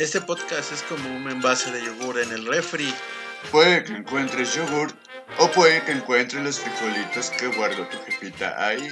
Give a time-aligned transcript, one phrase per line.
[0.00, 2.90] Este podcast es como un envase de yogur en el refri.
[3.50, 4.90] Puede que encuentres yogur
[5.38, 8.88] o puede que encuentres los frijolitos que guardó tu jefita ahí.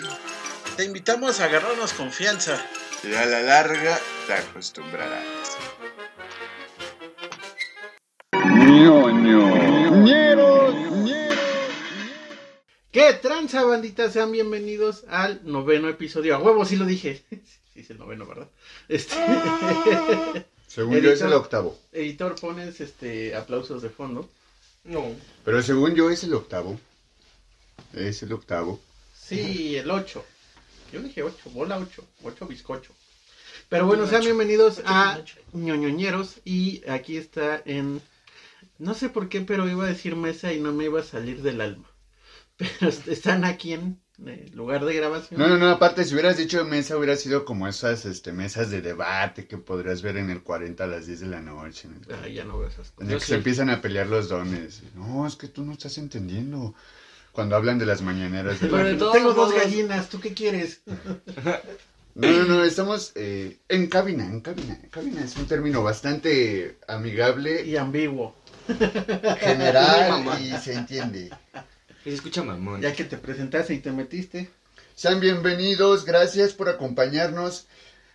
[0.77, 2.63] Te invitamos a agarrarnos confianza.
[3.03, 5.25] Y a la larga te acostumbrarás.
[12.93, 14.11] ¿Qué tranza, bandita?
[14.11, 16.37] Sean bienvenidos al noveno episodio.
[16.37, 17.25] A huevo, sí lo dije.
[17.73, 18.49] Sí, es el noveno, ¿verdad?
[18.89, 19.15] Este...
[20.69, 21.77] Según yo es el octavo.
[21.93, 24.29] Editor, pones este aplausos de fondo.
[24.85, 25.05] No.
[25.45, 26.79] Pero según yo es el octavo.
[27.95, 28.79] Es el octavo.
[29.15, 30.25] Sí, el 8.
[30.93, 32.93] Yo dije 8, bola 8, 8 bizcocho.
[33.71, 38.01] Pero bueno, sean bienvenidos a ñoñoñeros y aquí está en...
[38.79, 41.43] No sé por qué, pero iba a decir mesa y no me iba a salir
[41.43, 41.91] del alma.
[42.57, 45.39] Pero están aquí en el lugar de grabación.
[45.41, 48.83] No, no, no, aparte si hubieras dicho mesa hubiera sido como esas este, mesas de
[48.83, 51.89] debate que podrías ver en el 40 a las 10 de la noche.
[51.89, 53.01] en el- Ay, ya no veo esas En cosas.
[53.01, 53.31] el Yo que sí.
[53.31, 54.83] se empiezan a pelear los dones.
[54.95, 56.75] No, es que tú no estás entendiendo.
[57.33, 58.59] Cuando hablan de las mañaneras.
[58.61, 60.81] de- Pero de todos Tengo dos gallinas, ¿tú qué quieres?
[62.15, 64.77] No, no, no, estamos eh, en cabina, en cabina.
[64.91, 68.35] Cabina es un término bastante amigable, Y ambiguo.
[69.39, 71.31] general y se entiende.
[72.09, 72.81] Y se escucha mamón.
[72.81, 74.49] Ya que te presentaste y te metiste.
[74.95, 77.67] Sean bienvenidos, gracias por acompañarnos.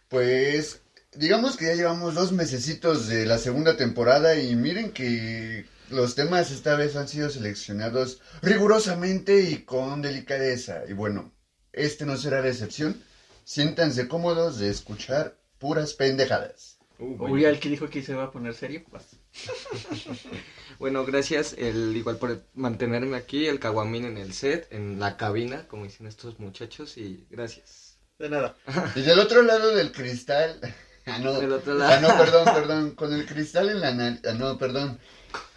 [0.07, 0.81] Pues
[1.13, 6.49] digamos que ya llevamos dos mesecitos de la segunda temporada y miren que los temas
[6.49, 10.81] esta vez han sido seleccionados rigurosamente y con delicadeza.
[10.89, 11.31] Y bueno,
[11.71, 12.99] este no será la excepción.
[13.43, 16.79] Siéntanse cómodos de escuchar puras pendejadas.
[16.97, 17.35] Uh, bueno.
[17.35, 18.81] Uy, al que dijo que se va a poner serio.
[18.91, 19.05] Vas.
[20.83, 25.65] Bueno, gracias el igual por mantenerme aquí, el caguamín en el set, en la cabina,
[25.69, 27.99] como dicen estos muchachos, y gracias.
[28.19, 28.57] De nada.
[28.93, 30.59] Y del otro lado del cristal.
[31.05, 31.39] Ah, no.
[31.39, 32.01] Del otro Ah, lado.
[32.01, 32.91] no, perdón, perdón.
[32.95, 34.19] Con el cristal en la nariz.
[34.27, 34.99] Ah, no, perdón.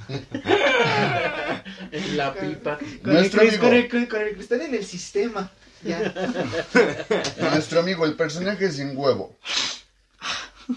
[1.91, 2.79] En la pipa.
[3.03, 3.63] Nuestro el, amigo.
[3.65, 5.51] con, el, con- con el cristal en el sistema.
[5.83, 6.13] Ya.
[7.51, 9.37] Nuestro amigo, el personaje sin huevo.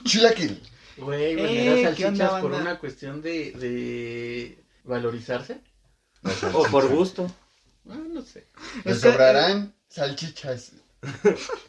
[0.06, 0.62] Chilaquil.
[1.02, 5.60] Güey, Eh, venderás ¿qué salchichas onda, por una cuestión de, de valorizarse.
[6.54, 7.30] O por gusto.
[7.90, 8.48] Ah, no sé.
[8.86, 10.74] Le Es que- sobrarán salchichas.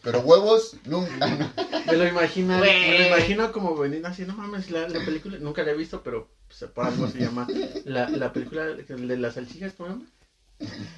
[0.02, 1.52] Pero huevos, nunca.
[1.86, 5.62] Me lo imagino, me lo imagino como venir así, no mames, la, la película, nunca
[5.62, 7.47] la he visto, pero pues, por algo se llama
[7.84, 10.06] la, la película de las salchichas, ¿cómo se llama?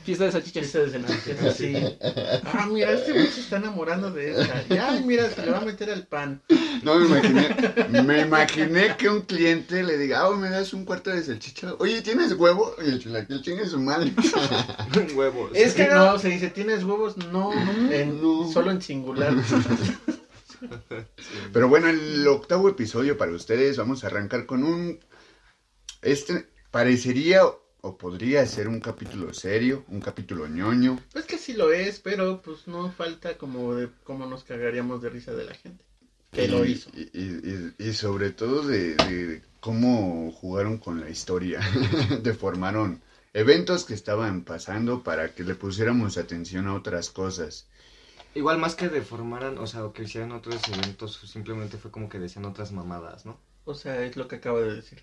[0.05, 0.67] Fiesta de salchichas.
[0.67, 1.75] Fiesta de salchichas, así.
[2.45, 4.67] Ah, mira, este güey se está enamorando de esta.
[4.69, 6.43] Ya, mira, se le va a meter al pan.
[6.83, 7.57] No me imaginé.
[8.03, 11.75] Me imaginé que un cliente le diga, ah, me das un cuarto de salchicha.
[11.79, 12.75] Oye, ¿tienes huevo?
[12.85, 14.13] Y el chilaquil chingue su madre.
[15.15, 15.53] Huevos.
[15.55, 16.19] Es que no, no.
[16.19, 17.17] se dice, ¿tienes huevos?
[17.17, 17.53] No,
[17.93, 18.51] en- No.
[18.53, 19.33] solo en singular.
[21.53, 23.77] Pero bueno, el octavo episodio para ustedes.
[23.77, 25.01] Vamos a arrancar con un.
[26.03, 27.43] Este parecería
[27.83, 30.93] o podría ser un capítulo serio, un capítulo ñoño.
[31.13, 35.11] Pues que sí lo es, pero pues no falta como de cómo nos cagaríamos de
[35.11, 35.85] risa de la gente.
[36.33, 36.91] Que lo hizo.
[36.95, 41.61] Y, y- y- y sobre todo de, de cómo jugaron con la historia.
[42.23, 43.03] Deformaron
[43.35, 47.67] eventos que estaban pasando para que le pusiéramos atención a otras cosas.
[48.35, 52.19] Igual más que deformaran, o sea, o que hicieran otros eventos, simplemente fue como que
[52.19, 53.39] decían otras mamadas, ¿no?
[53.65, 55.03] O sea, es lo que acabo de decir.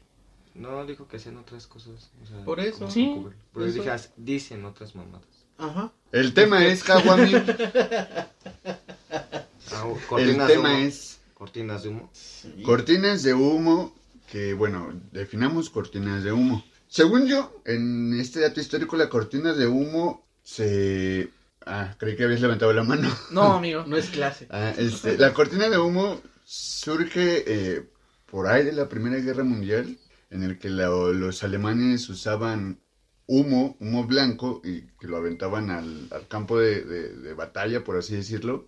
[0.55, 2.09] No, dijo que hacían otras cosas.
[2.23, 2.89] o sea, Por eso.
[2.91, 3.15] Sí,
[3.55, 3.73] yo eso.
[3.73, 5.27] dije, "Ah, dicen otras mamadas.
[5.57, 5.91] Ajá.
[6.11, 7.33] El tema es Kawami.
[7.35, 8.27] Ah,
[9.71, 10.79] El cortinas de tema humo.
[10.87, 12.09] es Cortinas de humo.
[12.13, 12.61] Sí.
[12.63, 13.95] cortinas de humo.
[14.31, 16.63] Que bueno, definamos cortinas de humo.
[16.87, 21.29] Según yo, en este dato histórico, la cortina de humo se.
[21.65, 23.09] Ah, creí que habías levantado la mano.
[23.31, 23.83] No, amigo.
[23.87, 24.47] No es clase.
[24.49, 27.89] Ah, este, la cortina de humo surge eh,
[28.31, 29.97] por ahí de la Primera Guerra Mundial,
[30.29, 32.79] en el que la- los alemanes usaban
[33.27, 37.97] humo, humo blanco, y que lo aventaban al, al campo de, de- de batalla, por
[37.97, 38.67] así decirlo,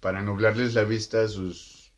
[0.00, 1.92] para nublarles la vista a sus,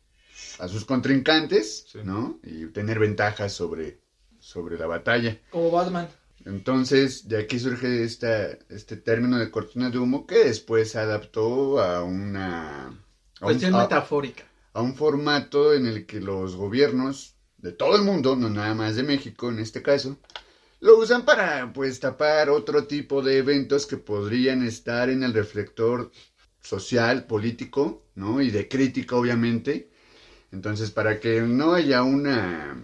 [0.59, 1.99] a sus contrincantes, Sí.
[2.03, 2.39] ¿no?
[2.43, 3.99] Y tener ventajas sobre,
[4.39, 5.37] sobre la batalla.
[5.49, 6.07] Como Batman.
[6.45, 11.81] Entonces, de aquí surge esta, este término de cortina de humo que después se adaptó
[11.81, 12.85] a una...
[12.87, 12.97] a un-
[13.39, 14.43] Cuestión a- metafórica.
[14.73, 18.95] a un formato en el que los gobiernos de todo el mundo, no nada más
[18.95, 20.17] de México en este caso,
[20.81, 26.11] lo usan para pues tapar otro tipo de eventos que podrían estar en el reflector
[26.61, 28.41] social, político, ¿no?
[28.41, 29.89] Y de crítica, obviamente.
[30.51, 32.77] Entonces, para que no haya una,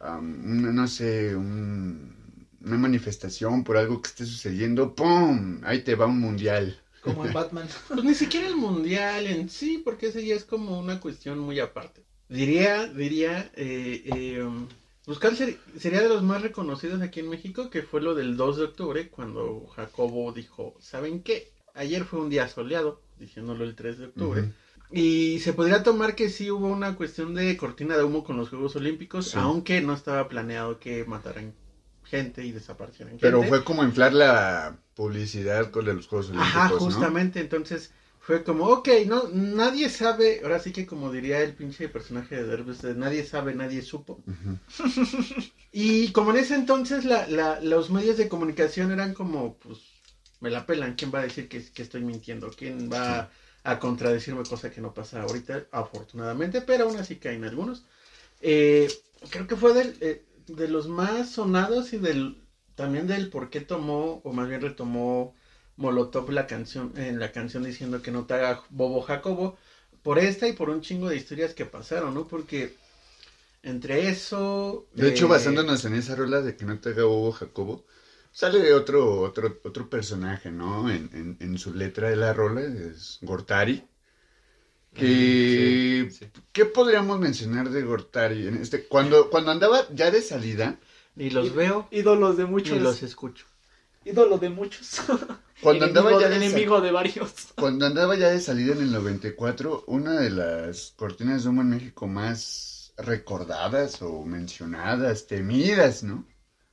[0.00, 2.14] am, una, no sé, un-
[2.60, 5.60] una manifestación por algo que esté sucediendo, ¡pum!
[5.64, 6.78] Ahí te va un mundial.
[7.00, 7.66] Como en Batman.
[7.88, 11.58] Pues ni siquiera el mundial en sí, porque ese ya es como una cuestión muy
[11.58, 12.04] aparte.
[12.28, 14.66] Diría, diría, eh, eh, um,
[15.04, 18.58] pues ser- sería de los más reconocidos aquí en México, que fue lo del 2
[18.58, 21.50] de octubre, cuando Jacobo dijo, ¿saben qué?
[21.74, 24.52] Ayer fue un día soleado, diciéndolo el 3 de octubre.
[24.90, 28.48] Y se podría tomar que sí hubo una cuestión de cortina de humo con los
[28.50, 29.38] Juegos Olímpicos, Sí.
[29.38, 31.54] aunque no estaba planeado que mataran
[32.04, 33.26] gente y desaparecieran gente.
[33.26, 36.78] Pero fue como inflar la publicidad con los Juegos Olímpicos, Ajá, ¿no?
[36.78, 37.92] justamente, entonces
[38.28, 42.44] fue como, ok, no, nadie sabe, ahora sí que como diría el pinche personaje de
[42.44, 44.20] Derbez, de nadie sabe, nadie supo.
[44.26, 44.58] Ujú.
[45.72, 49.78] Y como en ese entonces la, la- los medios de comunicación eran como, pues,
[50.40, 52.50] me la pelan, ¿quién va a decir que, que estoy mintiendo?
[52.50, 53.30] ¿Quién va
[53.64, 56.60] a contradecirme cosa que no pasa ahorita, afortunadamente?
[56.62, 57.84] Pero aún así caen algunos.
[58.40, 58.88] Eh,
[59.30, 62.42] creo que fue del, eh, de los más sonados y del
[62.74, 65.34] también del por qué tomó, o más bien retomó
[65.78, 69.56] Molotov la canción, en la canción diciendo que no te haga bobo Jacobo,
[70.02, 72.28] por esta y por un chingo de historias que pasaron, ¿no?
[72.28, 72.76] Porque
[73.62, 74.86] entre eso...
[74.94, 77.86] De hecho, eh, basándonos en esa rola de que no te haga bobo Jacobo,
[78.32, 80.90] sale otro, otro, otro personaje, ¿no?
[80.90, 83.84] En, en, en su letra de la rola, es Gortari.
[84.94, 86.26] Que, Sí, sí.
[86.52, 88.46] ¿Qué podríamos mencionar de Gortari?
[88.48, 90.78] En este, cuando, cuando andaba ya de salida,
[91.16, 92.76] Ni los veo, Ídolos de muchos.
[92.76, 93.46] ni los escucho.
[94.08, 95.00] Ídolo de muchos.
[95.62, 97.32] cuando andaba enemigo, ya de enemigo de varios.
[97.56, 101.70] Cuando andaba ya de salida en el 94, una de las cortinas de humo en
[101.70, 106.26] México más recordadas o mencionadas, temidas, ¿no?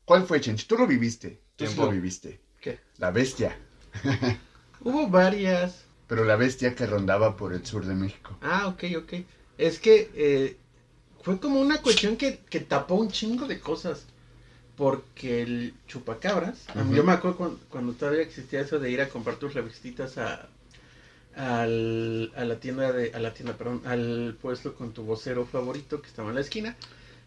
[0.05, 0.65] ¿Cuál fue, Chench?
[0.65, 1.41] Tú lo viviste.
[1.55, 2.39] Tú sí lo viviste.
[2.61, 2.79] ¿Qué?
[2.97, 3.57] La bestia.
[4.81, 5.83] Hubo varias.
[6.07, 8.37] Pero la bestia que rondaba por el sur de México.
[8.41, 9.13] Ah, ok, ok.
[9.57, 10.57] Es que eh,
[11.21, 14.05] fue como una cuestión que, que tapó un chingo de cosas.
[14.77, 19.37] Porque el chupacabras, yo me acuerdo cuando, cuando todavía existía eso de ir a comprar
[19.37, 20.49] tus revistitas a,
[21.35, 26.01] al- a la tienda de, a la tienda, perdón, al puesto con tu vocero favorito
[26.01, 26.75] que estaba en la esquina.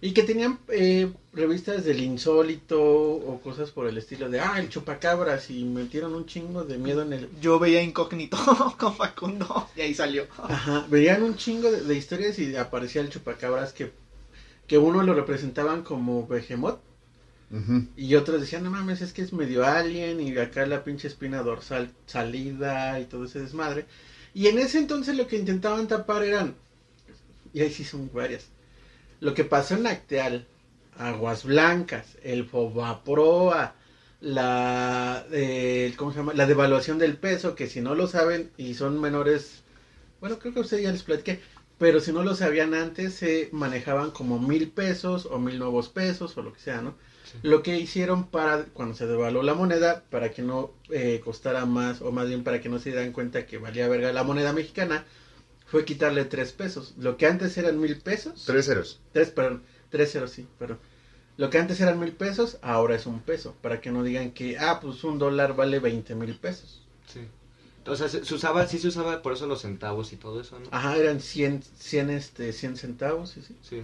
[0.00, 4.68] Y que tenían eh, revistas del insólito o cosas por el estilo de, ah, el
[4.68, 8.36] chupacabras y metieron un chingo de miedo en el, Yo veía incógnito
[8.78, 9.66] con Facundo.
[9.74, 10.26] Y ahí salió.
[10.38, 13.90] Ajá, veían un chingo de, de historias y aparecía el chupacabras que,
[14.68, 16.78] que uno lo representaban como Behemoth
[17.96, 21.42] Y otros decían, no mames, es que es medio alien y acá la pinche espina
[21.42, 23.86] dorsal salida y todo ese desmadre.
[24.34, 26.54] Y en ese entonces lo que intentaban tapar eran,
[27.54, 28.48] y ahí sí son varias,
[29.20, 30.46] lo que pasó en Acteal,
[30.98, 33.74] Aguas Blancas, el Fobaproa,
[34.20, 36.34] la, eh, ¿cómo se llama?
[36.34, 39.62] La devaluación del peso, que si no lo saben y son menores,
[40.20, 41.40] bueno, creo que a ustedes ya les platiqué,
[41.78, 46.36] pero si no lo sabían antes, se manejaban como mil pesos o mil nuevos pesos
[46.36, 46.94] o lo que sea, ¿no?
[47.42, 52.00] Lo que hicieron para, cuando se devaluó la moneda, para que no eh, costara más,
[52.02, 55.04] o más bien para que no se dieran cuenta que valía verga la moneda mexicana,
[55.66, 56.94] fue quitarle tres pesos.
[56.98, 58.44] Lo que antes eran mil pesos.
[58.46, 59.00] Tres ceros.
[59.12, 59.62] Tres, perdón.
[59.90, 60.78] Tres ceros, sí, perdón.
[61.36, 63.54] Lo que antes eran mil pesos, ahora es un peso.
[63.62, 66.82] Para que no digan que, ah, pues un dólar vale veinte mil pesos.
[67.06, 67.20] Sí.
[67.78, 70.68] Entonces se se usaba, sí se usaba por eso los centavos y todo eso, ¿no?
[70.70, 73.56] Ajá, eran 100, 100, este, 100 centavos, sí, sí.
[73.62, 73.82] Sí.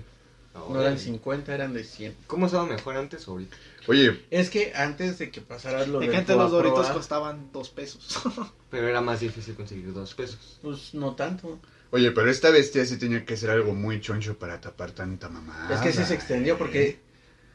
[0.55, 2.17] No eran 50, eran de 100.
[2.27, 3.57] ¿Cómo estaba mejor antes o ahorita?
[3.89, 7.71] Oye, Es que antes de que pasara lo De que antes los doritos costaban dos
[7.71, 8.21] pesos.
[8.71, 10.61] Pero era más difícil conseguir dos pesos.
[10.63, 11.59] Pues no tanto.
[11.91, 15.75] oye, pero esta bestia sí tenía que ser algo muy choncho para tapar tanta mamada.
[15.75, 16.99] Es que sí se extendió porque,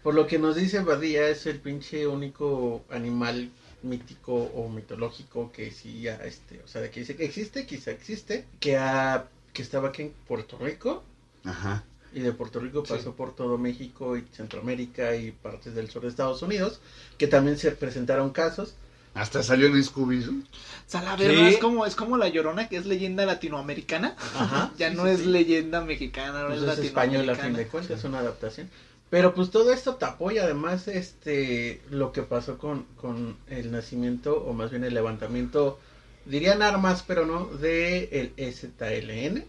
[0.03, 3.49] por lo que nos dice Badía, es el pinche único animal
[3.81, 7.91] mítico o mitológico que sí ya, este, o sea, de que dice que existe, quizá
[7.91, 11.03] existe, que, ha, que estaba aquí en Puerto Rico
[11.45, 11.83] Ajá.
[12.13, 12.93] Y de Puerto Rico Sí.
[12.93, 16.79] pasó por todo México y Centroamérica y partes del sur de Estados Unidos,
[17.17, 18.75] que también se presentaron casos.
[19.13, 20.43] Hasta salió en Scooby-Doo.
[20.43, 20.45] O
[20.87, 21.49] sea, la verdad ¿Qué?
[21.49, 24.15] es como, es como la llorona que es leyenda latinoamericana.
[24.35, 24.71] Ajá.
[24.77, 25.25] ya sí, no sí, es sí.
[25.25, 27.43] leyenda mexicana, ahora Pues es es español a latinoamericana.
[27.43, 28.69] fin de cuentas, es una adaptación.
[29.09, 34.37] Pero pues todo esto tapó y además este lo que pasó con, con el nacimiento
[34.43, 35.79] o más bien el levantamiento,
[36.25, 39.45] dirían armas pero no, de el EZLN,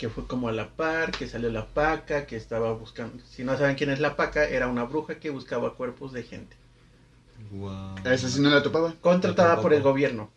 [0.00, 3.56] que fue como a la par, que salió la paca, que estaba buscando, si no
[3.58, 6.56] saben quién es la paca, era una bruja que buscaba cuerpos de gente,
[7.52, 7.96] Wow.
[8.04, 8.94] A esa sí no la topaba.
[9.00, 10.30] contratada por el gobierno.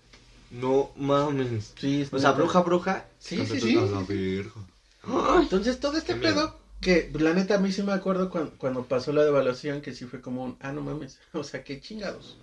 [0.51, 1.74] No mames.
[1.77, 3.05] Sí, O sea, bruja, bruja.
[3.20, 3.77] Sí, sí, sí.
[3.77, 5.41] A la verga.
[5.41, 6.34] Entonces todo este Qué miedo.
[6.36, 9.93] pedo, que la neta a mí sí me acuerdo cuando, cuando pasó la devaluación, que
[9.93, 12.38] sí fue como un, ah, no mames, o sea, qué chingados.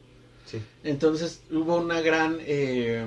[0.46, 0.60] Sí.
[0.84, 3.04] Entonces hubo una gran eh,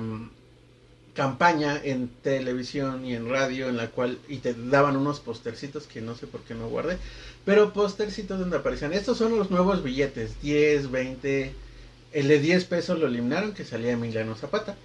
[1.14, 6.00] campaña en televisión y en radio en la cual, y te daban unos postercitos que
[6.00, 6.98] no sé por qué no guardé,
[7.44, 11.52] pero postercitos donde aparecían, estos son los nuevos billetes, 10, 20,
[12.12, 14.76] el de 10 pesos lo eliminaron que salía Emiliano Zapata,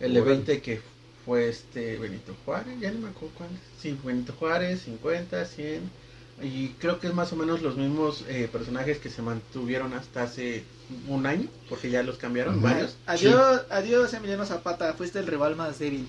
[0.00, 0.36] el de Órale.
[0.36, 0.80] 20 que
[1.24, 3.50] fue este Benito Juárez, ya no me acuerdo cuál.
[3.80, 6.01] Sí, Benito Juárez, 50, 100.
[6.40, 10.22] Y creo que es más o menos los mismos eh, personajes que se mantuvieron hasta
[10.24, 10.64] hace
[11.08, 12.96] un año, porque ya los cambiaron varios.
[13.06, 16.08] Adiós, adiós Emiliano Zapata, fuiste el rival más débil.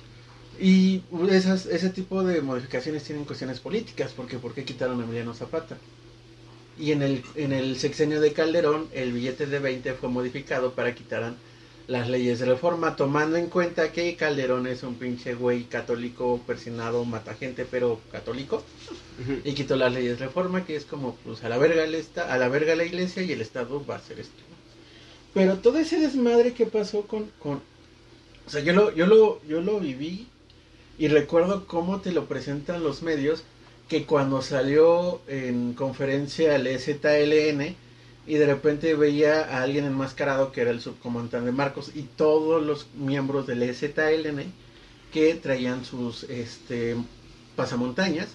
[0.59, 5.33] Y esas, ese tipo de modificaciones tienen cuestiones políticas, porque ¿por qué quitaron a Emiliano
[5.33, 5.77] Zapata?
[6.79, 10.95] Y en el, en el sexenio de Calderón, el billete de 20 fue modificado para
[10.95, 11.33] quitar
[11.87, 17.03] las leyes de reforma, tomando en cuenta que Calderón es un pinche güey católico, persinado,
[17.03, 18.63] mata gente, pero católico,
[19.43, 22.33] y quitó las leyes de reforma, que es como, pues a la verga el esta,
[22.33, 24.41] a la verga la iglesia y el Estado va a hacer esto.
[25.33, 27.61] Pero todo ese desmadre que pasó con, con
[28.45, 30.27] o sea, yo lo, yo lo, yo lo viví
[30.97, 33.43] y recuerdo cómo te lo presentan los medios,
[33.87, 37.75] que cuando salió en conferencia el E EZLN
[38.25, 42.87] y de repente veía a alguien enmascarado que era el subcomandante Marcos y todos los
[42.95, 44.51] miembros del EZLN
[45.11, 46.95] que traían sus este
[47.55, 48.29] pasamontañas.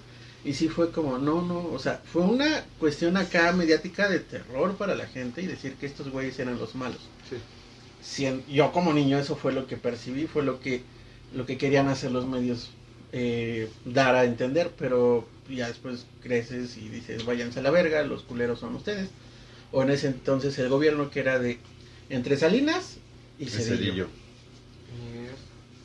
[0.45, 4.77] Y sí fue como no no o sea fue una cuestión acá mediática de terror
[4.77, 7.01] para la gente y decir que estos güeyes eran los malos.
[8.03, 8.41] Sí.
[8.49, 10.83] Yo como niño eso fue lo que percibí fue lo que
[11.35, 12.71] lo que querían hacer los medios
[13.13, 18.23] eh, dar a entender pero ya después creces y dices váyanse a la verga los
[18.23, 19.09] culeros son ustedes
[19.73, 21.59] o en ese entonces el gobierno que era de
[22.09, 22.97] entre Salinas
[23.39, 24.09] y Cedillo.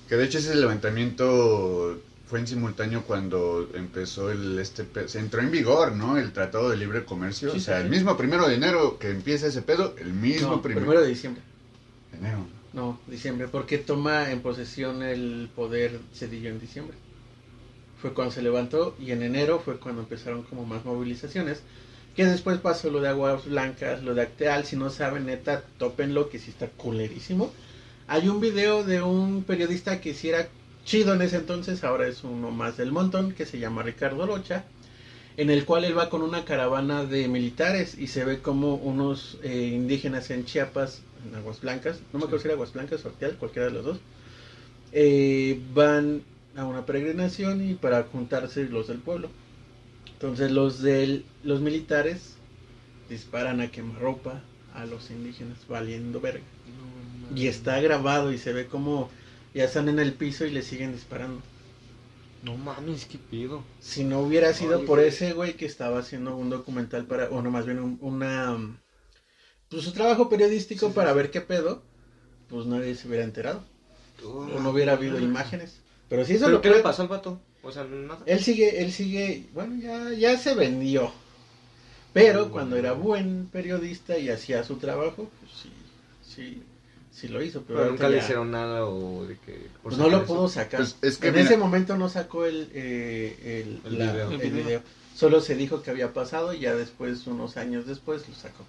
[0.07, 5.51] Que de hecho ese levantamiento fue en simultáneo cuando empezó el este se entró en
[5.51, 6.17] vigor, ¿no?
[6.17, 7.83] El Tratado de Libre Comercio, Sí, o sea, sí.
[7.83, 11.09] el mismo primero de enero que empieza ese pedo, el mismo No, primero, primero de
[11.09, 11.41] diciembre
[12.17, 12.45] enero.
[12.73, 16.97] No, diciembre, porque toma en posesión el poder Cedillo en diciembre.
[18.01, 21.61] Fue cuando se levantó y en enero fue cuando empezaron como más movilizaciones.
[22.15, 24.65] Que después pasó lo de Aguas Blancas, lo de Acteal.
[24.65, 27.51] Si no saben, neta, tópenlo, que sí está culerísimo.
[28.07, 30.47] Hay un video de un periodista que sí era
[30.85, 34.65] chido en ese entonces, ahora es uno más del montón, que se llama Ricardo Rocha,
[35.37, 39.39] en el cual él va con una caravana de militares y se ve como unos
[39.43, 43.09] eh, indígenas en Chiapas, en Aguas Blancas, no me acuerdo si era Aguas Blancas o
[43.09, 43.99] Acteal, cualquiera de los dos,
[44.91, 46.21] eh, van
[46.55, 49.29] a una peregrinación y para juntarse los del pueblo.
[50.23, 52.35] Entonces los del, los militares
[53.09, 54.41] disparan a quemarropa
[54.73, 56.45] a los indígenas valiendo verga.
[57.29, 59.09] No, Y está grabado y se ve como
[59.53, 61.41] ya están en el piso y le siguen disparando.
[62.45, 63.63] No mames, qué pido.
[63.81, 65.09] Si no hubiera sido Ay, por güey.
[65.09, 68.57] ese güey que estaba haciendo un documental para, o no, más bien un- una,
[69.69, 71.17] pues su trabajo periodístico Sí, sí, para sí.
[71.17, 71.81] ver qué pedo,
[72.49, 73.61] pues nadie se hubiera enterado.
[74.25, 75.81] Oh, O no hubiera habido imágenes.
[76.07, 77.41] Pero si eso ¿Pero lo qué le pasó al vato?
[77.63, 78.19] O sea, nada.
[78.25, 81.11] Él sigue, él sigue, bueno, ya, ya se vendió.
[82.11, 82.87] Pero cuando bueno.
[82.89, 85.71] era buen periodista y hacía su trabajo, pues sí,
[86.23, 86.61] sí,
[87.11, 87.63] sí lo hizo.
[87.63, 89.53] Pero, nunca le ya, hicieron nada o de que...
[89.81, 90.81] por pues no lo pudo sacar.
[90.81, 94.77] Pues, es que en mira- ese momento no sacó el, eh, el, El la- video.
[94.77, 94.81] el.
[95.15, 98.65] Solo se dijo que había pasado y ya después, unos años después, lo sacó.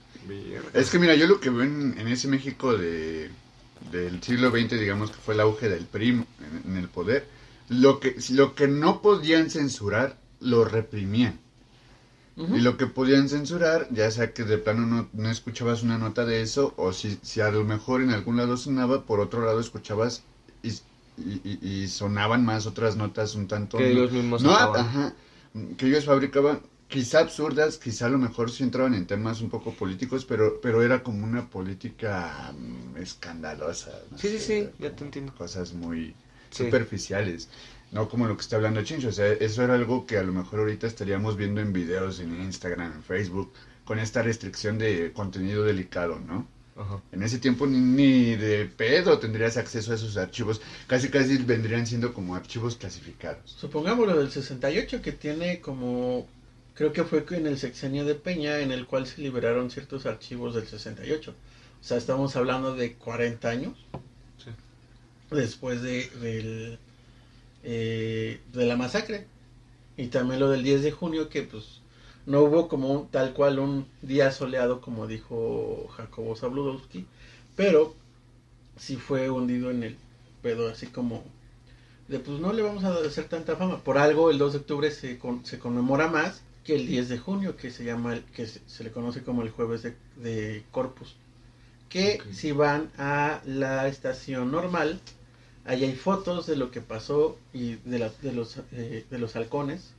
[0.74, 3.30] Es que mira, yo lo que veo en, en ese México de,
[3.90, 6.26] del siglo XX, digamos que fue el auge del PRI en,
[6.66, 7.24] en el poder,
[7.68, 11.40] lo que, lo que no podían censurar, lo reprimían.
[12.50, 16.24] Y lo que podían censurar, ya sea que de plano no, no escuchabas una nota
[16.26, 19.60] de eso, o si, si a lo mejor en algún lado sonaba, por otro lado
[19.60, 20.22] escuchabas
[20.62, 20.68] y,
[21.16, 23.78] y- y- sonaban más otras notas un tanto...
[23.78, 25.14] Que no- ellos mismos no, ajá,
[25.78, 29.72] que ellos fabricaban, quizá absurdas, quizá a lo mejor sí entraban en temas un poco
[29.72, 33.90] políticos, pero, pero era como una política mm, escandalosa.
[34.16, 35.32] Sí, sí, sí, ya te entiendo.
[35.36, 36.14] Cosas muy
[36.54, 36.64] Sí.
[36.64, 37.48] superficiales.
[37.90, 40.32] No como lo que está hablando Chincho, o sea, eso era algo que a lo
[40.32, 43.52] mejor ahorita estaríamos viendo en videos en Instagram, en Facebook,
[43.84, 46.46] con esta restricción de contenido delicado, ¿no?
[46.76, 47.00] Ajá.
[47.12, 51.86] En ese tiempo ni, ni de pedo tendrías acceso a esos archivos, casi casi vendrían
[51.86, 53.50] siendo como archivos clasificados.
[53.50, 56.26] Supongamos lo del 68 que tiene como,
[56.74, 60.54] creo que fue en el sexenio de Peña en el cual se liberaron ciertos archivos
[60.56, 61.30] del 68.
[61.30, 63.86] O sea, estamos hablando de 40 años.
[65.30, 66.78] Después de,
[67.62, 69.26] eh, de la masacre.
[69.96, 71.80] Y también lo del 10 de junio que pues
[72.26, 77.06] no hubo como un, tal cual un día soleado como dijo Jacobo Zabludowski,
[77.56, 77.94] pero
[78.78, 79.96] sí fue hundido en el
[80.42, 81.24] pedo así como
[82.08, 83.78] de pues no le vamos a hacer tanta fama.
[83.84, 87.18] Por algo el 2 de octubre se, con- se conmemora más que el 10 de
[87.18, 89.82] junio, que se llama, que se, le conoce como el jueves
[90.16, 91.16] de Corpus.
[91.94, 92.26] Que Ok.
[92.40, 95.00] si van a la estación normal,
[95.64, 99.36] ahí hay fotos de lo que pasó y de, las de, los, eh, de los
[99.36, 99.94] halcones,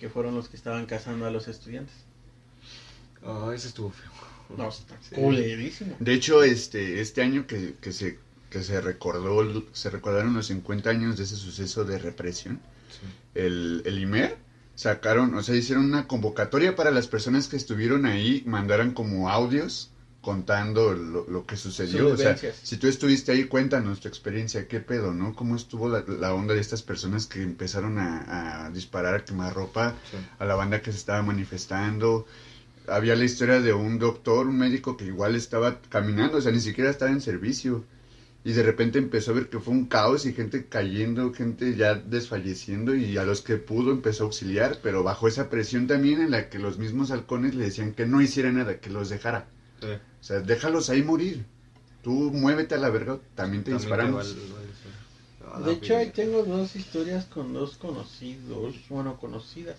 [0.00, 1.94] que fueron los que estaban cazando a los estudiantes.
[3.22, 4.10] Ah, ese estuvo feo.
[4.56, 5.14] No, está Sí.
[5.14, 5.96] culerísimo.
[6.00, 8.16] De hecho, este, este año que, que se
[8.50, 12.58] que se recordó, se recordaron los 50 años de ese suceso de represión,
[13.34, 14.38] el, el IMER
[14.74, 19.90] sacaron, o sea, hicieron una convocatoria para las personas que estuvieron ahí, mandaran como audios
[20.20, 22.08] contando lo, lo que sucedió.
[22.12, 25.34] O sea, si tú estuviste ahí, cuéntanos tu experiencia, qué pedo, ¿no?
[25.34, 29.54] ¿Cómo estuvo la, la onda de estas personas que empezaron a, a disparar, a quemar
[29.54, 30.16] ropa Sí.
[30.38, 32.26] a la banda que se estaba manifestando?
[32.88, 36.60] Había la historia de un doctor, un médico que igual estaba caminando, o sea, ni
[36.60, 37.84] siquiera estaba en servicio.
[38.44, 41.94] Y de repente empezó a ver que fue un caos y gente cayendo, gente ya
[41.94, 46.30] desfalleciendo y a los que pudo empezó a auxiliar, pero bajo esa presión también en
[46.32, 49.48] la que los mismos halcones le decían que no hiciera nada, que los dejara.
[49.80, 49.86] Sí.
[49.86, 51.44] O sea, déjalos ahí morir.
[52.02, 54.34] Tú muévete a la verga, también te También disparamos.
[54.34, 59.76] te De hecho, ahí tengo dos historias con dos conocidos, bueno, conocidas.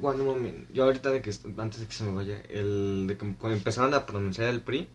[0.00, 0.72] Bueno, un momento.
[0.72, 3.92] Yo ahorita de que antes de que se me vaya, el de que cuando empezaron
[3.94, 4.88] a pronunciar el PRI,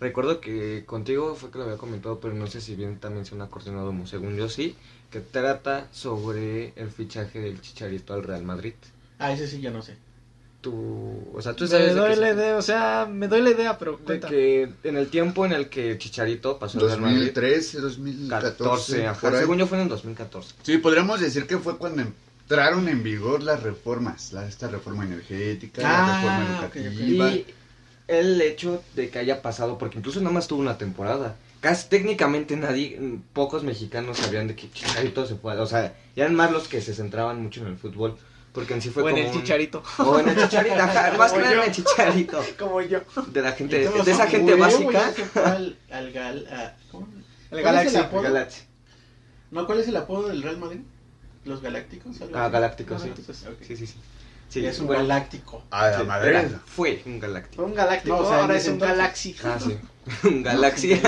[0.00, 3.40] recuerdo que contigo fue que lo había comentado, pero no sé si bien también se
[3.40, 4.74] ha coordinado, como según yo sí,
[5.10, 8.74] que trata sobre el fichaje del Chicharito al Real Madrid.
[9.18, 9.96] Ah, ese sí ya no sé.
[10.62, 13.50] Tú, o sea, tú Me sabes de, doy la idea, o sea, me doy la
[13.50, 14.28] idea, pero de cuenta.
[14.28, 18.56] que en el tiempo en el que Chicharito pasó al Real Madrid, 2013, 2014.
[18.56, 19.40] 14, ajá, por ahí.
[19.40, 20.54] según yo fue en el 2014.
[20.62, 25.82] Sí, podríamos decir que fue cuando entraron en vigor las reformas, la, esta reforma energética,
[25.84, 26.76] Ah, la reforma ok, ok.
[26.76, 27.30] educativa.
[27.32, 27.46] Y
[28.06, 31.34] el hecho de que haya pasado, porque incluso nada más tuvo una temporada.
[31.60, 33.00] Casi técnicamente nadie,
[33.32, 35.58] pocos mexicanos sabían de que Chicharito se fue.
[35.58, 38.16] O sea, eran más los que se centraban mucho en el fútbol.
[38.52, 39.82] Porque en sí fue o en como el un- chicharito.
[39.98, 42.44] O en el chicharito, ajá, más que nada en el chicharito.
[42.58, 43.00] Como yo.
[43.28, 45.12] De la gente, Entonces, de esa gente básica.
[45.46, 47.06] al, al gal, a- ¿cómo?
[47.50, 47.96] El ¿Cuál es Galaxy.
[47.96, 48.22] el apodo?
[48.22, 48.60] Galaxy.
[49.50, 50.80] No, ¿cuál es el apodo del Real Madrid?
[51.44, 52.16] ¿Los Galácticos?
[52.34, 52.48] Ah?
[52.48, 53.08] Galácticos, sí.
[53.08, 53.36] Galácticos.
[53.66, 53.94] Sí, sí, sí.
[54.48, 55.62] Sí, Sí, es un bueno, galáctico.
[55.70, 56.28] A la sí, madre.
[56.30, 57.62] era- fue un galáctico.
[57.62, 58.96] Fue un galáctico, No, o sea, en ahora es un entonces.
[58.98, 59.36] Galaxy.
[59.44, 59.78] Ah, sí.
[60.28, 61.00] Un Galaxy.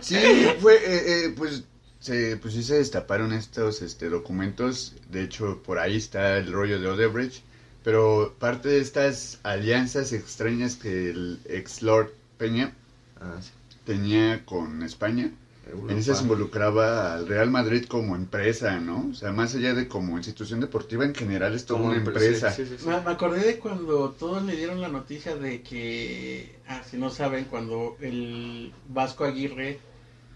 [0.00, 0.16] Sí,
[0.60, 1.64] fue, eh, eh, pues,
[2.04, 4.94] se, pues sí se destaparon estos este, documentos.
[5.10, 7.42] De hecho, por ahí está el rollo de Odebrecht.
[7.82, 12.74] Pero parte de estas alianzas extrañas que el ex Lord Peña
[13.20, 13.50] Ah, sí.
[13.84, 15.30] tenía con España,
[15.70, 15.92] Europa.
[15.92, 19.08] en ese se involucraba al Real Madrid como empresa, ¿no?
[19.10, 22.08] O sea, más allá de como institución deportiva, en general es toda Como una empre-
[22.08, 22.50] empresa.
[22.50, 22.86] sí, sí, sí, sí.
[22.88, 27.08] Me, me acordé de cuando todos le dieron la noticia de que, ah, si no
[27.10, 29.78] saben, cuando el Vasco Aguirre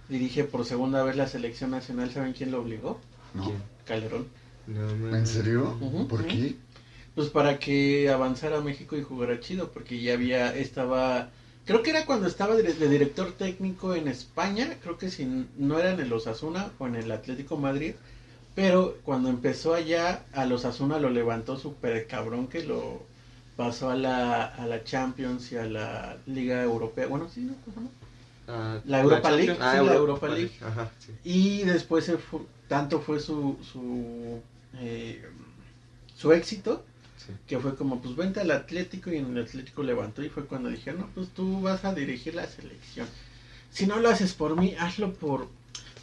[0.08, 3.00] dirige por segunda vez la selección nacional, ¿saben quién lo obligó?
[3.34, 3.44] ¿no?
[3.44, 3.62] ¿Quién?
[3.84, 4.28] Calderón.
[4.66, 5.76] No, ¿En serio?
[6.08, 6.56] ¿Por qué?
[7.14, 11.30] Pues para que avanzara México y jugara chido, porque ya había, estaba,
[11.64, 15.24] creo que era cuando estaba de, de director técnico en España, creo que si
[15.56, 17.94] no era en el Osasuna o en el Atlético Madrid,
[18.54, 23.06] pero cuando empezó allá, a los Osasuna lo levantó súper cabrón que lo
[23.56, 27.54] pasó a la, a la Champions y a la Liga Europea, bueno, sí, ¿no?
[28.48, 29.78] Ah, La Europa League, Champions.
[29.80, 30.52] sí, la Europa League.
[30.62, 31.12] Ajá, sí.
[31.24, 34.40] Y después se fu- tanto fue su, su,
[34.80, 35.22] eh,
[36.16, 36.84] su éxito
[37.18, 37.32] Sí.
[37.48, 40.68] que fue como, pues vente al Atlético y en el Atlético levantó y fue cuando
[40.70, 43.06] dije, no, pues tú vas a dirigir la selección.
[43.70, 45.48] Si no lo haces por mí, hazlo por,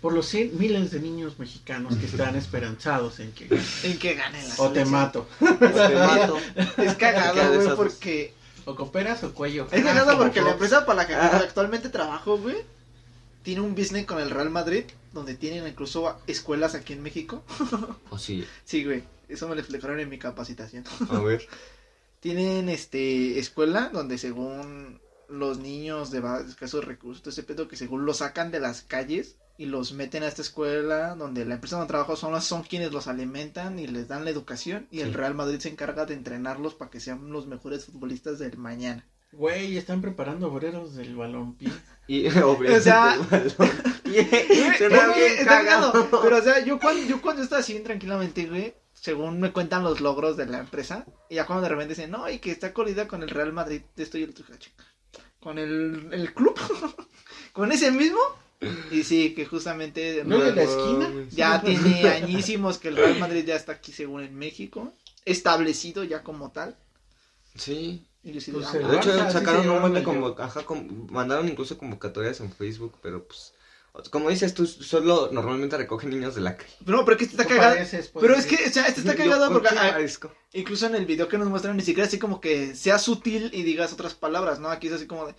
[0.01, 3.47] por los cien miles de niños mexicanos que están esperanzados en que
[3.83, 5.27] En que gane la o te mato.
[5.39, 6.37] Te mato.
[6.77, 8.33] Es cagado, güey, porque...
[8.65, 9.67] O cooperas o cuello.
[9.71, 11.37] Es Ah, cagado como porque la empresa para la que Ah.
[11.37, 12.57] actualmente trabajo, güey,
[13.43, 17.43] tiene un business con el Real Madrid, donde tienen incluso escuelas aquí en México.
[18.09, 18.45] Oh, sí.
[18.63, 20.83] Sí, güey, eso me lo explicaron en mi capacitación.
[21.09, 21.47] A ver.
[22.21, 24.99] Tienen este escuela donde según
[25.29, 29.35] los niños de escasos recursos, todo ese pedo que según los sacan de las calles
[29.57, 33.07] y los meten a esta escuela donde la empresa donde trabajo son, son quienes los
[33.07, 35.13] alimentan y les dan la educación y el.
[35.13, 39.05] Real Madrid se encarga de entrenarlos para que sean los mejores futbolistas del mañana.
[39.31, 41.71] Güey, están preparando obreros del balompié.
[42.07, 43.43] Y obviamente O sea- Suena
[45.15, 45.91] bien cagado.
[45.91, 49.51] cagado, Pero o sea, yo cuando, yo cuando estaba así bien tranquilamente, güey, según me
[49.51, 52.51] cuentan los logros de la empresa, y ya cuando de repente dicen, no, y que
[52.51, 54.33] está colida con el Real Madrid, esto y el.
[55.39, 56.55] Con el, el club,
[57.53, 58.19] con ese mismo.
[58.91, 61.11] Y sí, que justamente ¿No de la esquina?
[61.31, 64.93] ya tiene añísimos que el Real Madrid ya está aquí según en México,
[65.25, 66.75] establecido ya como tal.
[67.55, 68.05] Sí.
[68.23, 70.03] Pues de, ah, De hecho, Barça, sacaron un buen de
[71.11, 73.53] mandaron incluso convocatorias en Facebook, pero pues,
[74.09, 76.73] como dices tú, solo normalmente recogen niños de la calle.
[76.85, 77.75] No, pero que este está cagado.
[77.75, 80.35] pareces, pues, Pero es que, o sea, este está cagado ¿por porque?
[80.53, 83.61] Incluso en el video que nos muestran, ni siquiera así como que sea sutil y
[83.61, 84.69] digas otras palabras, ¿no?
[84.69, 85.35] Aquí es así como de.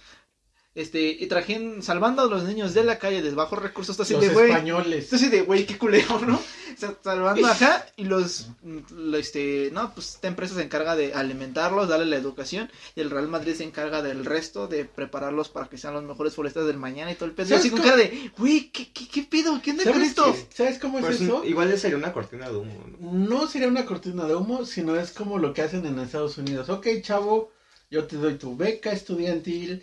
[0.77, 4.21] Este, y trajen, salvando a los niños de la calle de bajos recursos, así Los
[4.23, 4.51] de güey.
[4.51, 5.05] españoles.
[5.05, 6.37] Esto así de, güey, qué culero, ¿no?
[6.37, 10.95] O sea, salvando acá y los, mm, lo, este, no, pues esta empresa se encarga
[10.95, 15.49] de alimentarlos, darle la educación y el Real Madrid se encarga del resto, de prepararlos
[15.49, 17.47] para que sean los mejores futbolistas del mañana y todo el pedo.
[17.49, 19.59] ¿Sabes Así con cómo- cara de, güey, ¿qué, qué, qué pedo?
[19.63, 20.31] ¿Qué onda con ¿Sabes, esto?
[20.35, 21.43] qué- ¿Sabes cómo es Pues, eso?
[21.47, 23.13] igual sería una cortina de humo, ¿no?
[23.13, 26.69] No sería una cortina de humo, sino es como lo que hacen en Estados Unidos.
[26.69, 27.51] Ok, chavo,
[27.91, 29.83] yo te doy tu beca estudiantil,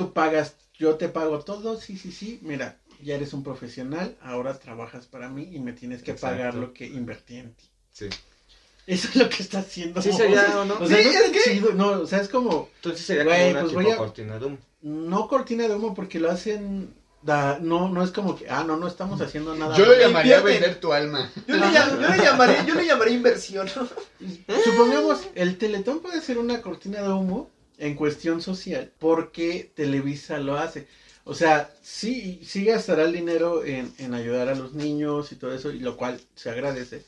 [0.00, 2.38] tú pagas, yo te pago todo, sí, sí, sí.
[2.42, 6.36] Mira, ya eres un profesional, ahora trabajas para mí y me tienes que Exacto.
[6.36, 7.68] pagar lo que invertí en ti.
[7.92, 8.08] Sí.
[8.86, 10.00] Eso es lo que está haciendo.
[10.00, 10.74] Sí sería, ¿o no?
[10.80, 13.24] O sea, Sí, no es está que- chido, no, o sea, es como, Entonces sería
[13.24, 14.58] Güey, como una pues tipo a- cortina de humo.
[14.82, 18.76] no cortina de humo porque lo hacen, da- no, no es como que, ah, no,
[18.78, 19.76] no estamos haciendo nada.
[19.76, 19.98] Yo malo.
[20.00, 20.60] llamaría Invierte.
[20.62, 21.30] vender tu alma.
[21.46, 23.68] Yo le, yo le llamaré, yo le llamaré inversión.
[24.64, 30.56] Supongamos, el Teletón puede ser una cortina de humo en cuestión social porque Televisa lo
[30.56, 30.86] hace.
[31.24, 35.54] O sea, sí, sí gastará el dinero en, en ayudar a los niños y todo
[35.54, 37.04] eso, y lo cual se agradece.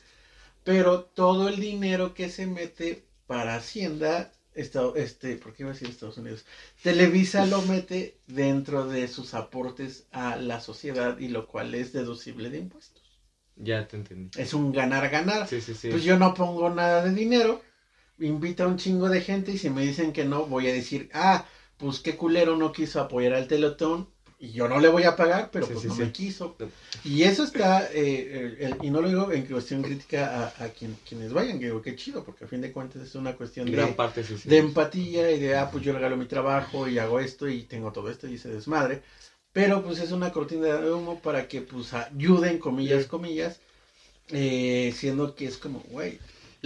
[0.63, 5.73] Pero todo el dinero que se mete para Hacienda, esta- este, ¿por qué iba a
[5.73, 6.45] decir Estados Unidos?
[6.81, 12.49] Televisa lo mete dentro de sus aportes a la sociedad y lo cual es deducible
[12.49, 13.01] de impuestos.
[13.55, 14.39] Ya te entendí.
[14.39, 15.47] Es un ganar-ganar.
[15.47, 15.89] Sí, sí, sí.
[15.89, 17.61] Pues yo no pongo nada de dinero,
[18.27, 21.09] invito a un chingo de gente y si me dicen que no, voy a decir,
[21.13, 21.45] ah,
[21.77, 24.07] pues qué culero no quiso apoyar al Teletón
[24.39, 26.01] y yo no le voy a pagar, pero Sí, pues sí, no sí.
[26.01, 26.55] me quiso.
[27.03, 30.69] Y eso está, eh, el- el- y no lo digo en cuestión crítica a, a
[30.69, 33.71] quien, quienes vayan, que digo, qué chido, porque a fin de cuentas es una cuestión
[33.71, 37.19] Gran de, parte, de empatía y de, ah, pues yo regalo mi trabajo y hago
[37.19, 39.01] esto y tengo todo esto y se desmadre.
[39.51, 43.59] Pero pues es una cortina de humo para que pues ayuden, comillas, comillas,
[44.29, 46.19] eh, siendo que es como, güey,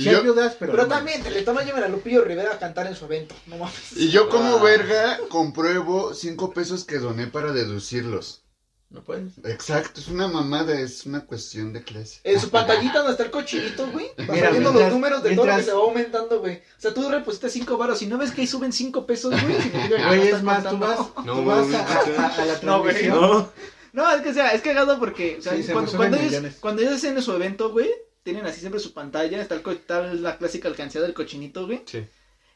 [0.04, 0.72] sí yo- ayudas, pero...
[0.74, 3.36] Pero no también, Teletón no llevan a Lupillo Rivera a cantar en su evento.
[3.48, 3.94] No mames.
[3.96, 4.64] Y yo como Ah.
[4.64, 8.44] verga compruebo cinco pesos que doné para deducirlos.
[8.90, 9.34] No puedes.
[9.44, 12.22] Exacto, es una mamada, es una cuestión de clase.
[12.24, 14.12] En su pantallita donde está el cochinito, güey.
[14.18, 16.56] Mira, mientras- los números de todo lo que mientras- se va aumentando, güey.
[16.56, 19.58] O sea, tú repositaste 5 varos y no ves que ahí suben 5 pesos, güey.
[20.08, 22.94] Güey, es más, tú vas, No, tú vas güey, a, a- a la No, güey,
[22.96, 23.20] transmisión.
[23.20, 23.50] No.
[23.92, 26.94] No, es que o sea, es cagado porque, o sea, Sí, cuando, ellos, cuando ellos
[26.94, 27.90] hacen su evento, güey,
[28.34, 31.82] tienen así siempre su pantalla, está, el, co- está la clásica alcancía del cochinito, güey,
[31.86, 32.04] Sí.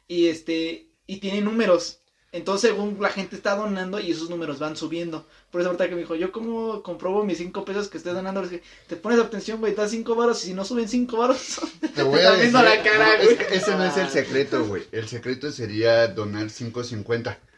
[0.10, 2.00] y este, y tiene números.
[2.34, 5.26] Entonces, según la gente está donando y esos números van subiendo.
[5.50, 8.42] Por eso ahorita que me dijo, yo como comprobo mis 5 pesos que estoy donando,
[8.44, 11.60] es que te pones atención, güey, das 5 varos y si no suben 5 varos,
[11.96, 13.36] Te voy a decir, la cara, no, güey.
[13.36, 14.84] es ese no es el secreto, güey.
[14.92, 17.51] El secreto sería donar 5.50 sí, sí,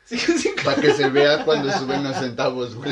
[0.63, 2.91] para que se vea cuando suben los centavos, güey.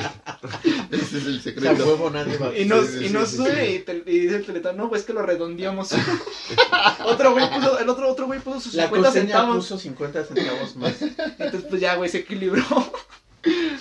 [0.91, 1.86] Ese es el O sea, secreto.
[1.86, 2.56] huevo nadie va.
[2.58, 3.71] Y nos, Sí, sí, y sí, nos sí, sube sí.
[3.74, 5.89] Y, te- y dice el teletón, no, pues que lo redondeamos.
[7.06, 9.56] otro güey puso, el otro, otro güey puso sus La 50 costeña centavos.
[9.58, 11.02] puso 50 centavos más.
[11.02, 12.63] Entonces, pues ya, güey, se equilibró.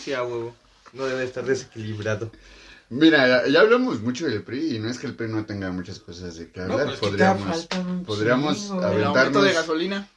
[0.02, 0.54] Sí, a huevo.
[0.92, 2.30] No debe estar desequilibrado.
[2.88, 6.00] Mira, ya, hablamos mucho del PRI y no es que el PRI no tenga muchas
[6.00, 6.86] cosas de que No, hablar.
[6.86, 8.80] pues que te podríamos, faltan un podríamos chingo.
[8.82, 8.98] a ver.
[8.98, 10.08] El Aventarnos- aumento de gasolina.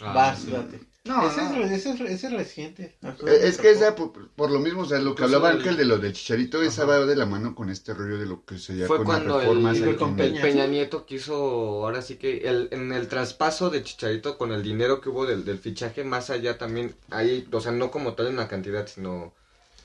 [0.00, 0.80] Vas, date.
[1.08, 1.64] No, ese, no.
[1.64, 2.96] Es, ese, es, ese es reciente.
[3.02, 5.58] Eh, Es que esa, por, por lo mismo, o sea, lo que Pues hablaba el-
[5.58, 8.44] Ángel de lo del chicharito, esa va de la mano con este rollo de lo
[8.44, 10.42] que sería Fue con cuando las el, con Peña.
[10.42, 11.34] Peña Nieto quiso,
[11.84, 15.44] ahora sí que el, en el traspaso de Chicharito con el dinero que hubo del,
[15.44, 19.32] del fichaje, más allá también, ahí, o sea, no como tal en la cantidad, sino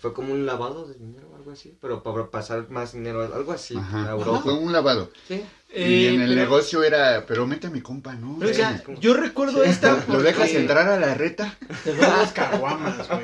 [0.04, 3.54] fue como un lavado de dinero o algo así, pero para pasar más dinero, algo
[3.54, 4.42] así, Ajá, a Europa.
[4.44, 5.10] fue un lavado.
[5.30, 5.36] Sí.
[5.36, 8.36] y Eh, en el pero- negocio era, pero mete a mi compa, ¿no?
[8.38, 10.04] pero, o sea, yo recuerdo esta.
[10.10, 11.58] ¿Lo dejas porque- entrar a la reta?
[11.86, 13.24] Te doy las caguamas, güey.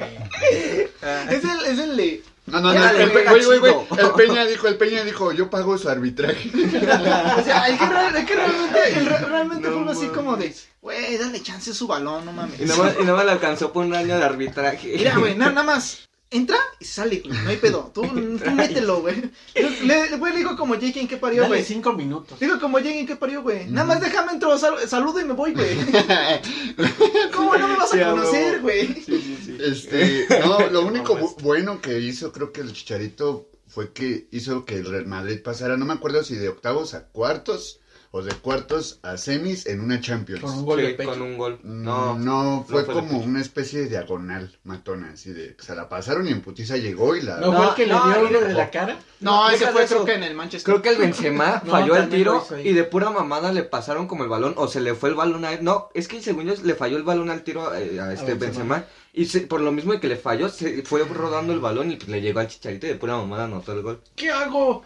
[1.30, 2.24] Es el, es el de.
[2.48, 4.08] No, no, no, el, le Pe- pega güey, güey, güey, chido.
[4.10, 6.50] el Peña dijo, el Peña dijo, yo pago su arbitraje.
[7.38, 7.86] O sea, es que,
[8.20, 10.56] es que realmente, el re- realmente No fue uno así como de.
[10.82, 12.60] Güey, dale chance a su balón, no mames.
[12.60, 14.94] Y nada, más, y nada más le alcanzó por un año de arbitraje.
[14.98, 16.09] Mira, güey, na- nada más.
[16.32, 17.38] Entra y sale, güey.
[17.44, 17.92] No hay pedo.
[17.94, 19.32] Tú, tú mételo, güey.
[19.56, 21.66] Le, le, güey, le digo como Jake en qué parió, Dale güey.
[21.66, 22.40] cinco minutos.
[22.40, 23.68] Digo como Jake en qué parió, güey.
[23.68, 25.76] Nada más déjame entro, sal- saludo y me voy, güey.
[27.36, 28.88] ¿Cómo no me vas Sí, a conocer, güey?
[28.94, 29.58] Sí, sí, sí.
[29.60, 34.66] Este, no, lo único bu- bueno que hizo, creo que el Chicharito fue que hizo
[34.66, 37.79] que el Real Madrid pasara, no me acuerdo si de octavos a cuartos
[38.12, 40.42] o de cuartos a semis en una Champions.
[40.42, 41.10] Con un gol Sí, de pecho.
[41.12, 41.60] con un gol.
[41.64, 42.20] No, No,
[42.58, 46.42] no, fue como una especie de diagonal matona, así de se la pasaron y en
[46.42, 47.38] putiza llegó y la...
[47.38, 48.98] ¿No, No, fue el que no, le dio y lo de- la cara?
[49.20, 50.74] No, ese fue creo que en el Manchester.
[50.74, 54.24] Creo que el Benzema No, falló el tiro y de pura mamada le pasaron como
[54.24, 55.60] el balón o se le fue el balón a él.
[55.64, 58.76] No, es que según yo le falló el balón al tiro eh, a este Benzema.
[58.78, 61.92] Benzema y se- por lo mismo de que le falló se fue rodando el balón
[61.92, 64.02] y pues, le llegó al chicharito y de pura mamada anotó el gol.
[64.16, 64.84] ¿Qué hago?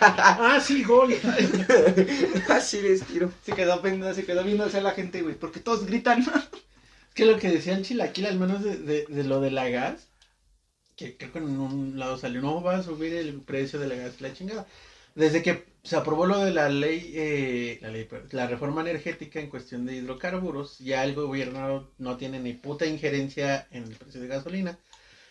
[0.00, 1.14] Ah, sí, gol.
[2.48, 3.30] Así les tiro.
[3.44, 5.34] Se quedó pendiente, se quedó viendo hacia la gente, güey.
[5.34, 6.20] Porque todos gritan.
[6.20, 9.68] Es que lo que decía el chilaquil, al menos de, de, de lo de la
[9.68, 10.08] gas,
[10.96, 13.94] que creo que en un lado salió, no va a subir el precio de la
[13.96, 14.66] gas, la chingada.
[15.14, 19.40] Desde que se aprobó lo de la ley, eh, la, ley perdón, la reforma energética
[19.40, 24.20] en cuestión de hidrocarburos, ya el gobierno no tiene ni puta injerencia en el precio
[24.20, 24.78] de gasolina.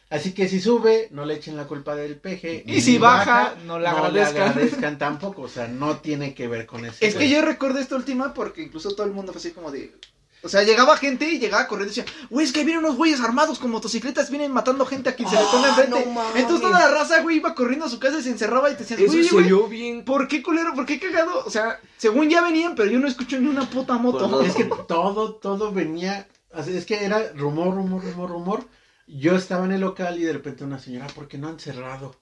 [0.09, 2.63] Así que si sube, no le echen la culpa del peje.
[2.65, 4.49] Y si baja, no le agradezcan.
[4.49, 5.43] agradezcan tampoco.
[5.43, 6.97] O sea, no tiene que ver con eso.
[7.01, 9.93] Es que yo recuerdo esta última porque incluso todo el mundo fue así como de.
[10.41, 13.19] O sea, llegaba gente y llegaba corriendo y decía, güey, es que vienen unos güeyes
[13.19, 16.05] armados con motocicletas, vienen matando gente a quien se le pone enfrente.
[16.05, 16.35] no mames.
[16.37, 18.79] Entonces toda la raza, güey, iba corriendo a su casa y se encerraba y te
[18.79, 20.05] decían, Eso güey, güey, bien.
[20.05, 20.73] ¿por qué culero?
[20.73, 21.43] ¿Por qué cagado?
[21.45, 24.29] O sea, según ya venían, pero yo no escucho ni una puta moto.
[24.29, 24.41] Pues no.
[24.41, 26.25] Es que todo, todo venía,
[26.65, 28.78] es que era rumor, rumor, rumor, rumor.
[29.11, 32.15] Yo estaba en el local y de repente una señora, ¿por qué no han cerrado?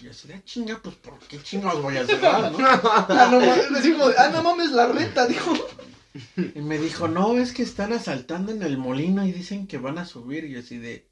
[0.00, 2.58] Y yo así, de "Ah, chinga, pues ¿por qué chingados voy a cerrar, no?
[2.62, 5.52] Ah, no mames, ah, no mames, la renta, dijo.
[6.36, 9.98] Y me dijo, no, es que están asaltando en el molino y dicen que van
[9.98, 10.44] a subir.
[10.44, 11.08] Y yo así de...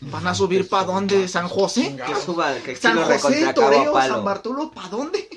[0.00, 1.28] ¿Van a subir para dónde?
[1.28, 1.82] ¿San José?
[1.82, 2.24] Que Chingados.
[2.24, 4.14] suba, que sí ¿San José, Toreo, palo.
[4.14, 5.28] San Bartolo, para dónde?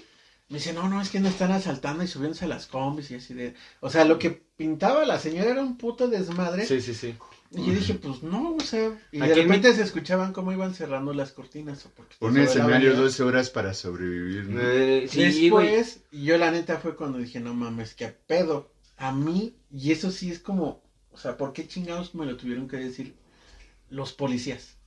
[0.50, 3.15] Me dice, no, no, es que no están asaltando y subiéndose a las combis y
[3.15, 3.56] así de...
[3.80, 6.65] O sea, lo que pintaba la señora era un puto desmadre.
[6.65, 7.15] Sí, sí, sí.
[7.53, 8.97] Y yo dije, pues no, o sea...
[9.11, 11.85] Y de repente se escuchaban cómo iban cerrando las cortinas.
[12.21, 12.93] Un escenario avenida.
[13.01, 14.61] 12 horas para sobrevivir, ¿no?
[14.61, 15.67] Eh, sí, güey.
[15.67, 18.71] Después, yo la neta fue cuando dije, no mames, qué pedo.
[18.95, 22.69] A mí, y eso sí es como, o sea, ¿por qué chingados me lo tuvieron
[22.69, 23.15] que decir
[23.89, 24.77] los policías?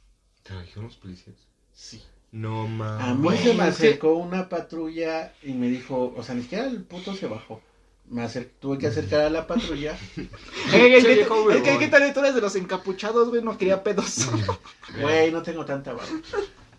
[0.42, 1.36] ¿Te lo dijeron los policías?
[1.74, 2.02] Sí.
[2.32, 3.06] No mames.
[3.06, 6.82] A mí se me acercó una patrulla y me dijo, o sea, ni siquiera el
[6.82, 7.60] puto se bajó.
[8.06, 9.98] Me tuve que acercar a la patrulla.
[10.16, 10.28] Eh,
[10.70, 11.78] Che, ¿qué- viejo Es que, huevón.
[11.80, 13.42] ¿qué tal tú eres de los encapuchados, güey?
[13.42, 14.28] No quería pedos.
[15.00, 16.20] Güey, no tengo tanta barba.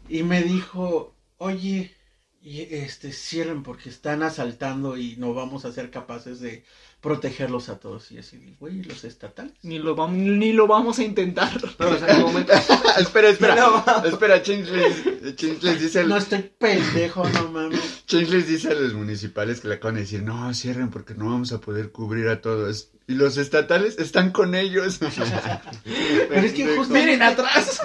[0.08, 1.96] Y me dijo, oye,
[2.42, 6.64] este, cierren porque están asaltando y no vamos a ser capaces de
[7.06, 8.12] protegerlos a todos.
[8.12, 9.54] Y así, güey, los estatales.
[9.62, 11.52] Ni lo, vam- ni lo vamos a intentar.
[11.78, 12.52] Pero, o sea, en momento...
[13.00, 13.56] espera, espera.
[13.56, 17.80] No, espera, Change les, Change les dice al- No estoy pendejo, no mames.
[18.08, 21.26] Change les dice a los municipales que le acaban de decir, no, cierren porque no
[21.30, 22.90] vamos a poder cubrir a todos.
[23.08, 25.00] Y los estatales están con ellos.
[25.00, 27.82] Pero es que justamente, Miren atrás.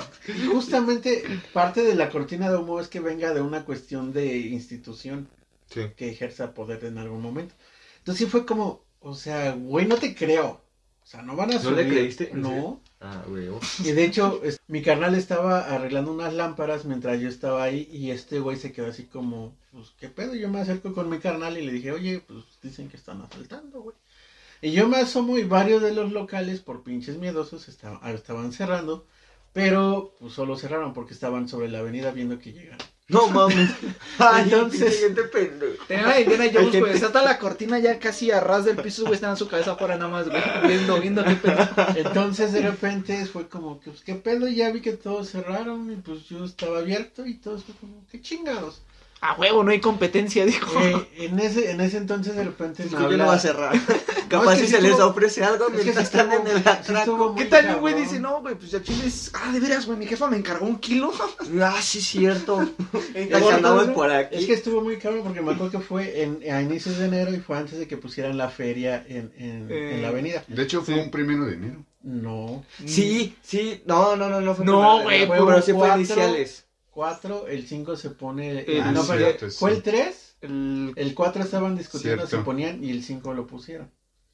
[0.50, 5.28] justamente parte de la cortina de humo es que venga de una cuestión de institución
[5.72, 5.82] Sí.
[5.96, 7.54] que ejerza poder en algún momento.
[7.98, 10.60] Entonces sí fue como, o sea, güey, no te creo.
[11.02, 11.78] O sea, no van a ¿No subir.
[11.78, 12.30] le creíste?
[12.30, 12.80] ¿En No.
[13.00, 13.48] Ah, güey.
[13.48, 13.58] oh.
[13.82, 18.10] Y de hecho, es- mi carnal estaba arreglando unas lámparas mientras yo estaba ahí y
[18.10, 20.34] este güey se quedó así como, pues, ¿qué pedo?
[20.34, 23.80] Yo me acerco con mi carnal y le dije, oye, pues dicen que están asaltando,
[23.80, 23.96] güey.
[24.62, 29.06] Y yo me asomo y varios de los locales, por pinches miedosos, estaban, estaban cerrando,
[29.52, 32.78] pero pues solo cerraron porque estaban sobre la avenida viendo que llegaron.
[33.08, 33.70] No mames.
[34.20, 35.84] Ay, Entonces- gente pendejo.
[35.88, 36.92] Tenían a Indiana Jones, güey.
[36.92, 39.14] gente- Está la cortina ya casi a ras del piso, güey.
[39.14, 40.40] Están en su cabeza afuera nada más, güey.
[40.68, 41.68] Viendo, viendo qué pedo.
[41.96, 44.46] Entonces de repente fue como que, pues, ¿qué pedo?
[44.46, 48.04] Y ya vi que todos cerraron y pues yo estaba abierto y todos fue como,
[48.12, 48.82] ¿qué chingados?
[49.22, 50.80] A huevo, no hay competencia, dijo.
[50.80, 53.36] Eh, en, ese, en ese entonces de repente Es me que yo habla- no voy
[53.36, 53.74] a cerrar.
[54.30, 57.34] Capaz es que si se les ofrece algo es mientras están estuvo- en el atraco.
[57.34, 59.30] ¿Qué tal un güey dice, no, güey, pues ya chiles.
[59.34, 61.12] Ah, de veras, güey, mi jefa me encargó un kilo.
[61.62, 62.60] Ah, sí, cierto.
[63.14, 64.36] Entonces, por aquí.
[64.36, 67.34] Es que estuvo muy cabrón porque me acuerdo que fue en, a inicios de enero
[67.34, 69.96] y fue antes de que pusieran la feria en, en, Eh.
[69.96, 70.44] en la avenida.
[70.48, 71.84] De hecho, fue un primero de enero.
[72.02, 73.82] No, Sí, sí.
[73.84, 75.96] No, no, no, no fue No, primero, güey, Pero, sí fue cuatro.
[75.98, 76.64] iniciales.
[76.90, 78.64] 4, el 5 se pone...
[78.82, 79.76] Ah, no, pero cierto, fue sí.
[79.76, 80.92] el 3, El...
[80.96, 82.36] el 4 estaban discutiendo, Cierto.
[82.38, 83.90] se ponían y el 5 lo pusieron.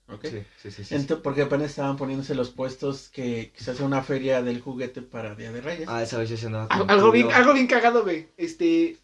[0.08, 0.24] ¿Ok?
[0.26, 0.84] Sí, sí, sí.
[0.84, 0.94] sí.
[0.94, 5.02] Ento- porque apenas estaban poniéndose los puestos que, que se hace una feria del juguete
[5.02, 5.88] para Día de Reyes.
[5.90, 8.28] Ah, esa vez yo sí andaba Al- Algo bien, algo bien cagado, güey.
[8.36, 8.98] Este.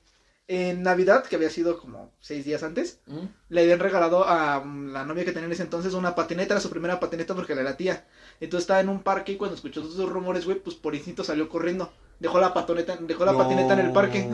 [0.49, 3.21] En Navidad, que había sido como seis días antes, ¿Mm?
[3.49, 6.61] le habían regalado a mm, la novia que tenía en ese entonces una patineta, era
[6.61, 8.07] su primera patineta porque le latía.
[8.43, 11.25] Entonces estaba en un parque y cuando escuchó todos esos rumores, güey, pues por instinto
[11.25, 11.93] salió corriendo.
[12.19, 13.39] Dejó la patoneta, dejó la No.
[13.39, 14.29] patineta en el parque.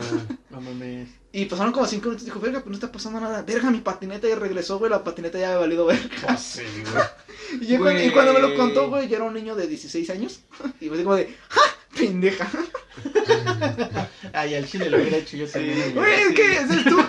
[0.49, 1.09] No mames.
[1.31, 3.41] Y pasaron como cinco minutos y dijo, verga, pues no está pasando nada.
[3.43, 5.99] Verga, mi patineta y regresó, güey, la patineta ya había valido ver.
[6.25, 7.03] Pues sí, güey.
[7.61, 9.07] Y, cuando, y cuando me lo contó, Güey.
[9.07, 10.41] yo era un niño de 16 años.
[10.79, 11.61] Y así como de, ¡ja!
[11.97, 12.47] Pendeja.
[14.33, 15.93] Ay, al chile lo hubiera hecho yo también.
[15.95, 16.99] Güey, es que ese es tú.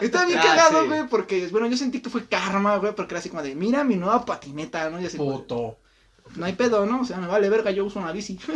[0.00, 0.88] Está bien Ah, cagado, sí.
[0.88, 3.82] güey, porque, bueno, yo sentí que fue karma, güey, porque era así como de, mira
[3.84, 5.00] mi nueva patineta, ¿no?
[5.00, 5.78] Y así, Puto.
[6.36, 7.00] No hay pedo, ¿no?
[7.00, 8.38] O sea, me vale verga, yo uso una bici.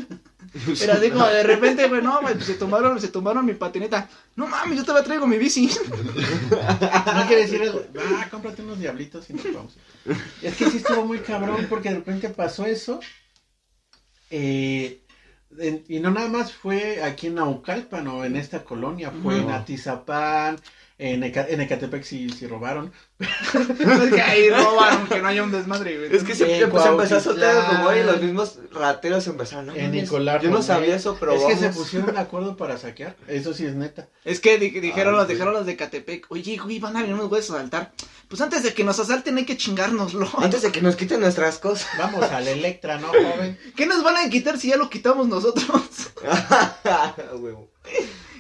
[0.81, 4.09] Pero así como de repente, güey, no, güey, pues se tomaron, se tomaron mi patineta.
[4.37, 5.71] No mames, yo todavía traigo mi bici.
[6.51, 7.87] No quiere decir, el-
[8.19, 9.77] ah, cómprate unos diablitos y nos vamos.
[10.43, 13.01] Es que sí estuvo muy cabrón porque de repente pasó eso.
[14.31, 15.01] eh,
[15.59, 19.51] en- y no nada más fue aquí en Naucalpan o en esta colonia, fue en.
[19.51, 20.59] Atizapán,
[21.05, 22.93] En, Eca- en Ecatepec sí, sí robaron.
[23.19, 26.15] es que ahí roban, que no haya un desmadre, güey.
[26.15, 29.67] Es que se, En empezó, empezó a soltar el rumor y los mismos rateros empezaron.
[29.67, 32.79] No, En Nicolás yo no sabía eso, pero es que se pusieron de acuerdo para
[32.79, 33.17] saquear.
[33.27, 34.09] Eso sí es neta.
[34.25, 37.15] Es que di- dijeron, Ay, los, dijeron los de Catepec, oye, güey, van a venir
[37.15, 37.93] unos güeyes a asaltar.
[38.29, 40.29] Pues antes de que nos asalten hay que chingárnoslo.
[40.39, 41.89] Antes de que nos quiten nuestras cosas.
[41.99, 43.59] Vamos al Electra, ¿no, joven?
[43.77, 45.67] ¿Qué nos van a quitar si ya lo quitamos nosotros?
[47.39, 47.69] Huevo.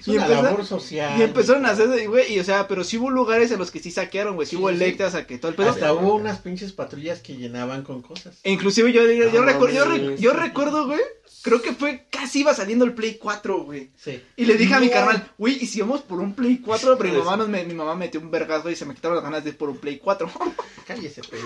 [0.02, 1.18] Es Y una empezó- labor social.
[1.18, 3.78] Y empezaron a hacer, güey, y o sea, pero sí hubo lugares en los que
[3.80, 5.70] sí saquearon, güey, sí, Sí, hubo electras a que todo el pedo.
[5.70, 8.38] Hasta hubo unas pinches patrullas que llenaban con cosas.
[8.42, 10.20] E inclusive yo, yo, yo yo, re- mames.
[10.20, 11.00] yo recuerdo, güey,
[11.42, 13.90] creo que fue, casi iba saliendo el Play 4, güey.
[13.96, 14.20] Sí.
[14.36, 14.92] Y le dije a mi No.
[14.92, 16.98] carnal, güey, ¿y si vamos por un Play 4?
[16.98, 19.16] Pero mi Pues- mamá, nos me, mi mamá metió un vergazo y se me quitaron
[19.16, 20.28] las ganas de ir por un Play 4.
[20.86, 21.42] Cállese, pero.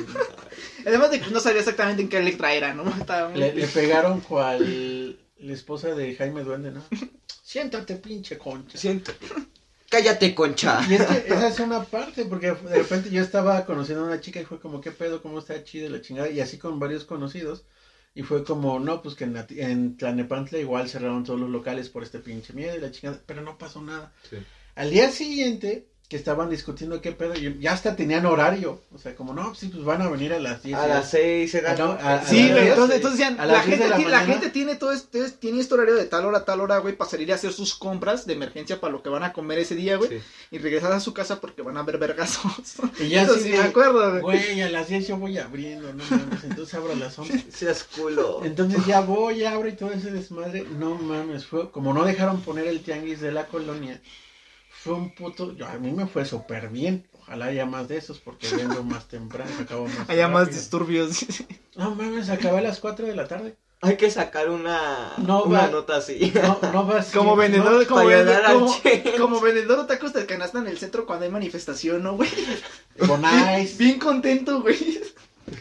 [0.86, 2.84] Además de que no sabía exactamente en qué Electra era, ¿no?
[3.00, 6.82] Estaba muy- Le, le pegaron cual la esposa de Jaime Duende, ¿no?
[7.46, 8.76] Siéntate, pinche concha.
[8.76, 9.12] Siento.
[9.88, 10.84] Cállate, concha.
[10.90, 14.20] Y es que esa es una parte, porque de repente yo estaba conociendo a una
[14.20, 15.22] chica y fue como, ¿qué pedo?
[15.22, 16.28] ¿Cómo está chida la chingada?
[16.28, 17.64] Y así con varios conocidos.
[18.16, 21.88] Y fue como, no, pues que en, Nati- en Tlanepantla igual cerraron todos los locales
[21.88, 24.12] por este pinche miedo y la chingada, pero no pasó nada.
[24.28, 24.38] Sí.
[24.74, 28.80] Al día siguiente, que estaban discutiendo qué pedo, y ya hasta tenían horario.
[28.94, 30.78] O sea, como, no, sí, pues van a venir a las 10.
[30.78, 31.72] A las seis era.
[31.72, 34.20] Ah, no, a- a Sí, güey, entonces, entonces decían, la, gente, de la tiene- la
[34.20, 37.10] gente tiene todo este, tiene este horario de tal hora a tal hora, güey, para
[37.10, 39.96] salir a hacer sus compras de emergencia para lo que van a comer ese día,
[39.96, 40.18] güey, Sí.
[40.52, 42.52] y regresar a su casa porque van a ver vergazos.
[43.00, 44.38] Y ya Eso sí de, me acuerdo, güey.
[44.44, 47.46] Güey, a las 10 yo voy abriendo, no mames, entonces abro a las 11.
[47.50, 48.42] Seas culo.
[48.44, 50.64] Entonces ya voy, abro y todo ese desmadre.
[50.78, 54.00] No mames, fue como no dejaron poner el tianguis de la colonia.
[54.86, 55.52] Fue un puto.
[55.54, 57.06] Yo, a mí me fue súper bien.
[57.20, 59.50] Ojalá haya más de esos porque vengo más temprano.
[59.60, 60.56] Acabo más Haya más rápido.
[60.60, 61.26] disturbios.
[61.74, 63.56] No mames, acabé a las 4 de la tarde.
[63.82, 65.66] Hay que sacar una, No una va.
[65.68, 66.32] nota así.
[66.34, 67.10] No, no vas.
[67.12, 68.76] Como no, vendedor, como, para vendedor como,
[69.18, 72.30] como vendedor de tacos de canasta en el centro cuando hay manifestación, ¿no, güey?
[73.06, 73.76] Bonais.
[73.76, 75.00] Bien contento, güey.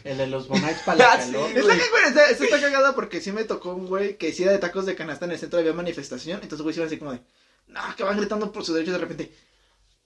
[0.04, 1.32] El de los Bonais para la Ah, sí.
[1.34, 1.50] calor.
[1.50, 4.58] Está, güey, está, está- está cagada porque sí me tocó un güey que hiciera de
[4.60, 6.40] tacos de canasta en el centro había manifestación.
[6.42, 7.20] Entonces, güey, se iba así como de,
[7.68, 9.36] no, que van gritando por su derecho y de repente,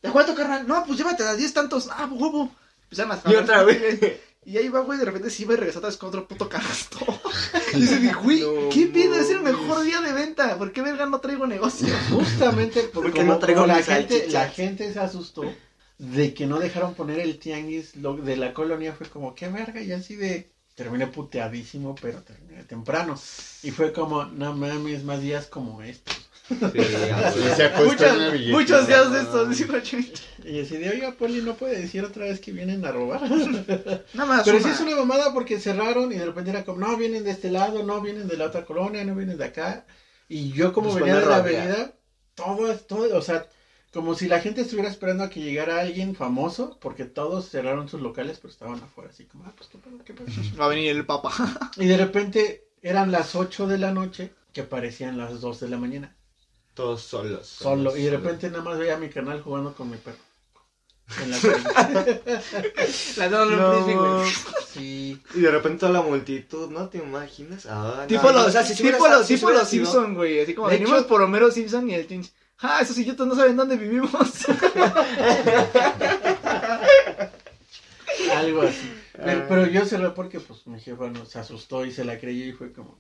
[0.02, 0.68] ¿de cuánto, carnal?
[0.68, 1.90] No, pues llévate a 10 tantos.
[1.92, 2.52] Ah, huevo.
[2.84, 4.20] Empezaron a Y otra vez.
[4.46, 6.48] Y ahí va, güey, de repente sí iba y regresó otra vez con otro puto
[6.48, 6.98] canasto.
[7.76, 9.16] y se dijo, güey, No ¿qué pedo?
[9.16, 10.58] Es el mejor día de venta.
[10.58, 11.94] ¿Por qué verga no traigo negocio?
[12.10, 15.44] Justamente porque Porque no traigo la gente, la gente se asustó
[15.98, 18.94] de que no dejaron poner el tianguis lo- de la colonia.
[18.94, 20.50] Fue como, qué verga, y así de.
[20.74, 23.20] Terminé puteadísimo, pero terminé temprano.
[23.62, 26.16] Y fue como, no mames, más días como estos.
[26.50, 29.74] Sí, se acostó Muchos, en muchos días de estos, dijo.
[30.44, 33.22] Y así de, oiga, Poli, no puede decir otra vez que vienen a robar.
[34.14, 34.44] Nada más.
[34.44, 34.74] Pero sí una.
[34.74, 37.84] es una mamada porque cerraron y de repente era como, no, vienen de este lado,
[37.84, 39.86] no, vienen de la otra colonia, no vienen de acá.
[40.28, 41.94] Y yo como Pues venía de la avenida,
[42.36, 43.48] todo es todo, o sea,
[43.92, 48.02] como si la gente estuviera esperando a que llegara alguien famoso, porque todos cerraron sus
[48.02, 50.14] locales, pero estaban afuera, así como, ah, pues qué pedo, qué.
[50.60, 51.32] Va a venir el papa.
[51.78, 55.78] Y de repente eran las 8 de la noche, que parecían las 2 de la
[55.78, 56.16] mañana,
[56.80, 57.46] Todos solos.
[57.46, 57.96] solo.
[57.98, 58.24] Y de solos.
[58.24, 60.16] repente nada más veía a mi canal jugando con mi perro.
[61.22, 61.38] En la
[61.74, 62.22] calle.
[63.18, 63.74] La damos No.
[63.84, 64.32] frisbee, güey.
[64.72, 65.22] Sí.
[65.36, 67.66] Y de repente toda la multitud, ¿no te imaginas?
[67.66, 70.40] Ah, Tipo no, los, o sea, si tipo los, si tipo los sido- Simpson, güey.
[70.40, 72.32] Así como De venimos hecho- por Homero Simpson y el Tinch.
[72.60, 74.12] Ah, esos sillotos no saben dónde vivimos.
[78.36, 78.94] Algo así.
[79.14, 82.46] Pero, pero yo cerré porque pues mi jefa no se asustó y se la creyó
[82.46, 83.00] y fue como.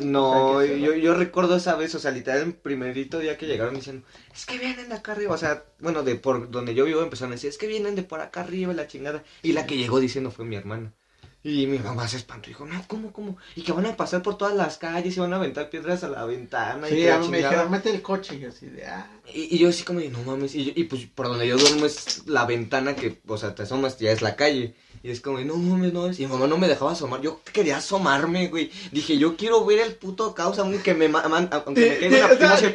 [0.00, 3.36] No, o sea, que yo, yo recuerdo esa vez, o sea, literal, el primerito día
[3.38, 6.74] que llegaron diciendo, es que vienen de acá arriba, o sea, bueno, de por donde
[6.74, 9.22] yo vivo empezaron a decir, es que vienen de por acá arriba, y la chingada.
[9.42, 10.92] Y la que llegó diciendo fue mi hermana.
[11.46, 13.36] Y mi mamá se espantó y dijo, no, ¿cómo, cómo?
[13.54, 16.08] Y que van a pasar por todas las calles y van a aventar piedras a
[16.08, 16.88] la ventana.
[16.88, 17.50] y Sí, la a me chingada".
[17.50, 18.86] dijeron, mete el coche y así de.
[18.86, 19.06] Ah.
[19.30, 21.84] Y, y yo así como no mames, y, yo- y pues por donde yo duermo
[21.84, 24.74] es la ventana que, o sea, te asomas ya es la calle.
[25.04, 27.76] Y es como no mames, no, y mi mamá no me dejaba asomar, yo quería
[27.76, 28.72] asomarme, güey.
[28.90, 32.54] Dije, yo quiero ver el puto caos, aunque me, ma- man- aunque me caiga una
[32.54, 32.70] O sea.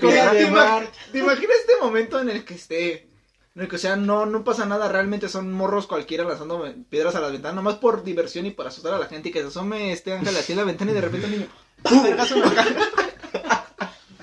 [0.83, 3.09] ¿te, te imaginas este momento en el que esté?
[3.55, 7.15] En el que, o sea, no, no pasa nada, realmente son morros cualquiera lanzando piedras
[7.15, 9.47] a la ventana, nomás por diversión y para asustar a la gente y que se
[9.47, 11.47] asome este ángel así en la ventana y de repente un niño.
[11.81, 12.03] ¡pum!
[12.03, 13.65] vergazo en la cara.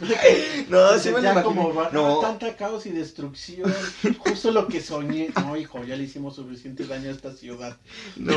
[0.68, 2.20] No, sí me lo como va, No.
[2.20, 3.72] tanta caos y destrucción.
[4.18, 5.30] Justo lo que soñé.
[5.36, 7.76] No, hijo, ya le hicimos suficiente daño a esta ciudad.
[8.16, 8.34] No.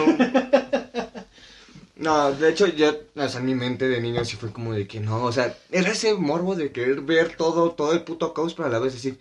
[1.95, 4.87] No, de hecho, yo, o sea, en mi mente de niño sí fue como de
[4.87, 8.53] que no, o sea, era ese morbo de querer ver todo, todo el puto caos,
[8.53, 9.19] pero a la vez decir,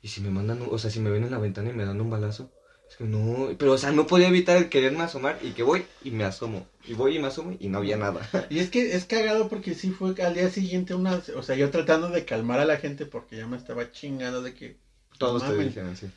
[0.00, 2.00] ¿y si me mandan, o sea, si me ven en la ventana y me dan
[2.00, 2.48] un balazo?
[2.90, 5.84] Es que no, pero, o sea, no podía evitar el quererme asomar y que voy
[6.02, 8.28] y me asomo, y voy y me asomo y no había nada.
[8.50, 11.22] Y es que es cagado porque sí fue al día siguiente una.
[11.36, 14.54] O sea, yo tratando de calmar a la gente porque ya me estaba chingando de
[14.54, 14.76] que.
[15.18, 15.68] Todos no te mamen".
[15.68, 16.10] dijeron, sí.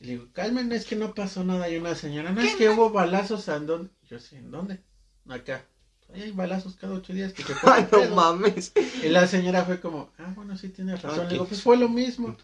[0.00, 1.70] Y le digo, calmen, es que no pasó nada.
[1.70, 3.48] Y una señora, no, es que hubo balazos.
[3.48, 3.90] ¿en dónde?
[4.10, 4.80] Yo sí, ¿en dónde?
[5.28, 5.64] Acá.
[6.12, 8.14] Ahí hay balazos cada ocho días que te ponen Ay, no pedo".
[8.14, 8.72] mames.
[9.02, 11.20] Y la señora fue como, ah, bueno, sí tienes razón.
[11.20, 12.36] Ah, Le digo, pues fue lo mismo.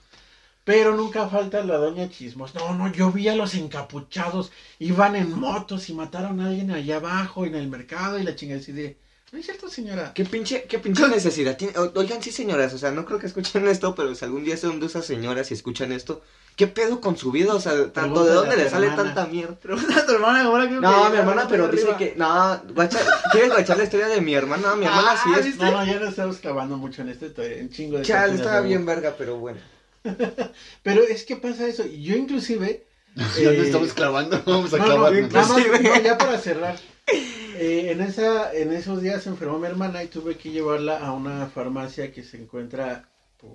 [0.65, 2.55] Pero nunca falta la doña Chismos.
[2.55, 4.53] No, no, yo vi a los encapuchados.
[4.79, 8.61] Iban en motos y mataron a alguien allá abajo en el mercado y la chingada
[8.61, 8.97] así de...
[9.33, 10.13] No es cierto, señora.
[10.15, 11.77] ¿Qué pinche, qué pinche necesidad tiene?
[11.79, 14.59] O- Oigan, sí, señoras, o sea, no creo que escuchen esto, pero si algún día
[14.59, 16.21] son de esas señoras y escuchan esto,
[16.55, 17.55] ¿qué pedo con su vida?
[17.55, 19.15] O sea, tanto, ¿de dónde le sale hermana.
[19.15, 19.55] tanta mierda?
[19.59, 22.99] Pregunta a tu hermana ahora que No, mi hermana, pero dice que, no, guacha,
[23.33, 24.77] ¿quieres guachar la historia de mi hermana?
[24.77, 25.57] Mi hermana sí Ah, es.
[25.57, 28.05] No, no, ya no estamos clavando mucho en este, en chingo de...
[28.05, 29.59] chale, estaba bien verga, pero bueno.
[30.83, 31.85] Pero es que pasa eso.
[31.87, 32.87] Yo inclusive...
[33.15, 36.79] Ya eh, nos estamos clavando, vamos a No, no, nada más, no, ya para cerrar.
[37.07, 41.13] Eh, en, esa, en esos días se enfermó mi hermana y tuve que llevarla a
[41.13, 43.53] una farmacia que se encuentra pues,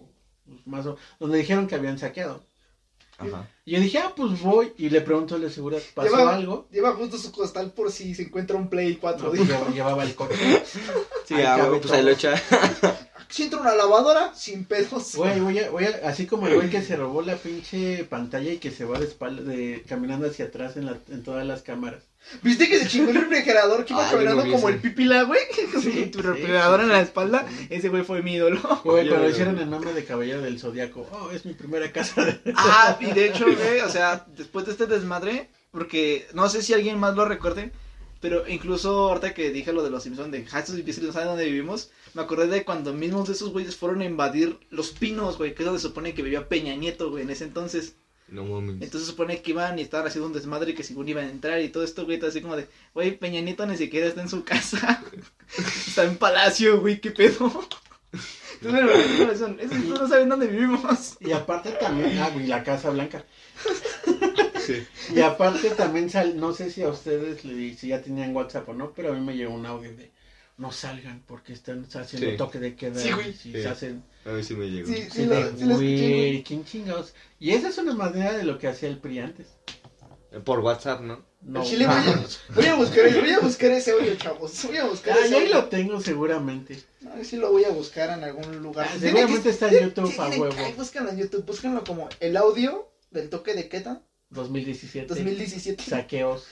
[0.65, 2.43] más o, donde dijeron que habían saqueado.
[3.17, 3.49] Ajá.
[3.65, 4.73] Y yo dije, ah, pues voy.
[4.77, 6.67] Y le pregunto a la seguridad, ¿pasó Lleva- algo?
[6.71, 9.23] Lleva justo su costal por si se encuentra un Play 4.
[9.23, 10.63] No, pues, llevaba, llevaba el coche.
[11.25, 12.35] Sí, ah, güey, pues ahí lo echa.
[13.29, 15.15] Si entra una lavadora, sin pedos.
[15.15, 18.53] Güey, voy a, voy a, así como el güey que se robó la pinche pantalla
[18.53, 21.61] y que se va de espalda, de, caminando hacia atrás en, la, en todas las
[21.61, 22.03] cámaras.
[22.41, 25.39] ¿Viste que se chingó el refrigerador que iba Ah, caminando como el pipila, güey?
[25.81, 27.45] Sí, Con tu refrigerador sí, en la espalda.
[27.69, 28.59] Ese güey fue mi ídolo.
[28.83, 29.31] Güey, güey.
[29.31, 32.25] hicieron el nombre de Caballero del Zodiaco, oh, es mi primera casa.
[32.25, 36.61] de- Ah, y de hecho, güey, o sea, después de este desmadre, porque no sé
[36.63, 37.71] si alguien más lo recuerde,
[38.19, 41.27] pero incluso ahorita que dije lo de los Simpsons de "Ja, estos imbéciles no saben
[41.29, 45.37] dónde vivimos, me acordé de cuando mismos de esos güeyes fueron a invadir Los Pinos,
[45.37, 47.95] güey, que es donde se supone que vivía Peña Nieto, güey, en ese entonces.
[48.29, 48.75] No mames.
[48.81, 51.29] Entonces se supone que iban y estaban haciendo un desmadre y que según iban a
[51.29, 54.29] entrar y todo esto, güey, así como de, güey, Peña Nieto ni siquiera está en
[54.29, 55.01] su casa.
[55.87, 57.51] está en Palacio, güey, qué pedo.
[58.61, 61.17] Entonces, eso, no saben dónde vivimos.
[61.21, 63.23] Y aparte también, ah, y la Casa Blanca.
[64.65, 64.85] Sí.
[65.15, 68.73] Y aparte también sal, no sé si a ustedes le- si ya tenían WhatsApp o
[68.73, 70.11] no, pero a mí me llegó un audio de
[70.57, 72.37] no salgan porque están haciendo Sí.
[72.37, 72.99] toque de queda.
[72.99, 73.29] Sí, güey.
[73.29, 73.61] y si Sí.
[73.61, 74.87] se hacen A ver si me llegó.
[74.87, 77.13] Sí, sí, sí, lo, sí lo escuché, ¿quién chingados?
[77.39, 79.47] Y esa es una manera de lo que hacía el PRI antes.
[80.43, 81.25] Por WhatsApp, ¿no?
[81.41, 84.63] No, chile voy a, voy a buscar, voy a buscar ese audio, chavos.
[84.65, 86.83] Voy a buscar Ah, ese ahí lo tengo seguramente.
[87.09, 88.87] A ver si lo voy a buscar en algún lugar.
[88.91, 90.53] Ah, seguramente que- está en YouTube sí, a huevo.
[90.57, 94.01] ay, búscanlo en YouTube, búscanlo como el audio del toque de queda
[94.31, 95.07] 2017.
[95.07, 95.83] 2017.
[95.83, 96.45] Saqueos.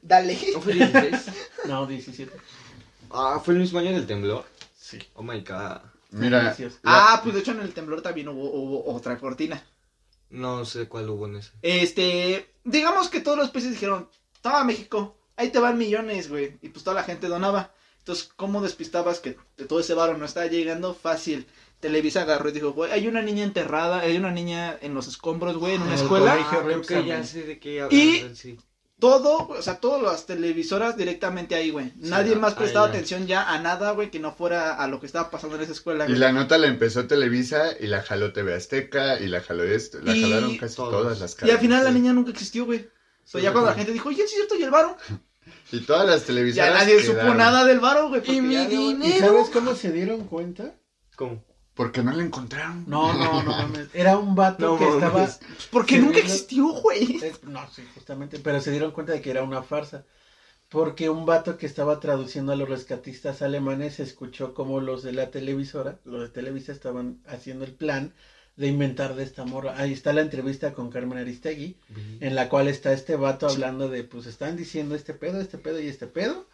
[0.00, 0.38] Dale.
[0.52, 1.14] ¿No fue 16?
[1.66, 2.30] No, 17.
[3.10, 4.44] ah, fue el mismo año del temblor.
[4.78, 4.98] Sí.
[5.14, 5.80] Oh my god.
[6.18, 6.78] Mira, Delicioso.
[6.84, 9.62] Ah, pues de hecho en el temblor también hubo, hubo otra cortina.
[10.30, 11.52] No sé cuál hubo en ese.
[11.62, 14.08] Este, digamos que todos los países dijeron,
[14.40, 16.58] toma México, ahí te van millones, güey.
[16.62, 17.72] Y pues toda la gente donaba.
[17.98, 20.94] Entonces, ¿cómo despistabas que de todo ese varo no estaba llegando?
[20.94, 21.46] Fácil.
[21.80, 25.56] Televisa agarró y dijo, güey, hay una niña enterrada, hay una niña en los escombros,
[25.58, 26.36] güey, en una el escuela.
[26.38, 27.86] Ah, creo que ya sé de qué.
[27.90, 28.58] Y- sí.
[28.98, 31.92] Todo, o sea, todas las televisoras directamente ahí, güey.
[31.96, 32.96] Nadie más prestaba ahí ya.
[32.96, 35.72] atención ya a nada, güey, que no fuera a lo que estaba pasando en esa
[35.72, 36.18] escuela, y güey.
[36.18, 40.16] la nota la empezó Televisa y la jaló TV Azteca y la jaló esto, la
[40.16, 40.90] Y jalaron casi todos.
[40.92, 42.80] todas las Y al final la niña nunca existió, güey.
[42.80, 44.54] O sea, Sí, ya cuando la gente dijo, oye, ¿es cierto?
[44.56, 44.96] ¿Y el varo?
[45.72, 48.22] Y todas las Ya televisoras nadie supo nada del varo, güey.
[48.24, 49.04] Y mi ya dinero.
[49.16, 50.74] ¿Y sabes cómo se dieron cuenta?
[51.16, 51.44] ¿Cómo?
[51.76, 52.84] Porque no la encontraron.
[52.88, 53.88] No, no, no mames.
[53.94, 54.94] Era un vato No que mames.
[55.04, 55.24] estaba.
[55.26, 57.20] Pues porque nunca existió, güey.
[57.42, 58.38] No, sí, justamente.
[58.38, 60.04] Pero se dieron cuenta de que era una farsa.
[60.70, 65.30] Porque un vato que estaba traduciendo a los rescatistas alemanes escuchó como los de la
[65.30, 68.12] televisora, los de Televisa, estaban haciendo el plan
[68.56, 69.74] de inventar de esta morra.
[69.78, 71.76] Ahí está la entrevista con Carmen Aristegui,
[72.20, 75.78] en la cual está este vato hablando de, pues están diciendo este pedo, este pedo
[75.80, 76.46] y este pedo.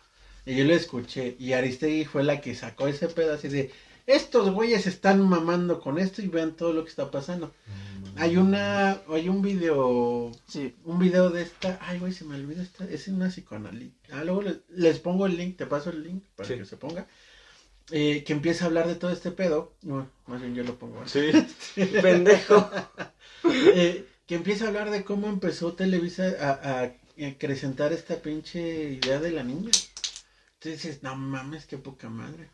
[0.45, 1.37] Y yo lo escuché.
[1.39, 3.71] Y Aristegui fue la que sacó ese pedo así de,
[4.07, 7.53] estos güeyes están mamando con esto y vean todo lo que está pasando.
[8.17, 10.75] Hay una, hay un video, Sí.
[10.85, 14.19] un video de esta, ay güey, se me olvidó esta, es una psicoanalista.
[14.19, 16.57] Ah, luego les, les pongo el link, te paso el link para Sí.
[16.57, 17.07] que se ponga.
[17.91, 19.75] Eh, que empieza a hablar de todo este pedo.
[19.83, 21.07] No, más bien yo lo pongo.
[21.07, 21.31] Sí.
[22.03, 22.71] Pendejo.
[23.45, 26.93] Eh, que empieza a hablar de cómo empezó Televisa a, a
[27.29, 29.71] acrecentar esta pinche idea de la niña.
[30.55, 32.49] Entonces dices, no mames, qué poca madre.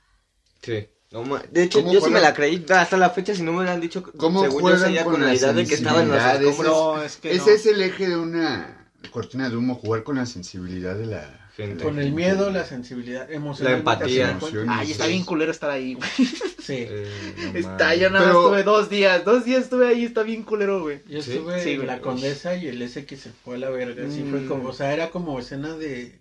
[0.63, 0.89] Sí.
[1.11, 3.65] No, de hecho, ¿Cómo yo sí me la creí hasta la fecha, si no me
[3.65, 6.09] lo han dicho, ¿Cómo según yo seguía con con la idea de que estaba en
[6.09, 7.05] los escombros.
[7.05, 7.57] Es que Ese no.
[7.57, 11.83] es el eje de una cortina de humo, jugar con la sensibilidad de la Gente.
[11.83, 13.73] Con el miedo, la sensibilidad emocional.
[13.73, 14.39] La empatía.
[14.69, 16.09] Ay, está bien culero estar ahí, güey.
[16.63, 16.87] Sí.
[16.89, 17.09] Eh,
[17.53, 19.25] no Está, yo nada más Pero- estuve dos días.
[19.25, 21.01] Dos días estuve ahí, está bien culero, güey.
[21.09, 23.71] Yo Sí, estuve sí, en la condesa y el ese que se fue a la
[23.71, 24.07] verga.
[24.07, 24.49] Así fue Mm.
[24.49, 26.18] como, o sea, era como escena de, de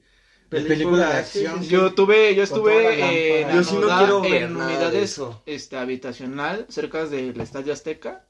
[0.50, 1.64] Película, película de acción.
[1.64, 3.56] sí, Yo tuve, yo estuve en, lámpara.
[3.56, 5.44] Yo sí no quiero ver en nada de unidades eso.
[5.46, 8.26] este, habitacional cerca del Estadio Azteca.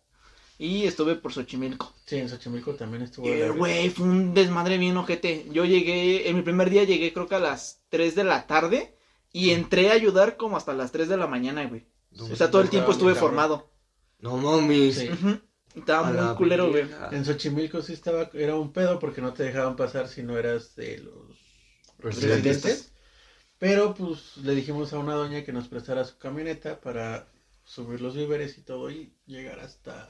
[0.59, 1.93] Y estuve por Xochimilco.
[2.05, 3.27] Sí, en Xochimilco también estuvo.
[3.27, 5.45] Eh, Güey, fue un desmadre bien ojete.
[5.51, 8.95] Yo llegué, en mi primer día llegué creo que a las 3 de la tarde.
[9.31, 11.85] Y entré a ayudar como hasta las 3 de la mañana, güey.
[12.11, 13.69] No, O sea, todo el tiempo estuve formado.
[14.19, 14.95] no mames.
[14.95, 15.09] Sí.
[15.75, 16.85] Estaba muy culero, güey.
[17.11, 20.75] En Xochimilco sí estaba, era un pedo porque no te dejaban pasar si no eras
[20.75, 21.36] de los
[22.15, 22.55] Residentes.
[22.63, 22.91] residentes.
[23.59, 27.27] Pero pues le dijimos a una doña que nos prestara su camioneta para
[27.63, 30.07] subir los víveres y todo y llegar hasta,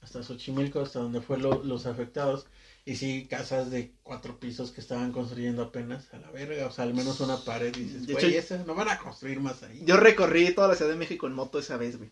[0.00, 2.46] hasta Xochimilco, hasta donde fue lo- los afectados.
[2.86, 6.84] Y sí, casas de cuatro pisos que estaban construyendo apenas a la verga, o sea,
[6.84, 7.76] al menos una pared.
[7.76, 9.82] Y dices, De güey, hecho- esa no van a construir más ahí.
[9.84, 12.10] Yo recorrí toda la Ciudad de México en moto esa vez, güey.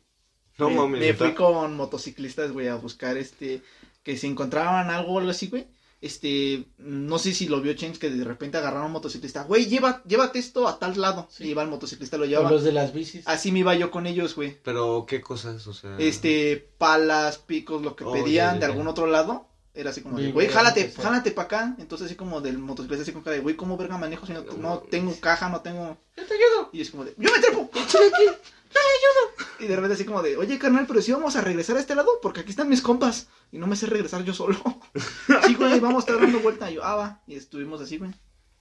[0.58, 1.00] No me, mames.
[1.00, 3.62] me fui con motociclistas, güey, a buscar este.
[4.02, 5.66] Que si encontraban algo o algo así, güey.
[6.00, 6.66] Este.
[6.78, 9.42] No sé si lo vio Change que de repente agarraron a un motociclista.
[9.44, 11.26] Güey, lleva, llévate esto a tal lado.
[11.30, 11.44] Sí.
[11.44, 12.50] Y iba el motociclista, lo O llevaba.
[12.50, 13.26] los de las bicis.
[13.26, 14.56] Así me iba yo con ellos, güey.
[14.62, 15.66] Pero, ¿qué cosas?
[15.66, 15.96] O sea.
[15.98, 18.66] Este, palas, picos, lo que Oh, pedían ya, ya, de ya.
[18.66, 19.46] algún otro lado.
[19.74, 21.76] Era así como de, güey, jálate, jálate para acá.
[21.78, 24.78] Entonces así como del motociclista así cara de, güey, ¿cómo verga manejo si no, no
[24.80, 25.96] tengo caja, no tengo...
[26.16, 26.70] Yo te ayudo.
[26.72, 28.36] Y es como de, yo me trepo, échale aquí,
[28.74, 29.48] me ayudo.
[29.60, 31.94] Y de repente así como de, oye, carnal, pero si vamos a regresar a este
[31.94, 33.28] lado, porque aquí están mis compas.
[33.50, 34.56] Y no me sé regresar yo solo.
[35.46, 36.70] sí, güey, vamos a estar dando vuelta.
[36.70, 37.20] Y yo, ah, va.
[37.26, 38.12] Y estuvimos así, güey.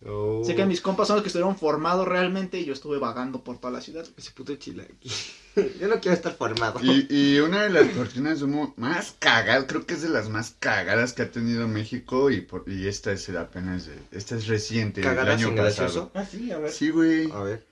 [0.06, 0.44] Oh.
[0.46, 3.58] Sé que mis compas son los que estuvieron formados realmente y yo estuve vagando por
[3.58, 4.06] toda la ciudad.
[4.16, 5.10] Ese puto chilaqui.
[5.82, 6.80] Yo no quiero estar formado.
[6.84, 10.30] Y, y una de las cortinas de humo más cagadas, creo que es de las
[10.30, 15.02] más cagadas que ha tenido México y, por- y esta es apenas, esta es reciente,
[15.02, 15.64] del ¿Cagadas año pasado.
[15.64, 16.12] gracioso?
[16.14, 16.72] Ah, sí, a ver.
[16.72, 17.32] Sí, güey.
[17.32, 17.66] A ver.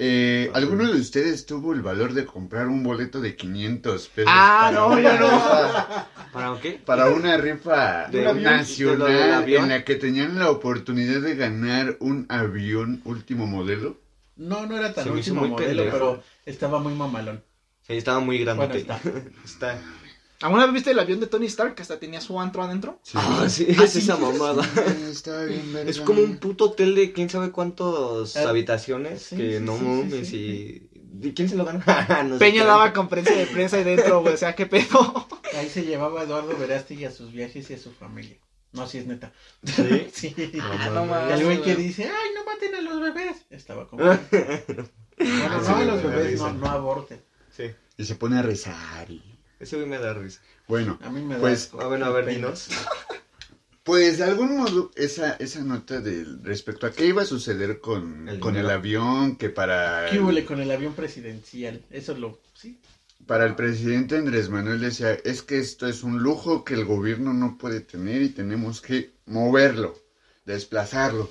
[0.00, 4.30] Eh, ¿Alguno de ustedes tuvo el valor de comprar un boleto de 500 pesos?
[4.32, 5.26] Ah, para no, una no.
[5.28, 6.72] rifa- ¿Para qué?
[6.84, 8.44] Para una rifa ¿De un avión?
[8.44, 9.62] ¿De lo del nacional avión?
[9.64, 13.98] en la que tenían la oportunidad de ganar un avión último modelo.
[14.36, 15.90] No, no era tan Se me hizo último muy modelo, pendejo.
[15.98, 17.42] pero estaba muy mamalón.
[17.84, 18.66] Sí, estaba muy grande.
[18.66, 19.00] Bueno, está.
[19.44, 19.80] Está.
[20.40, 23.00] ¿Alguna vez viste el avión de Tony Stark que hasta tenía su antro adentro?
[23.02, 23.12] Sí.
[23.16, 23.98] Ah, sí, Ah, es sí.
[23.98, 24.62] esa mamada.
[25.10, 25.76] Está bien.
[25.88, 29.76] Es como un puto hotel de quién sabe cuántas Ah, habitaciones sí, que sí, no
[29.76, 31.28] sí, mames sí, y...
[31.28, 31.82] ¿Y quién se lo gana?
[32.24, 34.34] No sé Peña daba conferencia de prensa ahí dentro, güey.
[34.34, 35.26] O sea, qué pedo.
[35.56, 38.36] Ahí se llevaba a Eduardo Verástegui a sus viajes y a su familia.
[38.72, 39.32] No, sí es neta.
[39.64, 40.06] ¿Sí?
[40.12, 40.34] Sí.
[40.54, 41.30] No, no mames.
[41.30, 43.38] Y el güey que dice, ay, no maten a los bebés.
[43.50, 44.04] Estaba como...
[44.04, 44.20] bueno,
[45.20, 47.20] Ah, sí, no a los bebés, no, no aborten.
[47.56, 47.64] Sí.
[47.96, 49.27] Y se pone a rezar y...
[49.60, 50.40] Ese güey me da risa.
[50.68, 51.70] Bueno, A mí me da Pues.
[51.78, 52.68] Ah, bueno, a ver, dinos.
[53.82, 58.28] pues de algún modo esa, esa nota del respecto a qué iba a suceder con,
[58.28, 61.82] El con el avión, que para ¿Qué el, huele con el avión presidencial?
[61.90, 62.40] Eso lo...
[62.54, 62.80] Sí.
[63.26, 67.32] para el presidente Andrés Manuel decía, es que esto es un lujo que el gobierno
[67.32, 69.96] no puede tener y tenemos que moverlo,
[70.44, 71.30] desplazarlo.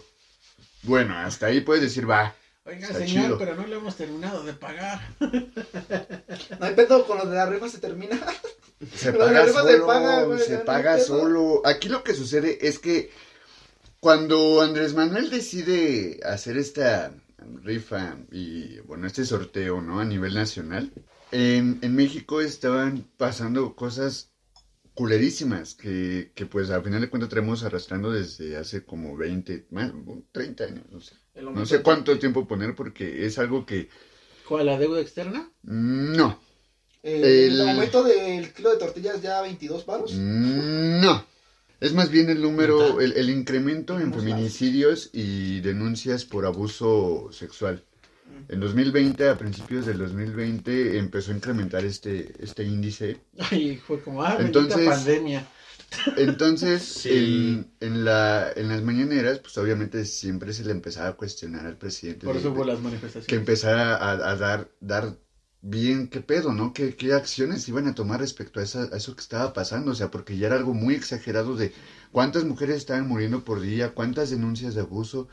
[0.84, 2.36] Bueno, hasta ahí puedes decir, va,
[2.68, 3.38] Oiga, Está señor, chido.
[3.38, 4.99] pero no lo hemos terminado de pagar.
[5.20, 8.20] No hay pedo con lo de la rifa se termina.
[8.93, 11.05] Se paga la rifa se solo, paga, güey, se no paga pedo.
[11.05, 11.61] solo.
[11.65, 13.09] Aquí lo que sucede es que
[13.99, 17.13] cuando Andrés Manuel decide hacer esta
[17.63, 19.99] rifa y, bueno, este sorteo, ¿no?
[19.99, 20.91] A nivel nacional,
[21.32, 24.34] en, en México estaban pasando cosas
[24.93, 29.91] culerísimas que, que, pues, al final de cuentas traemos arrastrando desde hace como 20, más,
[30.34, 31.15] 30 años, no sé.
[31.41, 33.89] No sé cuánto tiempo poner porque es algo que...
[34.47, 35.49] ¿Cuál, la deuda externa?
[35.63, 36.39] No,
[37.03, 40.13] El, El- aumento del kilo de tortillas ya 22 varos.
[40.13, 41.25] No.
[41.79, 47.83] Es más bien el número, el, el incremento en feminicidios y denuncias por abuso sexual.
[48.49, 53.17] En 2020, a principios del 2020, empezó a incrementar este, este índice.
[53.38, 55.47] Ay, fue como, ah, bendita Entonces- pandemia.
[56.15, 57.09] Entonces, Sí.
[57.09, 61.77] en, en, la, en las mañaneras, pues obviamente siempre se le empezaba a cuestionar al
[61.77, 62.25] presidente.
[62.25, 63.27] Por de- eso hubo las manifestaciones.
[63.27, 65.17] que empezara a, a dar, dar
[65.61, 66.73] bien qué pedo, ¿no?
[66.73, 69.91] ¿Qué, qué acciones iban a tomar respecto a, esa- a eso que estaba pasando?
[69.91, 71.71] O sea, porque ya era algo muy exagerado de
[72.11, 75.27] cuántas mujeres estaban muriendo por día, cuántas denuncias de abuso.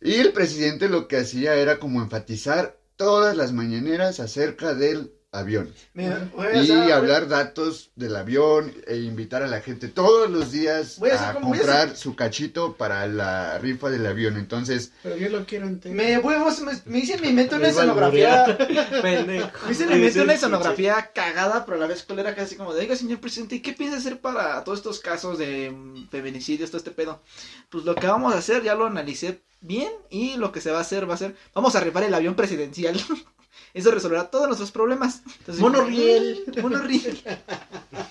[0.00, 5.72] Y el presidente lo que hacía era como enfatizar todas las mañaneras acerca del avión.
[5.92, 6.30] Mira,
[6.62, 11.14] Y hablar datos del avión e invitar a la gente todos los días Voy a
[11.16, 14.36] hacer a como- voy a comprar su cachito para la rifa del avión.
[14.38, 15.66] Entonces, Pero yo lo quiero.
[15.84, 18.56] Me, voy, me, me hice mi mente una escenografía.
[19.02, 22.80] Me hice mi mente una escenografía cagada, pero a la vez culera, casi como de,
[22.80, 26.78] oiga, señor presidente, ¿y qué piensa hacer para todos estos casos de mm, feminicidios, todo
[26.78, 27.22] este pedo?
[27.68, 30.78] Pues lo que vamos a hacer, ya lo analicé bien, y lo que se va
[30.78, 32.98] a hacer va a ser, vamos a rifar el avión presidencial.
[33.74, 35.22] Eso resolverá todos nuestros problemas.
[35.38, 36.44] Entonces, Monorriel.
[36.56, 37.20] "Mm, Monorriel.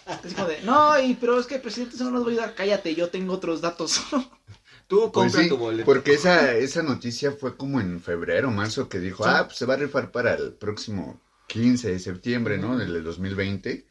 [0.05, 2.55] Así como de, no, y, pero es que presidente, eso no nos va a ayudar.
[2.55, 4.01] Cállate, yo tengo otros datos.
[4.87, 5.83] Tú Pues compra sí, tu boleto.
[5.85, 9.29] porque esa, esa noticia fue como en febrero, marzo, que dijo, Sí.
[9.33, 12.77] ah, pues se va a rifar para el próximo 15 de septiembre, ¿no?
[12.77, 13.85] Del 2020.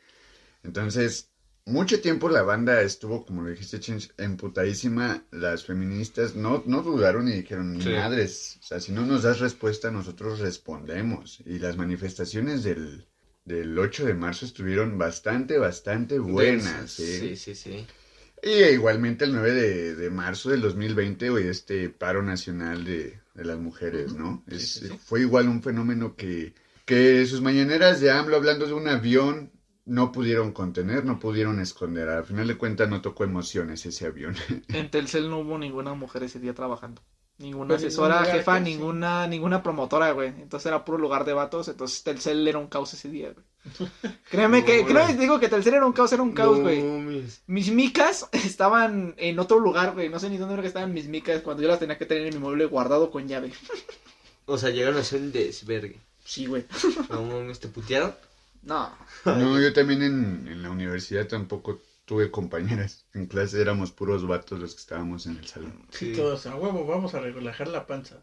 [0.65, 1.29] Entonces,
[1.67, 5.25] mucho tiempo la banda estuvo, como lo dijiste, Chinch, emputadísima.
[5.33, 7.91] Las feministas no, no dudaron y dijeron, Sí.
[7.91, 11.41] madres, o sea, si no nos das respuesta, nosotros respondemos.
[11.45, 13.07] Y las manifestaciones del,
[13.45, 16.93] del 8 de marzo estuvieron bastante, bastante buenas.
[16.93, 17.19] ¿sí?
[17.19, 17.87] Sí, sí, sí.
[18.43, 23.45] Y igualmente el 9 de, de marzo del 2020, güey, este paro nacional de, de
[23.45, 24.45] las mujeres, ¿no?
[24.49, 24.99] Sí, Es- sí, sí.
[25.05, 26.55] Fue igual un fenómeno que,
[26.85, 29.51] que sus mañaneras de AMLO hablando de un avión
[29.87, 32.09] no pudieron contener, no pudieron esconder.
[32.09, 34.37] Al final de cuentas no tocó emociones ese avión.
[34.69, 37.03] En Telcel no hubo ninguna mujer ese día trabajando.
[37.39, 38.65] Ninguna Pues asesora, ningún jefa, casi.
[38.65, 40.29] ninguna, ninguna promotora, güey.
[40.29, 41.69] Entonces era puro lugar de vatos.
[41.69, 43.91] Entonces Telcel era un caos ese día, güey.
[44.31, 45.07] Créeme que, No, güey.
[45.09, 46.83] te digo que Telcel era un caos, era un caos, No, güey.
[46.83, 50.09] mis- Mis micas estaban en otro lugar, güey.
[50.09, 52.27] No sé ni dónde era que estaban mis micas cuando yo las tenía que tener
[52.27, 53.53] en mi mueble guardado con llave.
[54.47, 55.99] O sea, llegaron a ser un desvergue.
[56.25, 56.65] Sí, güey.
[57.11, 58.15] No mames, te putearon.
[58.67, 58.91] No.
[59.25, 63.05] No, yo también en, en la universidad tampoco tuve compañeras.
[63.15, 65.87] En clase éramos puros vatos los que estábamos en el salón.
[65.91, 66.13] Sí.
[66.15, 68.23] Todos a huevo, vamos a relajar la panza.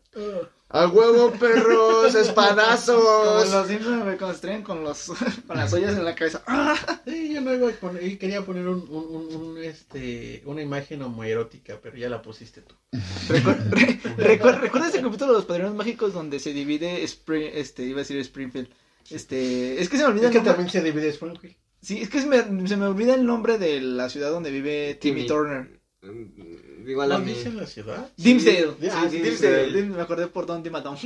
[0.69, 2.13] ¡A huevo, perros!
[2.13, 3.51] Como ¡Espadazos!
[3.51, 5.11] los Simpsons, güey, cuando se traen con, los,
[5.47, 6.41] con las ollas en la cabeza.
[6.47, 6.75] ¡Ah!
[7.05, 10.61] Sí, yo no iba a poner, y quería poner un, un, un- un, este, una
[10.61, 12.75] imagen homoerótica, pero ya la pusiste tú.
[13.27, 13.99] Recu- re-
[14.39, 18.03] recu- ¿Recuerdas ese capítulo de los Padrinos Mágicos donde se divide Spring, este, iba a
[18.03, 18.69] decir Springfield?
[19.09, 20.53] Este, es que se me olvida Es que el nombre.
[20.65, 21.55] también se divide Springfield.
[21.81, 24.95] Sí, es que se me, se me olvida el nombre de la ciudad donde vive
[25.01, 25.27] Timmy, Timmy.
[25.27, 25.81] Turner.
[26.01, 27.31] Mm, Igual a ¿No mí.
[27.33, 28.11] dicen la ciudad?
[28.17, 28.71] Dimsdale.
[28.91, 29.23] Ah, Sí, Dimsdale.
[29.23, 29.73] Dimsdale.
[29.73, 30.97] Dim- Me acordé por Don Dimadon.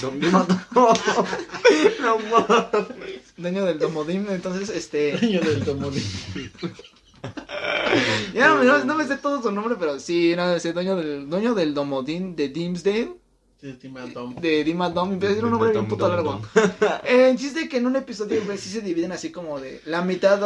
[0.00, 0.46] Don Dima-
[2.00, 3.34] No mames.
[3.36, 4.26] Dueño del Domodim.
[4.30, 5.16] Entonces, este.
[5.18, 6.02] Dueño del Tomodín.
[8.34, 10.96] Ya no, me- no, no me sé todo su nombre, pero sí, no sé, dueño
[10.96, 13.14] del, dueño del Domodín de Dimsdale.
[13.64, 14.34] Sí, Timadom.
[14.34, 15.14] De Dimadom.
[15.14, 16.38] Empieza a decir un nombre bien puto largo.
[17.04, 19.80] Eh, El chiste es que en un episodio, güey, sí se dividen así como de.
[19.86, 20.38] La mitad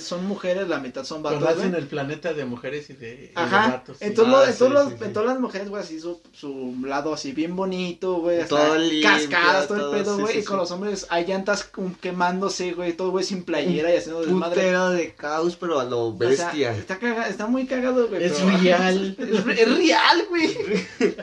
[0.00, 1.42] son mujeres, la mitad son vatos.
[1.42, 1.54] Güey.
[1.54, 5.28] hacen el planeta de mujeres y de, de Ajá, en, todos Ah, en, en todas
[5.28, 9.94] las mujeres, güey, así su, su lado así bien bonito, güey, Todo limpio, cascadas, todo
[9.94, 13.94] el pedo, güey, y con los hombres hay llantas quemándose, güey, todo güey sin playera
[13.94, 14.56] y haciendo desmadre.
[14.62, 16.76] Putero de caos, pero a lo bestia.
[16.76, 18.24] está, muy cagado, güey.
[18.24, 19.16] Es pero- real.
[19.20, 20.58] es, re- es real, güey.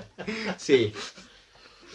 [0.58, 0.94] Sí.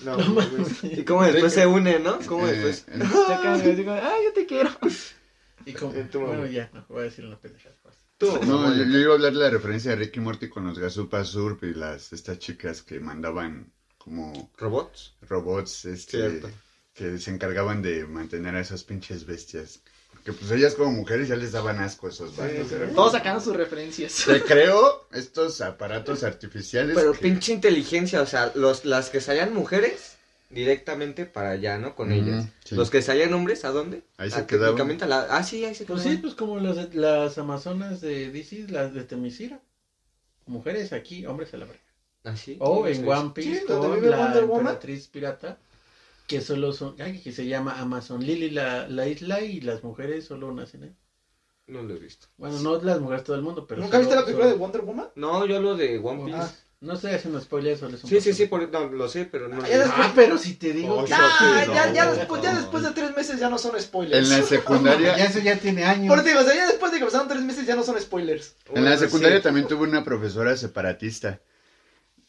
[0.04, 0.84] No, mames.
[0.84, 2.18] Y como después se une, ¿no?
[2.26, 2.84] Como Eh, después.
[2.88, 4.70] eh, digo, ay, yo te quiero.
[5.66, 7.70] Y como, bueno, ya, no, voy a decir una pendeja.
[8.16, 10.78] Tú, No, yo, yo iba a hablar de la referencia de Ricky Morty con los
[10.78, 15.14] Gazupa Surp y las estas chicas que mandaban como ¿Robots?
[15.22, 16.50] robots este Cierto.
[16.94, 19.80] que se encargaban de mantener a esas pinches bestias.
[20.28, 22.68] Porque pues ellas como mujeres ya les daban asco esos vatos.
[22.68, 22.74] sí.
[22.94, 24.24] Todos sacando sus referencias.
[24.26, 26.94] Te creo estos aparatos artificiales.
[26.94, 30.16] Pero que- pinche inteligencia, o sea, los, las que salían mujeres
[30.50, 31.94] directamente para allá, ¿no?
[31.94, 32.46] Con ellas.
[32.64, 32.74] sí.
[32.74, 34.02] Los que salían hombres, ¿a dónde?
[34.18, 35.02] Ahí Ah, se quedaban.
[35.02, 35.26] a la...
[35.30, 36.16] Ah, sí, ahí se Pues quedaban.
[36.16, 39.60] sí, pues como las, las amazonas de DC, las de Temisira.
[40.46, 41.80] Mujeres aquí, hombres a la verga.
[42.24, 42.56] ¿Ah, sí?
[42.60, 43.08] O en.
[43.08, 44.60] One Piece Sí, donde con vive la Wonder Woman.
[44.60, 45.58] emperatriz pirata.
[46.28, 50.26] Que solo son, ay, que se llama Amazon Lily la, la isla y las mujeres
[50.26, 50.94] solo nacen ahí.
[51.66, 52.28] No lo he visto.
[52.36, 53.80] Bueno, no las mujeres todo el mundo, pero.
[53.80, 55.08] ¿Nunca viste solo- la película de solo- Wonder Woman?
[55.16, 56.38] No, yo lo de One Piece.
[56.38, 56.50] Ah,
[56.80, 59.84] no estoy haciendo spoilers, Sí, sí, sí, por, no, lo sé, pero no Ah, ya.
[59.88, 60.98] Ah, pero si te digo.
[61.00, 63.58] Oh, que- Ah, no, ya, ya, no, después, ya después de tres meses ya no
[63.58, 64.24] son spoilers.
[64.24, 66.14] En la Ya secundaria, eso ya tiene años.
[66.14, 68.54] Por digo, o sea, ya después de que pasaron tres meses ya no son spoilers.
[68.74, 69.42] en la secundaria sí.
[69.44, 71.40] también tuve una profesora separatista.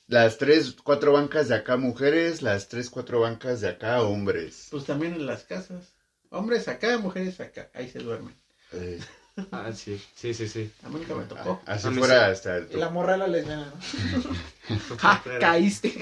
[0.09, 4.67] Las tres, cuatro bancas de acá mujeres, las tres, cuatro bancas de acá hombres.
[4.71, 5.93] Pues también en las casas.
[6.31, 7.69] Hombres acá, mujeres acá.
[7.75, 8.35] Ahí se duermen.
[8.73, 8.99] Eh,
[9.51, 10.69] Ah, sí, sí, sí, sí.
[10.83, 11.61] A mí nunca me tocó.
[11.65, 12.31] así A mí fuera sí.
[12.49, 14.97] hasta Y la morra era lesbiana, ¿no?
[14.97, 15.93] Ja, Pero- caíste.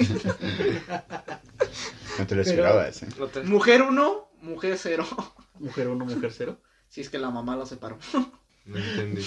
[2.19, 3.03] no te lo esperabas.
[3.03, 3.07] ¿eh?
[3.43, 5.05] Mujer uno, mujer cero.
[5.59, 6.59] Mujer uno, mujer cero.
[6.87, 7.99] Si es que la mamá lo separó.
[8.65, 9.23] No entendí.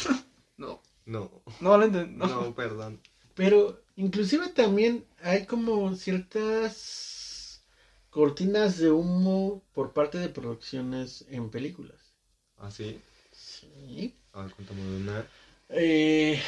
[0.57, 2.17] No, No, no lo entendí.
[2.17, 2.27] No.
[2.27, 3.01] no, perdón.
[3.35, 7.63] Pero inclusive también hay como ciertas
[8.09, 12.15] cortinas de humo por parte de producciones en películas.
[12.57, 12.99] ¿Ah, sí?
[13.33, 14.17] Sí.
[14.33, 15.25] A ver, cuéntame de una.
[15.69, 16.41] Eh,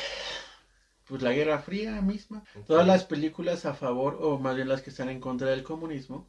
[1.07, 2.42] pues la Guerra Fría misma.
[2.66, 6.28] Todas las películas a favor, o más bien las que están en contra del comunismo.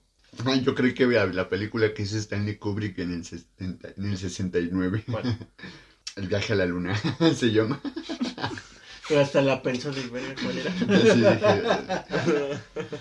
[0.64, 4.18] Yo creí que la, la película que hizo Stanley Kubrick en el, 60 en el
[4.18, 5.04] 69.
[5.08, 5.38] Bueno,
[6.16, 6.96] El viaje a la luna
[7.36, 7.82] se llama.
[9.08, 10.72] pero hasta la pensó de ver cuál era.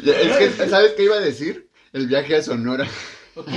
[0.04, 1.68] Es que, ¿sabes qué iba a decir?
[1.92, 2.88] El viaje a Sonora.
[3.34, 3.48] Ok.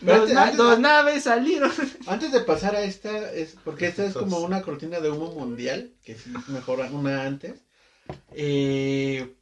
[0.00, 1.70] Dos, Antes- na- antes- dos naves salieron.
[2.06, 5.92] Antes de pasar a esta, es porque esta es como una cortina de humo mundial,
[6.04, 7.60] que es mejor una antes.
[8.34, 9.34] Eh,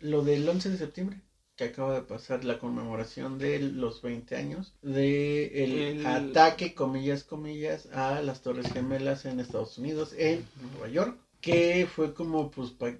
[0.00, 1.20] lo del 11 de septiembre.
[1.56, 7.24] Que acaba de pasar la conmemoración de los 20 años de el, El- ataque, comillas,
[7.24, 12.70] comillas, a las Torres Gemelas en Estados Unidos, en Nueva York, que fue como, pues,
[12.72, 12.92] pa-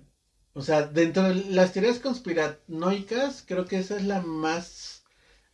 [0.55, 5.05] o sea, dentro de las teorías conspiranoicas, creo que esa es la más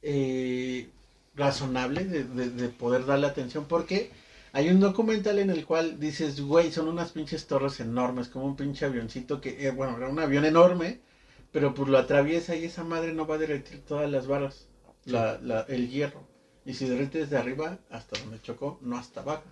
[0.03, 0.89] eh,
[1.35, 4.11] razonable de, de- de poder darle atención, porque
[4.53, 8.57] hay un documental en el cual dices, güey, son unas pinches torres enormes, como un
[8.57, 11.01] pinche avioncito que, eh, bueno, era un avión enorme,
[11.53, 14.67] pero pues lo atraviesa y esa madre no va a derretir todas las varas,
[15.05, 16.23] la, la- el hierro.
[16.65, 19.43] Y si derrite desde arriba, hasta donde chocó, no hasta abajo.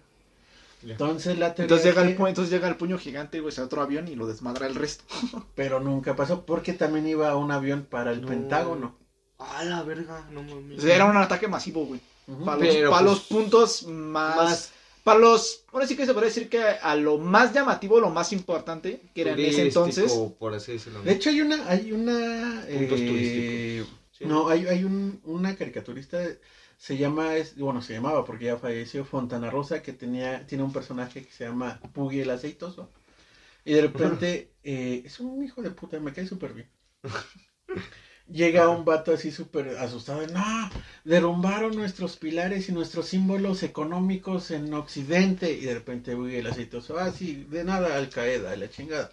[0.82, 3.82] Entonces la Entonces llega, el, que- pu- entonces llega el puño gigante, güey, a otro
[3.82, 5.04] avión y lo desmadra el resto.
[5.54, 8.28] pero nunca pasó, porque también iba un avión para el No.
[8.28, 8.96] Pentágono.
[9.38, 10.78] A la verga, no mames.
[10.78, 12.00] O sea, era un ataque masivo, güey.
[12.44, 14.72] Para los, pues, los puntos más, más-
[15.10, 15.64] Para los...
[15.72, 19.22] Ahora sí que se podría decir que a lo más llamativo, lo más importante, que
[19.22, 20.12] era en ese entonces...
[20.38, 21.02] por así decirlo.
[21.02, 23.98] De hecho hay una, hay una, Puntos eh, turísticos.
[24.12, 24.24] Sí.
[24.26, 26.20] no, hay, hay un, una caricaturista,
[26.78, 30.72] se llama, es, bueno, se llamaba porque ya falleció, Fontana Rosa, que tenía, tiene un
[30.72, 32.88] personaje que se llama Puggy el Aceitoso,
[33.64, 36.70] y de repente, eh, es un hijo de puta, me cae súper bien.
[38.32, 40.70] Llega un vato así súper asustado, no,
[41.04, 46.98] derrumbaron nuestros pilares y nuestros símbolos económicos en Occidente, y de repente Puggy el Aceitoso,
[46.98, 49.10] ah, sí, de nada, Al Qaeda, la chingada.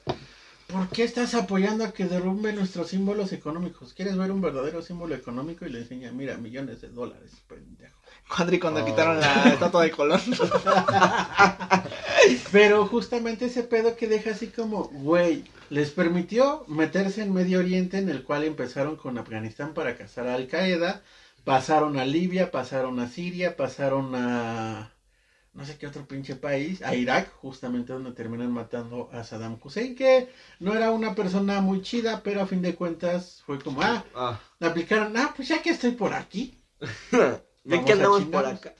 [0.67, 3.93] ¿Por qué estás apoyando a que derrumbe nuestros símbolos económicos?
[3.93, 5.65] ¿Quieres ver un verdadero símbolo económico?
[5.65, 7.96] Y le enseña, mira, millones de dólares, pendejo.
[8.27, 8.85] Cuando, cuando Oh.
[8.85, 10.21] quitaron la estatua de Colón.
[12.51, 17.97] Pero justamente ese pedo que deja así como, güey, les permitió meterse en Medio Oriente,
[17.97, 21.01] en el cual empezaron con Afganistán para cazar a Al Qaeda,
[21.43, 24.91] pasaron a Libia, pasaron a Siria, pasaron a
[25.53, 29.95] no sé qué otro pinche país, a Irak, justamente donde terminan matando a Saddam Hussein,
[29.95, 34.03] que no era una persona muy chida, pero a fin de cuentas fue como, ah,
[34.13, 36.61] Ah, aplicaron, ah, pues ya que estoy por aquí.
[37.75, 38.73] vamos que a andamos por acá.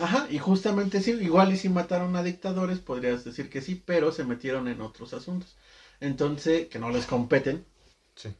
[0.00, 4.10] Ajá, y justamente sí, igual y si mataron a dictadores, podrías decir que sí, pero
[4.12, 5.56] se metieron en otros asuntos.
[6.00, 7.64] Entonces, que no les competen,
[8.16, 8.30] Sí.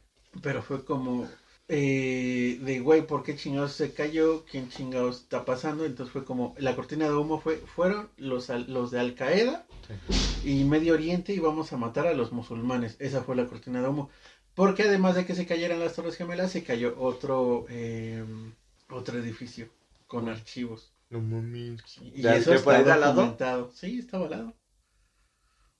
[0.41, 1.27] pero fue como
[1.67, 4.43] eh, de, güey, ¿por qué chingados se cayó?
[4.45, 5.85] ¿Quién chingados está pasando?
[5.85, 9.65] Entonces fue como, la cortina de humo fue, fueron los, al- los de Al Qaeda
[10.43, 12.97] y Medio Oriente y vamos a matar a los musulmanes.
[12.99, 14.09] Esa fue la cortina de humo.
[14.53, 18.23] Porque además de que se cayeran las Torres Gemelas, se cayó otro, eh,
[18.89, 19.67] otro edificio
[20.15, 20.93] con archivos.
[21.09, 21.81] No mames.
[22.01, 22.59] Y ¿De- eso de
[22.93, 23.13] al lado?
[23.13, 23.71] documentado.
[23.71, 24.53] Sí, estaba al lado.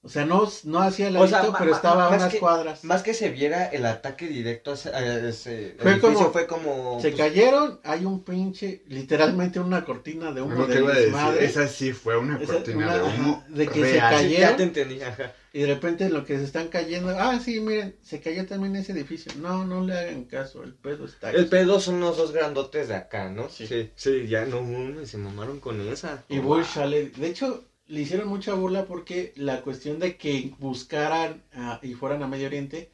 [0.06, 2.38] O sea, no, no hacía el O sea, ladito, pero ma- estaba a unas que-
[2.39, 2.84] cuadras.
[2.84, 6.45] Más que se viera el ataque directo a ese, a ese Fue edificio, como- fue
[6.45, 6.99] como...
[7.01, 11.06] Se pues, cayeron, hay un pinche, literalmente una cortina de humo de iba a decir,
[11.12, 11.45] desmadre.
[11.45, 14.20] esa sí fue una Esa- cortina una- de humo ajá, de que se real.
[14.30, 15.34] sí, ya te entendí, ajá.
[15.53, 18.91] Y de repente lo que se están cayendo, ah, sí, miren, se cayó también ese
[18.91, 19.32] edificio.
[19.39, 22.95] No, no le hagan caso, el pedo está El pedo son los dos grandotes de
[22.95, 23.49] acá, ¿no?
[23.49, 23.66] Sí.
[23.66, 24.62] Sí, sí, ya no
[25.06, 26.24] se mamaron con esa.
[26.30, 31.43] Y Bush sale, de hecho, le hicieron mucha burla porque la cuestión de que buscaran
[31.81, 32.91] y fueran a Medio Oriente,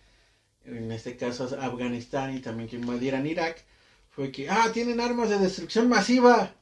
[0.66, 3.64] en este caso a Afganistán y también que invadieran Irak,
[4.10, 6.54] fue que, ah, tienen armas de destrucción masiva.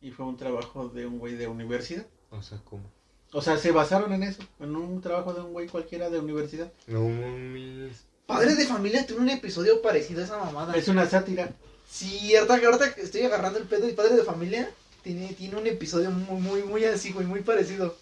[0.00, 2.06] Y fue un trabajo de un güey de universidad.
[2.30, 2.90] O sea, ¿cómo?
[3.32, 6.72] O sea, se basaron en eso, en un trabajo de un güey cualquiera de universidad.
[6.88, 8.04] No mames.
[8.26, 10.74] Padres de familia tiene un episodio parecido a esa mamada.
[10.74, 11.52] Es una sátira.
[11.88, 14.70] Sí, ahorita, ahorita que estoy agarrando el pedo y Padres de familia
[15.02, 17.96] tiene, tiene un episodio muy, muy, muy así, güey, muy parecido.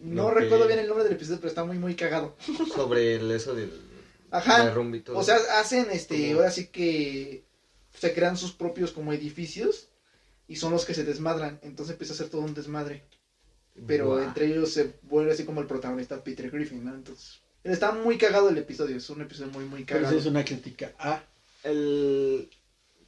[0.00, 2.36] No recuerdo bien el nombre del episodio, pero está muy, muy cagado.
[2.74, 3.72] Sobre el, eso del
[4.30, 4.74] Ajá.
[5.14, 7.44] O sea, hacen este, ahora sí que
[7.98, 9.88] se crean sus propios como edificios
[10.46, 11.58] y son los que se desmadran.
[11.62, 13.04] Entonces empieza a ser todo un desmadre.
[13.86, 16.94] Pero entre ellos se vuelve así como el protagonista Peter Griffin, ¿no?
[16.94, 20.16] Entonces, está muy cagado el episodio, es un episodio muy, muy Pero cagado.
[20.16, 21.22] eso es una crítica a...
[21.62, 22.50] El...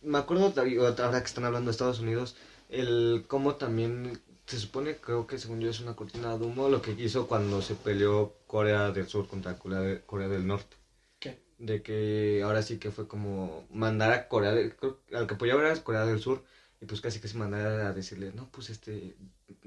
[0.03, 2.37] Me acuerdo, ahora que están hablando de Estados Unidos,
[2.71, 6.83] el cómo también se supone, creo que según yo es una cortina de humo, lo
[6.83, 10.77] que hizo cuando se peleó Corea del Sur contra Corea, de- Corea del Norte.
[11.19, 11.43] ¿Qué?
[11.59, 14.75] De que ahora sí que fue como mandar a Corea del...
[14.77, 16.43] que Al que apoyaba era Corea del Sur,
[16.81, 19.17] y pues casi casi mandar a decirle, no, pues este...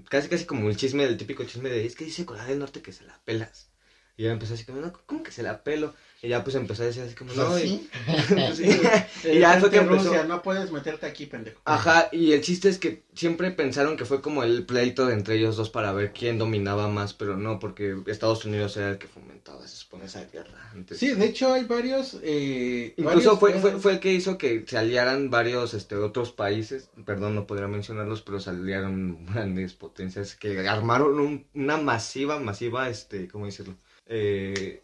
[0.09, 2.81] Casi casi como el chisme, el típico chisme de, es que dice Corea del Norte
[2.81, 3.69] que se la pelas.
[4.17, 5.93] Y ya empezó así como, no, ¿cómo que se la pelo?
[6.23, 7.89] Y ya pues empezó a decir así como, no, y- ¿Sí?
[8.29, 8.55] pues,
[9.21, 9.29] sí.
[9.29, 10.05] Y ya fue que empezó.
[10.05, 11.59] Rusia, no puedes meterte aquí, pendejo.
[11.65, 15.35] Ajá, y el chiste es que siempre pensaron que fue como el pleito de entre
[15.35, 19.07] ellos dos para ver quién dominaba más, pero no, porque Estados Unidos era el que
[19.07, 20.71] fomentaba, se supone, esa guerra.
[20.71, 20.97] Antes.
[20.97, 22.17] Sí, de hecho hay varios...
[22.23, 26.89] Eh, Incluso varios fue, fue, el que hizo que se aliaran varios este, otros países,
[27.05, 32.87] perdón, no podría mencionarlos, pero se aliaron grandes potencias que armaron un- una masiva, masiva,
[32.87, 33.75] este, ¿cómo decirlo?
[34.07, 34.83] Eh,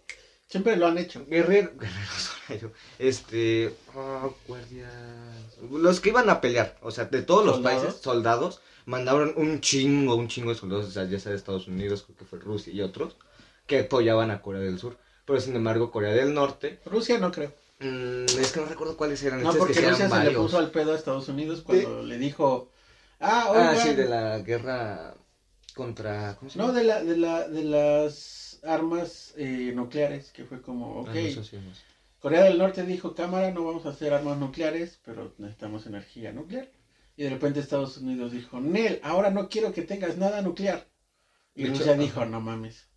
[0.49, 1.25] Siempre lo han hecho.
[1.27, 2.31] guerrero, guerreros,
[2.97, 4.91] este, oh, guardias,
[5.71, 7.83] los que iban a pelear, o sea, de todos los ¿Soldados?
[7.83, 11.67] países, soldados, mandaron un chingo, un chingo de soldados, o sea, ya sea de Estados
[11.67, 13.15] Unidos, creo que fue Rusia y otros,
[13.67, 14.97] que apoyaban a Corea del Sur.
[15.25, 17.53] Pero sin embargo, Corea del Norte, Rusia no creo.
[17.79, 19.43] mm, es que no recuerdo cuáles eran.
[19.43, 22.17] No, es que porque Rusia se le puso al pedo a Estados Unidos cuando le
[22.17, 22.71] dijo,
[23.19, 25.13] ah, Ah, oigan, sí, de la guerra
[25.75, 26.71] contra, ¿cómo se llama?
[26.71, 31.59] no, de la, de la, de las armas eh, nucleares, que fue como, ok, Ah.
[32.19, 36.69] Corea del Norte dijo, cámara, no vamos a hacer armas nucleares, pero necesitamos energía nuclear.
[37.15, 40.87] Y de repente Estados Unidos dijo, Nel, ahora no quiero que tengas nada nuclear.
[41.55, 42.87] Y De Rusia dijo, no mames.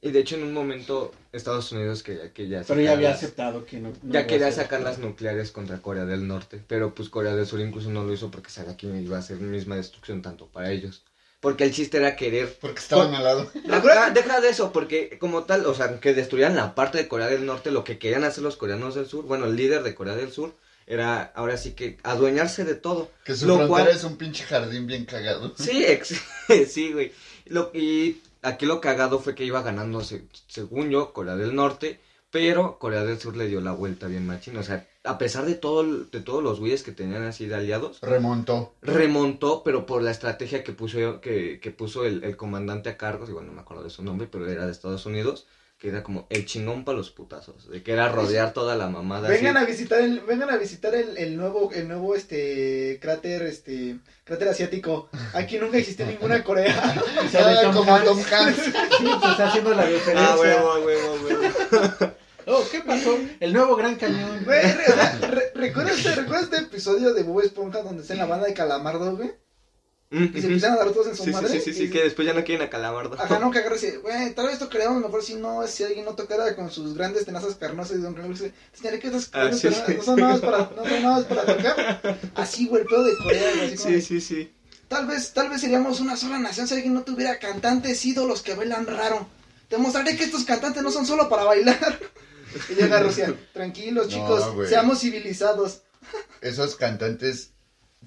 [0.00, 3.18] Y de hecho en un momento Estados Unidos que, que ya Pero ya había las-
[3.24, 3.88] aceptado que no.
[3.90, 7.44] no iba ya quería sacar las nucleares contra Corea del Norte, pero pues Corea del
[7.46, 10.70] Sur incluso no lo hizo porque sabía que iba a ser misma destrucción tanto para
[10.70, 11.04] ellos.
[11.44, 12.52] Porque el chiste era querer...
[12.60, 13.48] Porque estaban al lado.
[13.54, 17.28] Deja, deja de eso, porque como tal, o sea, que destruyeran la parte de Corea
[17.28, 20.16] del Norte, lo que querían hacer los coreanos del sur, bueno, el líder de Corea
[20.16, 20.54] del Sur,
[20.86, 23.10] era ahora sí que adueñarse de todo.
[23.24, 25.54] Que su Lo frontera cual- es un pinche jardín bien cagado.
[25.56, 26.20] Sí, ex-
[26.68, 27.12] sí, güey.
[27.46, 32.00] Lo, y aquí lo cagado fue que iba ganando, se- según yo, Corea del Norte,
[32.34, 34.56] pero Corea del Sur le dio la vuelta bien machín.
[34.56, 38.00] O sea, a pesar de todo de todos los güeyes que tenían así de aliados,
[38.00, 38.74] Remontó.
[38.82, 43.28] remontó, pero por la estrategia que puso que, que puso el, el comandante a cargo,
[43.28, 45.46] igual no me acuerdo de su nombre, pero era de Estados Unidos,
[45.78, 49.28] que era como el chingón para los putazos, de que era rodear toda la mamada.
[49.28, 49.66] Vengan así.
[49.66, 54.48] a visitar el, vengan a visitar el, el nuevo, el nuevo este cráter, este cráter
[54.48, 55.08] asiático.
[55.34, 56.74] Aquí nunca existió ninguna Corea.
[57.36, 58.04] Ah, Tom como Hanks.
[58.08, 58.64] Tom Hanks.
[58.64, 58.72] Sí,
[59.20, 60.32] pues está haciendo la referencia.
[60.32, 62.14] Ah, huevo, huevo, huevo.
[62.46, 63.18] Oh, ¿qué pasó?
[63.40, 64.44] El nuevo Gran Cañón.
[64.44, 68.26] Güey, re- re- ¿recuerdas, este, ¿Recuerdas este episodio de Bob Esponja donde está en la
[68.26, 69.32] banda de Calamardo, güey?
[70.10, 71.48] Y se empiezan a dar todos en su Sí, sí, madre.
[71.48, 73.16] sí, sí, sí, y- que después ya no quieren a Calamardo.
[73.20, 76.04] Ajá, no, que agarra y dice, güey, tal vez tocaríamos mejor si no, si alguien
[76.04, 79.50] no tocara con sus grandes tenazas carnosas y don René dice, señora, ¿qué estas Ah,
[79.52, 79.94] sí, sí.
[79.96, 82.18] no son nada más para, no son nada más para tocar?
[82.36, 84.52] Así, güey, el pedo de Corea, güey, así como de, sí, sí.
[84.86, 88.54] Tal vez, tal vez seríamos una sola nación si alguien no tuviera cantantes ídolos que
[88.54, 89.26] bailan raro.
[89.70, 91.98] Demostraré que estos cantantes no son solo para bailar.
[92.70, 94.68] Y llega Rusia, tranquilos No, chicos, güey.
[94.68, 95.82] seamos civilizados.
[96.40, 97.50] Esos cantantes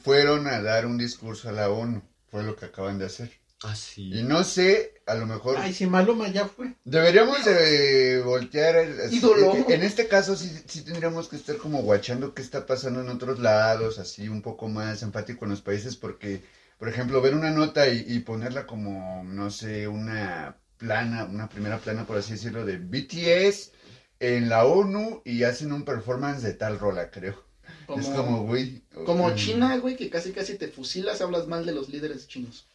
[0.04, 2.02] fueron a dar un discurso a la ONU.
[2.30, 3.32] Fue lo que acaban de hacer.
[3.64, 4.12] Ah, sí.
[4.14, 6.76] Y no sé, a lo mejor Ay, si Maluma ya fue.
[6.86, 8.76] deberíamos de voltear.
[8.76, 9.56] el- así- Ídolo.
[9.56, 13.10] En, en este caso sí, sí tendríamos que estar como guachando qué está pasando en
[13.10, 16.43] otros lados, así un poco más empático en los países, porque,
[16.78, 21.80] por ejemplo, ver una nota y, y ponerla como, no sé, una plana, una primera
[21.80, 23.72] plana, por así decirlo, de BTS
[24.20, 27.43] en la ONU y hacen un performance de tal rola, creo.
[27.86, 28.82] Como, Es como, güey.
[29.05, 32.65] como China, güey, que casi casi te fusilas, hablas mal de los líderes chinos.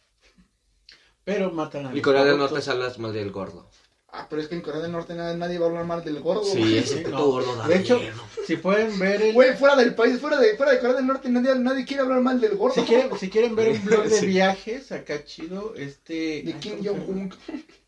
[1.23, 2.37] Pero matan a Y Corea del.
[2.37, 3.69] Norte hablas mal del gordo.
[4.15, 6.19] Ah, pero es que en Corea del Norte nadie, nadie va a hablar mal del
[6.19, 6.43] gordo.
[6.43, 6.77] Sí, güey.
[6.77, 7.25] ese puto no.
[7.25, 8.21] gordo da De hecho, miedo.
[8.45, 9.33] si pueden ver el...
[9.33, 12.21] Güey, fuera del país, fuera de, fuera de Corea del Norte, nadie, nadie quiere hablar
[12.21, 12.75] mal del gordo.
[12.75, 14.27] Si quieren, si quieren ver un blog de Sí.
[14.27, 16.43] viajes, acá chido, este...
[16.43, 16.85] De Kim.
[16.85, 17.33] Jong-un.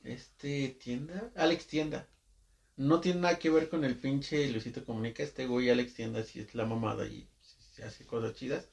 [0.03, 2.07] Este, tienda, Alex Tienda.
[2.77, 5.23] No tiene nada que ver con el pinche Luisito Comunica.
[5.23, 7.27] Este güey, Alex Tienda, sí es la mamada y
[7.73, 8.67] sí hace cosas chidas.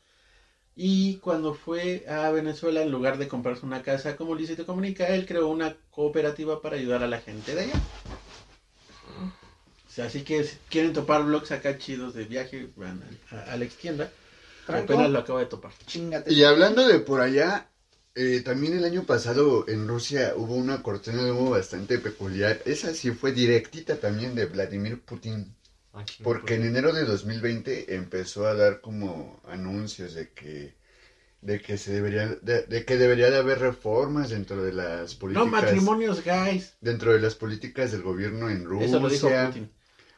[0.75, 5.27] Y cuando fue a Venezuela, en lugar de comprarse una casa como Luisito Comunica, él
[5.27, 7.81] creó una cooperativa para ayudar a la gente de allá.
[9.87, 13.53] O sea, así que si quieren topar blogs acá chidos de viaje, van a, a
[13.53, 14.11] Alex Tienda.
[14.65, 14.95] Franco.
[14.95, 15.73] Apenas lo acabo de topar.
[15.87, 16.33] Chingate.
[16.33, 17.69] Y hablando de por allá,
[18.15, 22.61] eh, también el año pasado en Rusia hubo una cortina de humo bastante peculiar.
[22.65, 25.55] Esa sí fue directita también de Vladimir Putin.
[25.95, 30.77] Ah, Porque en enero de 2020 empezó a dar como anuncios de que
[31.43, 35.45] de que se debería de, de que debería de haber reformas dentro de las No
[35.45, 36.73] políticas matrimonios, guys.
[36.81, 39.71] dentro de las políticas del gobierno en Eso lo dijo Rusia Putin.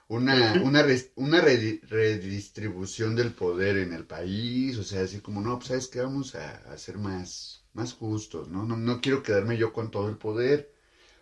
[0.09, 0.85] una una
[1.17, 5.89] una redi- redistribución del poder en el país o sea así como no pues sabes
[5.89, 9.91] que vamos a, a ser más más justos no no no quiero quedarme yo con
[9.91, 10.73] todo el poder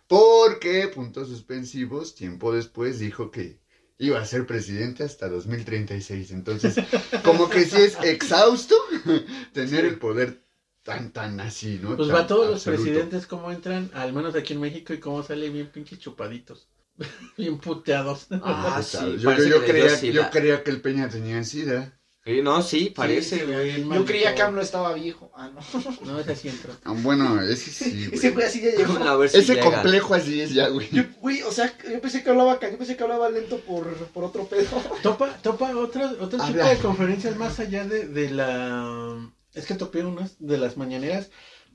[0.07, 3.59] porque puntos suspensivos tiempo después dijo que
[3.97, 6.75] iba a ser presidente hasta 2036 entonces
[7.23, 8.75] como que sí es exhausto
[9.53, 10.43] tener el poder
[10.83, 14.53] tan tan así no Pues Tan va todos los presidentes cómo entran, al menos aquí
[14.53, 16.67] en México, y cómo salen bien pinches chupaditos.
[17.37, 18.27] bien puteados.
[18.31, 21.99] Ah, sí, yo, yo, yo creía, yo creía que el Peña tenía sida.
[22.25, 23.75] Sí, no, sí, parece, Sí, güey.
[23.83, 25.29] bien Yo creía que AMLO estaba viejo.
[25.35, 25.59] Ah, no.
[26.05, 26.71] No, ese sí entró.
[26.85, 28.45] Ah, Bueno, ese sí, Ese güey.
[28.45, 28.93] así ya llegó.
[29.03, 29.65] A ver si Ese llega.
[29.71, 30.87] complejo así es ya, güey.
[30.91, 33.85] Yo, güey, o sea, yo pensé que hablaba acá, yo pensé que hablaba lento por,
[34.13, 34.69] por otro pedo.
[35.03, 39.29] Topa, topa otro, otro tipo de conferencias más allá de, de la...
[39.53, 41.29] Es que topé unas de las mañaneras,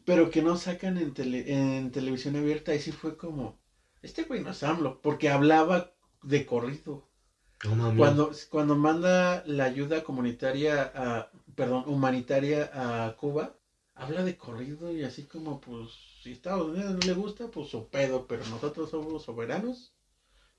[0.06, 2.74] pero que no sacan en, tele- en televisión abierta.
[2.74, 3.60] Y sí fue como...
[4.00, 5.92] Este güey no es AMLO, porque hablaba
[6.22, 7.07] de corrido.
[7.64, 7.96] No.
[7.96, 13.54] Cuando, cuando manda la ayuda comunitaria a, perdón, humanitaria a Cuba,
[13.94, 15.88] habla de corrido y así como, pues,
[16.22, 19.92] si Estados Unidos no le gusta, pues su pedo, pero nosotros somos soberanos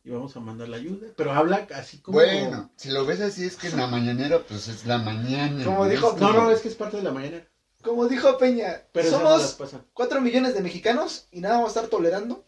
[0.03, 1.07] y vamos a mandar la ayuda.
[1.15, 2.17] Pero habla así como...
[2.17, 5.63] Bueno, si lo ves así es que en la mañanera, pues es la mañana.
[5.63, 5.89] Como ¿no?
[5.89, 7.47] dijo- No, no, es que es parte de la mañana.
[7.81, 9.85] Como dijo Peña, Pero no somos pasan.
[9.93, 12.43] 4 millones de mexicanos y nada vamos a estar tolerando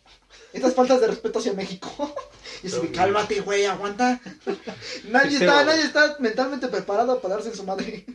[0.52, 1.90] estas faltas de respeto hacia México.
[2.64, 4.22] Y así, cálmate, güey, aguanta.
[5.10, 8.06] nadie Este, está, nadie está mentalmente preparado para darse en su madre.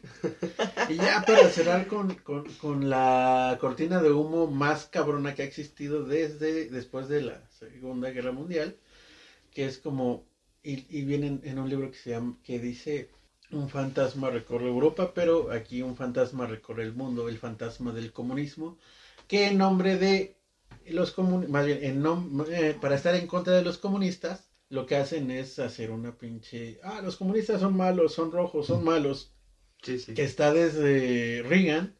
[0.89, 5.47] Y ya para cerrar con, con, con la cortina de humo más cabrona que ha
[5.47, 8.77] existido desde después de la Segunda Guerra Mundial,
[9.53, 10.25] que es como,
[10.63, 13.11] y, y viene en, en un libro que se llama, que dice,
[13.53, 18.79] un fantasma recorre Europa, pero aquí un fantasma recorre el mundo, el fantasma del comunismo,
[19.29, 20.37] que en nombre de
[20.89, 24.87] los comunistas, más bien, en nom- eh, para estar en contra de los comunistas, lo
[24.87, 29.33] que hacen es hacer una pinche, ah, los comunistas son malos, son rojos, son malos,
[29.83, 30.15] Sí, sí.
[30.15, 31.95] que está desde Reagan,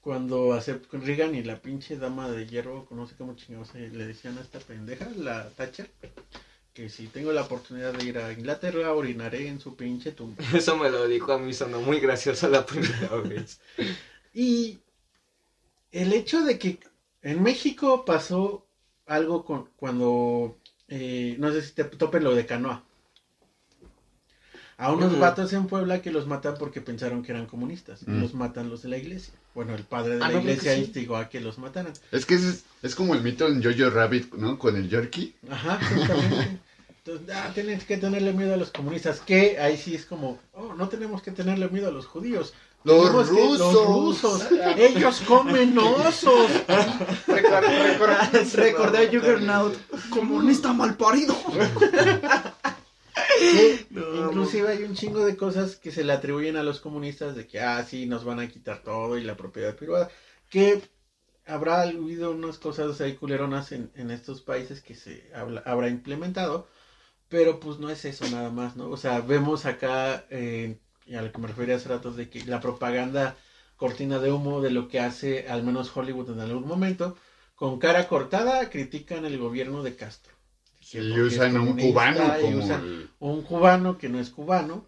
[0.00, 4.38] cuando aceptó Reagan y la pinche dama de hierro, no sé cómo chingados le decían
[4.38, 5.90] a esta pendeja, la Thatcher,
[6.76, 10.44] que si tengo la oportunidad de ir a Inglaterra, orinaré en su pinche tumba.
[10.54, 13.58] Eso me lo dijo a mí, sonó muy gracioso la primera vez.
[14.34, 14.78] Y
[15.90, 16.78] el hecho de que
[17.22, 18.66] en México pasó
[19.06, 20.58] algo con, cuando,
[20.88, 22.84] eh, no sé si te topen lo de Canoa.
[24.76, 25.20] A unos Ujú.
[25.20, 28.06] vatos en Puebla que los matan porque pensaron que eran comunistas.
[28.06, 28.20] Mm.
[28.20, 29.32] Los matan los de la iglesia.
[29.54, 30.80] Bueno, el padre de Ah, la no, iglesia sí.
[30.80, 31.94] instigó a que los mataran.
[32.12, 34.58] Es que es, es como el mito en Jojo Rabbit, ¿no?
[34.58, 35.34] Con el Yorkie.
[35.48, 36.58] Ajá, justamente.
[37.06, 39.20] Entonces, ah, tienes que tenerle miedo a los comunistas.
[39.20, 42.52] Que ahí sí es como, oh, no tenemos que tenerle miedo a los judíos.
[42.82, 43.58] Los rusos.
[43.58, 44.46] los rusos.
[44.76, 46.50] Ellos comen osos.
[47.26, 49.74] Recor- recor- recordé a Juggernaut,
[50.10, 51.34] comunista malparido.
[53.38, 57.46] Que inclusive hay un chingo de cosas que se le atribuyen a los comunistas de
[57.46, 60.10] que, ah, sí, nos van a quitar todo y la propiedad privada.
[60.48, 60.82] Que
[61.46, 66.68] habrá habido unas cosas ahí culeronas en, en estos países que se habla- habrá implementado,
[67.28, 68.88] pero pues no es eso nada más, ¿no?
[68.90, 72.44] O sea, vemos acá, eh, y a lo que me refería hace rato, de que
[72.44, 73.36] la propaganda
[73.76, 77.16] cortina de humo de lo que hace al menos Hollywood en algún momento,
[77.54, 80.32] con cara cortada critican el gobierno de Castro.
[80.90, 84.84] Que Y usan un cubano como usan el- un cubano que no es cubano.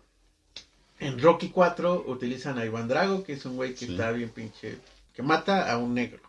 [1.00, 3.92] En Rocky 4 utilizan a Iván Drago, que es un güey que Sí.
[3.92, 4.78] está bien pinche,
[5.12, 6.20] que mata a un negro.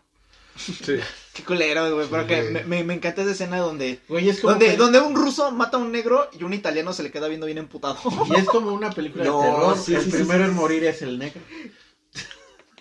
[0.56, 0.98] Sí.
[1.32, 2.06] Qué culero, güey.
[2.10, 5.00] Pero que me, me, me encanta esa escena donde, Güey, es como, donde, que- donde
[5.00, 7.96] un ruso mata a un negro y un italiano se le queda viendo bien emputado.
[8.28, 9.78] y es como una película No, de terror.
[9.78, 10.54] sí, el sí, primero sí, en sí.
[10.60, 11.40] morir es el negro.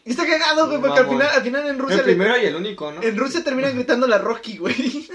[0.05, 2.37] Y está cagado, güey, No, porque al final, al final en Rusia El le- primero
[2.41, 3.03] y el único, ¿no?
[3.03, 5.07] en Rusia terminan gritando la Rocky, güey.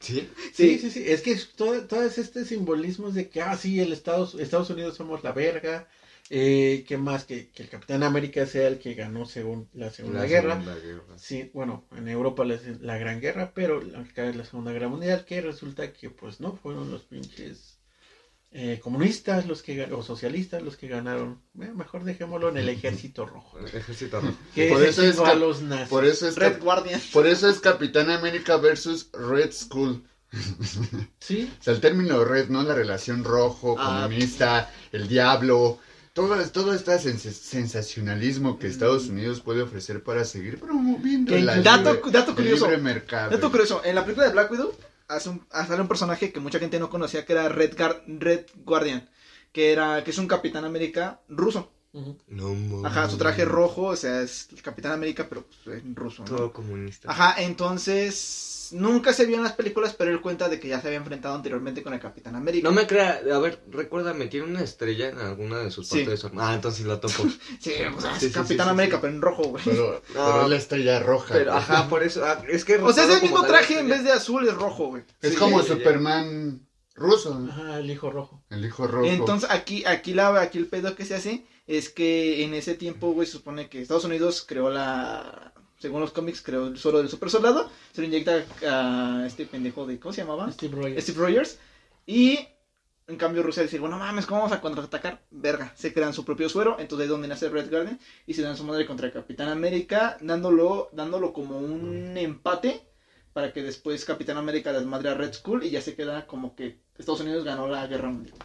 [0.00, 0.28] Sí.
[0.52, 1.04] Sí, sí, sí.
[1.06, 5.22] Es que todo, todos estos simbolismos de que, ah, sí, el Estados, Estados Unidos somos
[5.22, 5.88] la verga.
[6.30, 7.24] Eh, ¿Qué más?
[7.24, 10.54] Que, que el Capitán América sea el que ganó según la Segunda La Guerra.
[10.54, 11.18] Segunda Guerra.
[11.18, 15.24] Sí, bueno, en Europa la, la Gran Guerra, pero acá es la Segunda Guerra Mundial,
[15.26, 17.78] que resulta que pues no, fueron los pinches
[18.54, 21.42] eh, comunistas los que o socialistas los que ganaron.
[21.60, 23.58] Eh, mejor dejémoslo en el ejército rojo.
[23.58, 24.34] El Ejército rojo.
[24.54, 25.88] Que Por eso es a los nazis.
[25.88, 27.00] Por eso es Red Guardian.
[27.12, 30.04] por eso es Capitán América versus Red Skull.
[31.18, 32.62] Sí, O sea, el término red, ¿no?
[32.62, 34.02] La relación rojo, Ah.
[34.04, 35.78] comunista, el diablo.
[36.12, 41.60] Todo, todo este sens- sensacionalismo que Estados Unidos puede ofrecer para seguir promoviendo Que la
[41.62, 42.66] dato- libre- dato el curioso.
[42.66, 43.30] libre mercado.
[43.30, 44.74] Dato curioso, en la película de Black Widow
[45.08, 48.44] hace un, sale un personaje que mucha gente no conocía que era Red, Guard- Red
[48.64, 49.08] Guardian,
[49.52, 51.72] que era que es un Capitán América ruso.
[52.28, 52.84] Mames.
[52.84, 56.24] Ajá, su traje rojo, o sea, es el Capitán América, pero pues, en ruso.
[56.24, 56.36] ¿no?
[56.36, 57.10] Todo comunista.
[57.10, 60.88] Ajá, entonces nunca se vio en las películas, pero él cuenta de que ya se
[60.88, 62.68] había enfrentado anteriormente con el Capitán América.
[62.68, 65.96] No me crea, a ver, recuérdame, ¿tiene una estrella en alguna de sus Sí.
[65.98, 66.50] partes de su arma?
[66.50, 67.24] Ah, entonces lo topo.
[67.60, 69.00] Sí, o sea, es Sí, sí, Capitán América, sí.
[69.02, 69.62] pero en rojo, güey.
[69.64, 70.26] Pero, No.
[70.26, 71.34] pero es la estrella roja.
[71.34, 72.76] Pero, ajá, por eso, ah, es que...
[72.76, 75.02] O sea, es el mismo la traje, en vez de azul es rojo, güey.
[75.20, 75.62] Es Sí, como.
[75.62, 78.42] Superman ruso, Ajá, el hijo rojo.
[78.50, 79.06] el hijo rojo.
[79.06, 83.12] Entonces, aquí, aquí, la, aquí el pedo que se hace es que en ese tiempo,
[83.12, 85.51] güey, se supone que Estados Unidos creó la...
[85.82, 87.68] Según los cómics, creó el suero del super soldado.
[87.90, 89.98] Se lo inyecta a este pendejo de...
[89.98, 90.48] ¿Cómo se llamaba?
[90.52, 91.02] Steve Rogers.
[91.02, 91.58] Steve Rogers.
[92.06, 92.38] Y
[93.08, 95.24] en cambio Rusia dice, bueno, mames, ¿cómo vamos a contraatacar?
[95.32, 98.56] Verga, se crean su propio suero, entonces es donde nace Red Guardian y se dan
[98.56, 102.86] su madre contra el Capitán América, dándolo, dándolo como un empate
[103.32, 106.78] para que después Capitán América desmadre a Red Skull y ya se queda como que
[106.96, 108.38] Estados Unidos ganó la guerra mundial.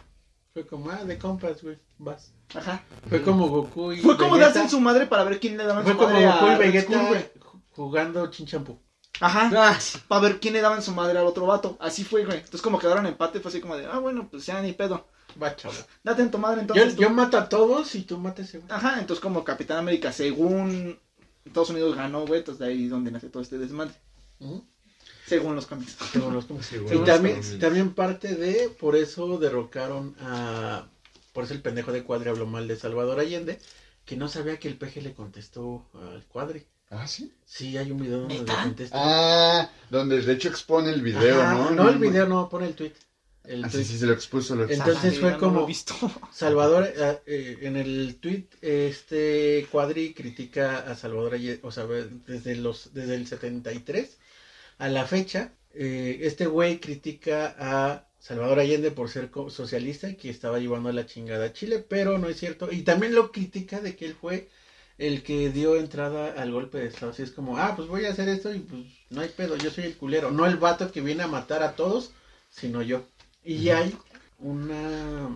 [0.58, 2.32] Fue como, ah, de compas, güey, vas.
[2.54, 2.82] Ajá.
[3.08, 4.46] Fue como Goku y Fue como Vegeta.
[4.46, 6.46] darse en su madre para ver quién le daba en Fue su como madre Goku
[6.46, 7.20] y Vegeta güey.
[7.22, 8.78] ju- jugando chinchampú.
[9.20, 9.50] Ajá.
[9.54, 9.78] Ah.
[10.08, 11.76] Para ver quién le daba en su madre al otro vato.
[11.80, 12.38] Así fue, güey.
[12.38, 15.06] Entonces como quedaron empate fue así como de, ah, bueno, pues ya ni pedo.
[15.40, 15.74] va, chavo.
[16.02, 16.96] Date en tu madre Yo, entonces.
[16.96, 17.02] tú.
[17.02, 18.72] yo mato a todos y tú mates a ese güey.
[18.72, 20.98] Ajá, entonces como Capitán América, según
[21.44, 23.94] Estados Unidos ganó, güey, entonces de ahí donde nace todo este desmadre.
[24.40, 24.64] Ujú.
[25.28, 25.96] Según los cómics.
[26.12, 26.66] Según los cómics.
[26.66, 27.58] Según Y los también, cómics.
[27.58, 30.86] también parte de, por eso derrocaron a,
[31.32, 33.58] por eso el pendejo de Cuadri habló mal de Salvador Allende,
[34.04, 36.64] que no sabía que el peje le contestó al Cuadri.
[36.90, 37.30] ¿Ah, sí?
[37.44, 38.96] Sí, hay un video donde le contesta.
[38.98, 41.70] Ah, donde de hecho expone el video, Ajá, ¿no?
[41.72, 42.94] No, el video, no, pone el tweet.
[43.44, 43.84] El Ah, sí, tweet.
[43.84, 44.54] sí, se lo expuso.
[44.56, 44.88] Lo expuso.
[44.88, 45.94] Entonces Ah, fue mira, no lo como- visto.
[46.32, 52.56] Salvador, eh, eh, en el tweet, este Cuadri critica a Salvador Allende, o sea, desde,
[52.56, 54.16] los, desde el 73
[54.78, 60.30] a la fecha, eh, este güey critica a Salvador Allende por ser socialista y que
[60.30, 62.70] estaba llevando la chingada a Chile, pero no es cierto.
[62.72, 64.48] Y también lo critica de que él fue
[64.98, 67.12] el que dio entrada al golpe de Estado.
[67.12, 69.70] Así es como, ah, pues voy a hacer esto y pues no hay pedo, yo
[69.70, 70.30] soy el culero.
[70.30, 72.12] No el vato que viene a matar a todos,
[72.50, 73.06] sino yo.
[73.44, 73.96] Y hay
[74.38, 75.28] una...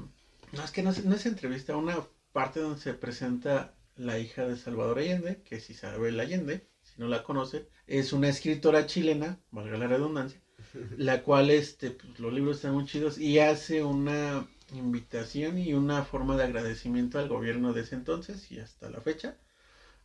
[0.53, 4.47] No, es que no, es- no es entrevista, una parte donde se presenta la hija
[4.47, 7.69] de Salvador Allende, que es Isabel Allende, si no la conoce,
[7.99, 10.41] es una escritora chilena, valga la redundancia,
[10.99, 16.03] la cual, este, pues, los libros están muy chidos y hace una invitación y una
[16.05, 19.37] forma de agradecimiento al gobierno de ese entonces y hasta la fecha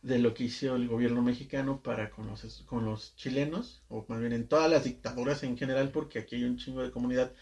[0.02, 4.20] de lo que hizo el gobierno mexicano para con los, con los chilenos, o más
[4.20, 7.32] bien en todas las dictaduras en general, porque aquí hay un chingo de comunidad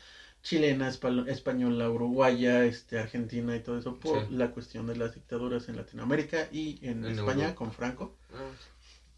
[0.42, 4.34] chilena, espa- española, uruguaya, este, argentina y todo eso por Sí.
[4.34, 7.55] la cuestión de las dictaduras en Latinoamérica y en, En España Europa.
[7.57, 8.16] con Franco.
[8.32, 8.51] Ah,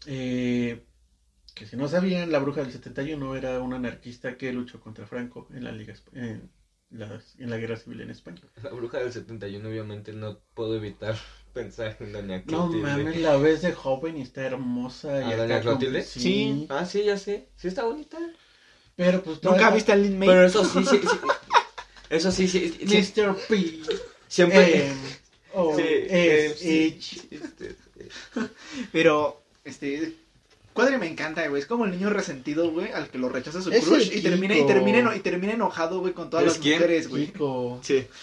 [0.05, 0.81] Eh,
[1.59, 5.47] que si no sabían, la bruja del 71 era una anarquista que luchó contra Franco
[5.53, 6.49] en la liga en
[6.89, 8.41] la, en la guerra civil en España.
[8.63, 11.15] La bruja del 71, obviamente, no puedo evitar
[11.53, 12.81] pensar en Doña No Clotilde.
[12.83, 15.19] mames, la ves de joven y está hermosa.
[15.19, 16.01] y ¿A acá Doña como- Clotilde?
[16.03, 16.19] Sí.
[16.21, 16.65] Sí.
[16.69, 17.49] Ah, sí, ya sé.
[17.55, 18.17] Sí está bonita.
[18.95, 20.27] Pero pues ¿Nunca viste a Lin May?
[20.27, 21.07] Pero eso sí, sí, sí.
[22.09, 22.69] Eso sí, sí.
[22.87, 23.35] sí, Mr.
[23.47, 23.81] P.
[24.27, 24.87] siempre.
[24.87, 24.95] M,
[25.53, 26.95] O, Sí, S, eh, sí.
[26.97, 27.27] H.
[27.35, 28.09] Este, eh,
[28.91, 30.15] Pero, este.
[30.73, 31.61] Cuadri me encanta, güey.
[31.61, 34.57] Es como el niño resentido, güey, al que lo rechaza su Es crush y termina,
[34.57, 36.75] y termina, y termina enojado, güey, con todas ¿Es las quién?
[36.75, 37.27] mujeres, güey.
[37.27, 37.79] Chico.
[37.83, 38.07] Sí.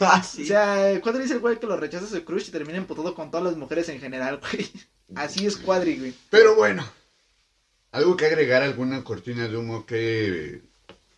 [0.00, 0.44] Ah, sí.
[0.44, 3.30] O sea, Cuadri es el güey que lo rechaza su crush y termina emputado con
[3.30, 4.66] todas las mujeres en general, güey.
[5.14, 6.14] Así es Cuadri, güey.
[6.30, 6.82] Pero bueno,
[7.92, 10.62] algo que agregar, alguna cortina de humo que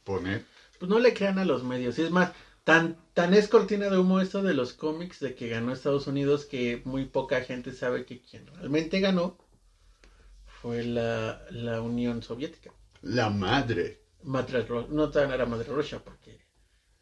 [0.02, 0.44] poner.
[0.80, 1.96] Pues no le crean a los medios.
[1.98, 2.32] Y es más,
[2.64, 6.44] tan, tan es cortina de humo esto de los cómics de que ganó Estados Unidos
[6.44, 9.38] que muy poca gente sabe que quien realmente ganó
[10.66, 12.72] fue la, la Unión Soviética.
[13.02, 13.86] La madre.
[14.24, 16.38] Madre no no era Madre Rusia porque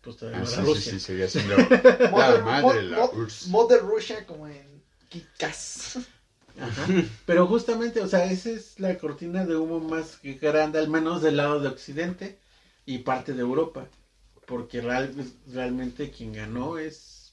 [0.03, 0.93] pues todavía Ah, no sí, era sí, Rusia.
[0.93, 1.57] sí, seguía siendo
[2.13, 3.49] la madre, la Mod- URSS.
[3.49, 5.99] Mother Russia como en Kikas.
[6.61, 6.87] Ajá.
[7.27, 11.37] Pero justamente, o sea, esa es la cortina de humo más grande, al menos del
[11.39, 12.39] lado de Occidente
[12.87, 13.89] y parte de Europa.
[14.47, 15.15] Porque real-
[15.47, 17.33] realmente quien ganó es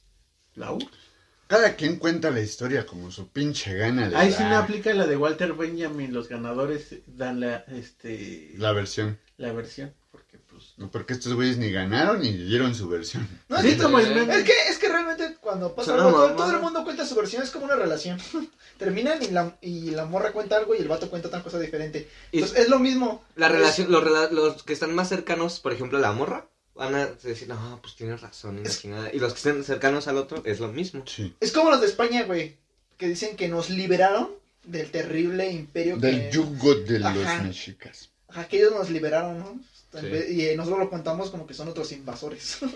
[0.56, 1.11] la URSS.
[1.52, 4.10] Cada quien cuenta la historia como su pinche gana.
[4.16, 9.20] Ahí sí no aplica la de Walter Benjamin, los ganadores dan la, este, La versión.
[9.38, 9.94] la versión.
[10.12, 10.74] Porque pues...
[10.78, 13.28] No, porque estos güeyes ni ganaron ni dieron su versión.
[13.50, 16.62] No, Sí, es, que, como es que es que realmente cuando pasa algo, todo, el
[16.62, 18.18] mundo cuenta su versión, es como una relación.
[18.78, 22.08] Terminan y la, y la morra cuenta algo y el vato cuenta otra cosa diferente.
[22.32, 23.24] Y- Entonces es lo mismo.
[23.36, 26.48] La Es- relación, los, rela- los que están más cercanos, por ejemplo, la morra,
[26.86, 29.14] van a decir, no, pues tienes razón, y, la chingada".
[29.14, 31.04] y los que estén cercanos al otro es lo mismo.
[31.06, 31.36] Sí.
[31.40, 32.58] Es como los de España, güey,
[32.98, 34.30] que dicen que nos liberaron
[34.64, 36.32] del terrible imperio Del que...
[36.32, 37.14] yugo de los
[37.44, 38.10] mexicas.
[38.28, 39.60] Ajá, que ellos nos liberaron, ¿no?
[40.00, 40.08] Sí.
[40.30, 42.60] Y eh, nosotros lo contamos como que son otros invasores.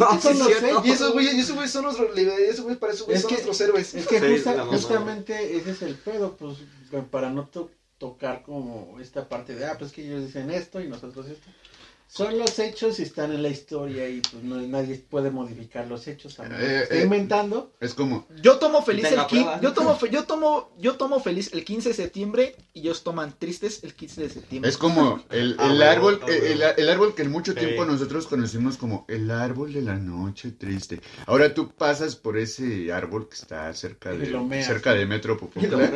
[0.00, 0.66] Ah, sí, cierto.
[0.66, 0.86] hechos.
[0.86, 3.34] y esos güeyes, esos güeyes son nuestros esos güeyes para esos güeyes Es son que-
[3.44, 3.94] nuestros héroes.
[3.94, 6.58] Es que Sí, justa- justamente ese es el pedo, pues
[7.10, 10.88] para no to- tocar como esta parte de, ah, pues que ellos dicen esto y
[10.88, 11.46] nosotros esto.
[12.14, 16.06] Son los hechos y están en la historia y pues no, nadie puede modificar los
[16.06, 16.38] hechos.
[16.40, 17.00] Eh, eh.
[17.04, 17.72] inventando.
[17.80, 19.62] Es como, Yo tomo feliz el pruebas.
[19.62, 23.32] yo tomo fe- yo tomo yo tomo feliz el 15 de septiembre y ellos toman
[23.38, 24.68] tristes el 15 de septiembre.
[24.68, 26.26] es como el, Ah, el árbol, ah,
[26.76, 31.00] el, árbol que en mucho tiempo nosotros conocimos como el árbol de la noche triste.
[31.24, 35.90] Ahora tú pasas por ese árbol que está cerca de, cerca de Metro Popocla.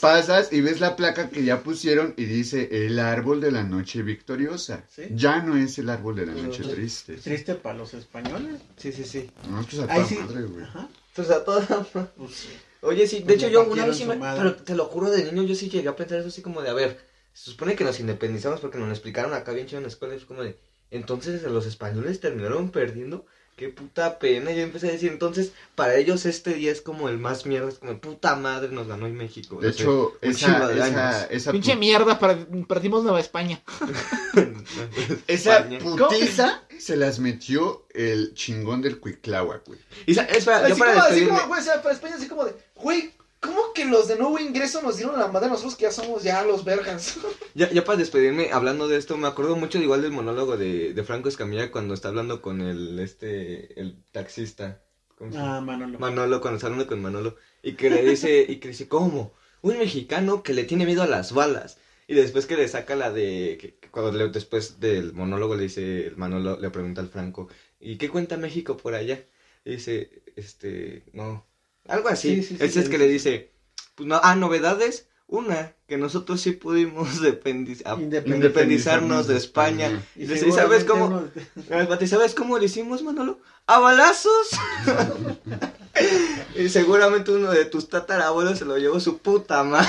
[0.00, 4.02] Pasas y ves la placa que ya pusieron y dice el árbol de la noche
[4.02, 4.84] victoriosa.
[4.88, 5.02] Sí.
[5.10, 6.42] Ya no es el árbol de la No.
[6.44, 7.14] noche triste.
[7.16, 8.60] Triste para los españoles.
[8.76, 9.30] Sí, sí, sí.
[9.50, 10.14] No, pues a toda sí.
[10.16, 10.64] madre, güey.
[10.64, 10.88] Ajá.
[11.14, 11.66] Pues a toda
[12.16, 12.48] Pues, sí.
[12.82, 14.14] Oye, sí, de Pues hecho yo una vez sí me...
[14.14, 14.40] madre.
[14.40, 16.70] Pero te lo juro, de niño yo sí llegué a pensar eso así como de,
[16.70, 17.00] a ver,
[17.32, 20.14] se supone que nos independizamos porque nos lo explicaron acá bien chido en la escuela
[20.14, 20.56] y fue como de,
[20.92, 23.26] entonces los españoles terminaron perdiendo.
[23.58, 24.50] Qué puta pena.
[24.52, 27.78] Yo empecé a decir, entonces, para ellos este día es como el más mierda, es
[27.78, 29.60] como puta madre, nos ganó en México.
[29.60, 33.60] De hecho, esa, de esa, Pinche pu- mierda, para- perdimos Nueva España.
[35.26, 35.78] esa España.
[35.80, 39.80] putiza se las metió el chingón del Cuicláhuac, güey.
[40.06, 42.28] Y sa- espera, Así yo para como, así como, güey, o sea, para España así
[42.28, 43.10] como de, güey,
[43.40, 46.22] ¿cómo que los de nuevo ingreso nos dieron la madre a nosotros que ya somos
[46.22, 47.18] ya los vergas?
[47.54, 51.04] Ya, ya para despedirme, hablando de esto, me acuerdo mucho igual del monólogo de, de
[51.04, 54.82] Franco Escamilla cuando está hablando con el, este, el taxista.
[55.16, 55.56] ¿Cómo se llama?
[55.56, 55.98] Ah, Manolo.
[55.98, 57.36] Manolo, cuando está hablando con Manolo.
[57.62, 59.32] Y que le dice, y que dice, ¿cómo?
[59.62, 61.78] Un mexicano que le tiene miedo a las balas.
[62.06, 65.64] Y después que le saca la de, que, que cuando le- después del monólogo le
[65.64, 67.48] dice, el Manolo le pregunta al Franco,
[67.80, 69.24] ¿y qué cuenta México por allá?
[69.64, 71.47] Y dice, este, no,
[71.88, 72.36] algo así.
[72.36, 73.50] Sí, sí, sí, Ese es sí, que le dice,
[73.94, 79.86] pues no, ah, novedades, una, que nosotros sí pudimos dependiz- a- Independizarnos de España.
[79.86, 80.02] España.
[80.16, 81.24] Y le dice, ¿y sabes cómo?
[81.68, 83.40] seguramente ¿Y sabes cómo lo hicimos, Manolo?
[83.66, 84.48] ¡A balazos!
[86.56, 89.88] y seguramente uno de tus tatarabuelos se lo llevó su puta madre.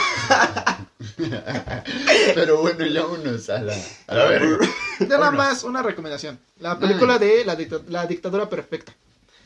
[2.36, 3.76] Pero bueno, ya unos a la,
[4.08, 4.58] a la verga.
[5.08, 6.40] Nada más una recomendación.
[6.60, 8.94] La película de la, dicta- La dictadura perfecta.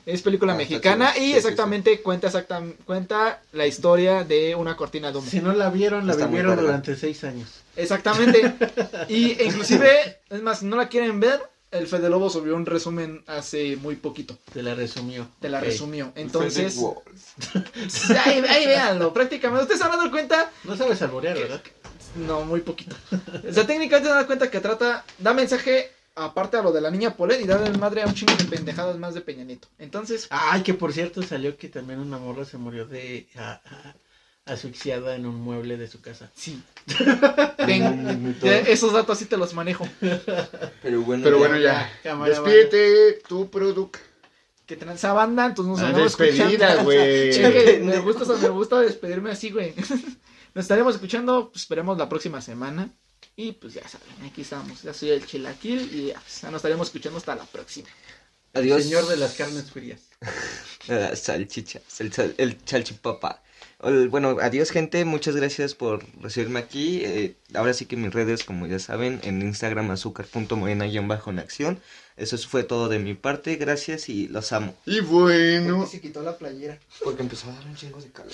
[0.06, 4.76] Es película Ah, mexicana y Sí, sí, exactamente cuenta exactam- cuenta la historia de una
[4.76, 5.28] cortina de humo.
[5.30, 7.50] Si no la vieron, la vivieron durante seis años.
[7.76, 8.54] Exactamente.
[9.08, 11.40] y inclusive, es más, si no la quieren ver,
[11.72, 14.38] el Fede Lobo subió un resumen hace muy poquito.
[14.54, 15.28] Te la resumió.
[15.40, 16.12] Te la resumió.
[16.16, 16.78] Entonces,
[18.26, 19.14] ahí, ahí véanlo.
[19.14, 21.62] Prácticamente, ustedes se van a dar cuenta No sabes alborear, ¿verdad?
[22.28, 22.96] No, muy poquito.
[23.50, 26.92] O sea, técnicamente se dan cuenta que trata, da mensaje aparte a lo de la
[26.92, 29.68] niña Polet y da de madre a un chingo de pendejadas más de Peña Nieto.
[29.80, 33.96] Entonces, Ay, que por cierto salió que también una morra se murió de a- a-
[34.46, 36.30] asfixiada en un mueble de su casa.
[36.36, 36.62] sí.
[37.58, 39.88] De- esos datos sí te los manejo.
[40.82, 42.00] Pero bueno, Pero ya- bueno, ya.
[42.04, 43.98] Cámara, Despídete, tu product.
[44.66, 47.38] Que transa banda, entonces nos Ah, despedida, güey.
[47.84, 49.74] Me gusta, me gusta despedirme así, güey.
[50.56, 52.90] Nos estaremos escuchando, pues, esperemos la próxima semana.
[53.36, 54.82] Y pues ya saben, aquí estamos.
[54.84, 57.88] Ya soy el Chilaquil y ya, pues, ya nos estaremos escuchando hasta la próxima.
[58.54, 58.84] Adiós.
[58.84, 60.02] Señor de las carnes frías.
[61.16, 63.42] Salchichas, el, sal- el chalchipapa.
[64.10, 67.02] Bueno, adiós gente, muchas gracias por recibirme aquí.
[67.04, 71.82] Eh, ahora sí que mis redes, como ya saben, en Instagram azúcar.morena-en acción.
[72.16, 74.74] Eso fue todo de mi parte, gracias y los amo.
[74.86, 76.80] Y bueno, se quitó la playera.
[77.04, 78.32] Porque empezó a dar un chingo de calor.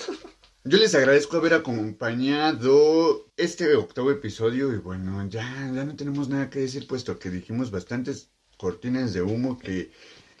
[0.64, 4.72] Yo les agradezco haber acompañado este octavo episodio.
[4.72, 9.22] Y bueno, ya, ya no tenemos nada que decir, puesto que dijimos bastantes cortinas de
[9.22, 9.90] humo que,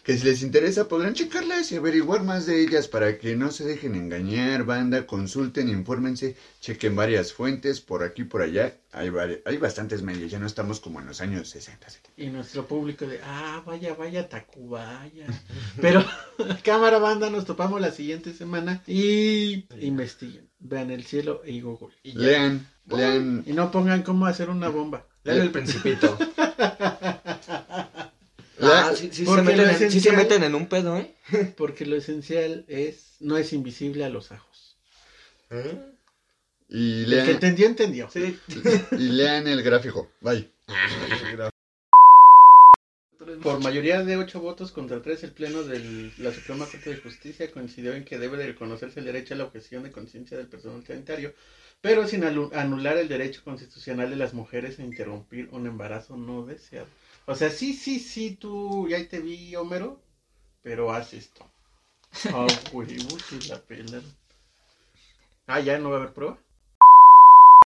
[0.02, 3.64] que si les interesa podrán checarlas y averiguar más de ellas para que no se
[3.64, 8.76] dejen engañar, banda, consulten, infórmense, chequen varias fuentes por aquí por allá.
[8.92, 9.10] Hay,
[9.44, 12.22] hay bastantes medios, ya no estamos como en los años 60, 70.
[12.22, 15.26] Y nuestro público de, ah, vaya, vaya, Tacubaya.
[15.80, 16.04] Pero,
[16.64, 20.48] cámara banda, nos topamos la siguiente semana y investiguen.
[20.58, 21.94] Vean el cielo y Google.
[22.02, 22.20] Y, ya.
[22.20, 23.44] Lean, lean.
[23.46, 25.06] y no pongan cómo hacer una bomba.
[25.24, 26.16] Dale el principito.
[28.62, 31.14] Ah, sí, sí se meten en, sí se esencial- meten en un pedo, ¿eh?
[31.56, 34.76] Porque lo esencial es, no es invisible a los ajos.
[36.68, 38.10] Y El que lean, entendió, entendió.
[38.10, 38.38] Sí.
[38.92, 40.10] y lean el gráfico.
[40.20, 40.48] Bye.
[43.42, 47.50] Por mayoría de ocho votos contra tres, el Pleno de la Suprema Corte de Justicia
[47.50, 50.82] coincidió en que debe de reconocerse el derecho a la objeción de conciencia del personal
[50.86, 51.34] sanitario,
[51.80, 56.86] pero sin anular el derecho constitucional de las mujeres a interrumpir un embarazo no deseado.
[57.26, 60.00] O sea, sí, sí, sí, tú, ya te vi, Homero,
[60.62, 61.44] pero haz esto.
[62.34, 64.02] Ah, huevo, que la pelan.
[65.46, 66.38] Ah, ya no va a haber prueba.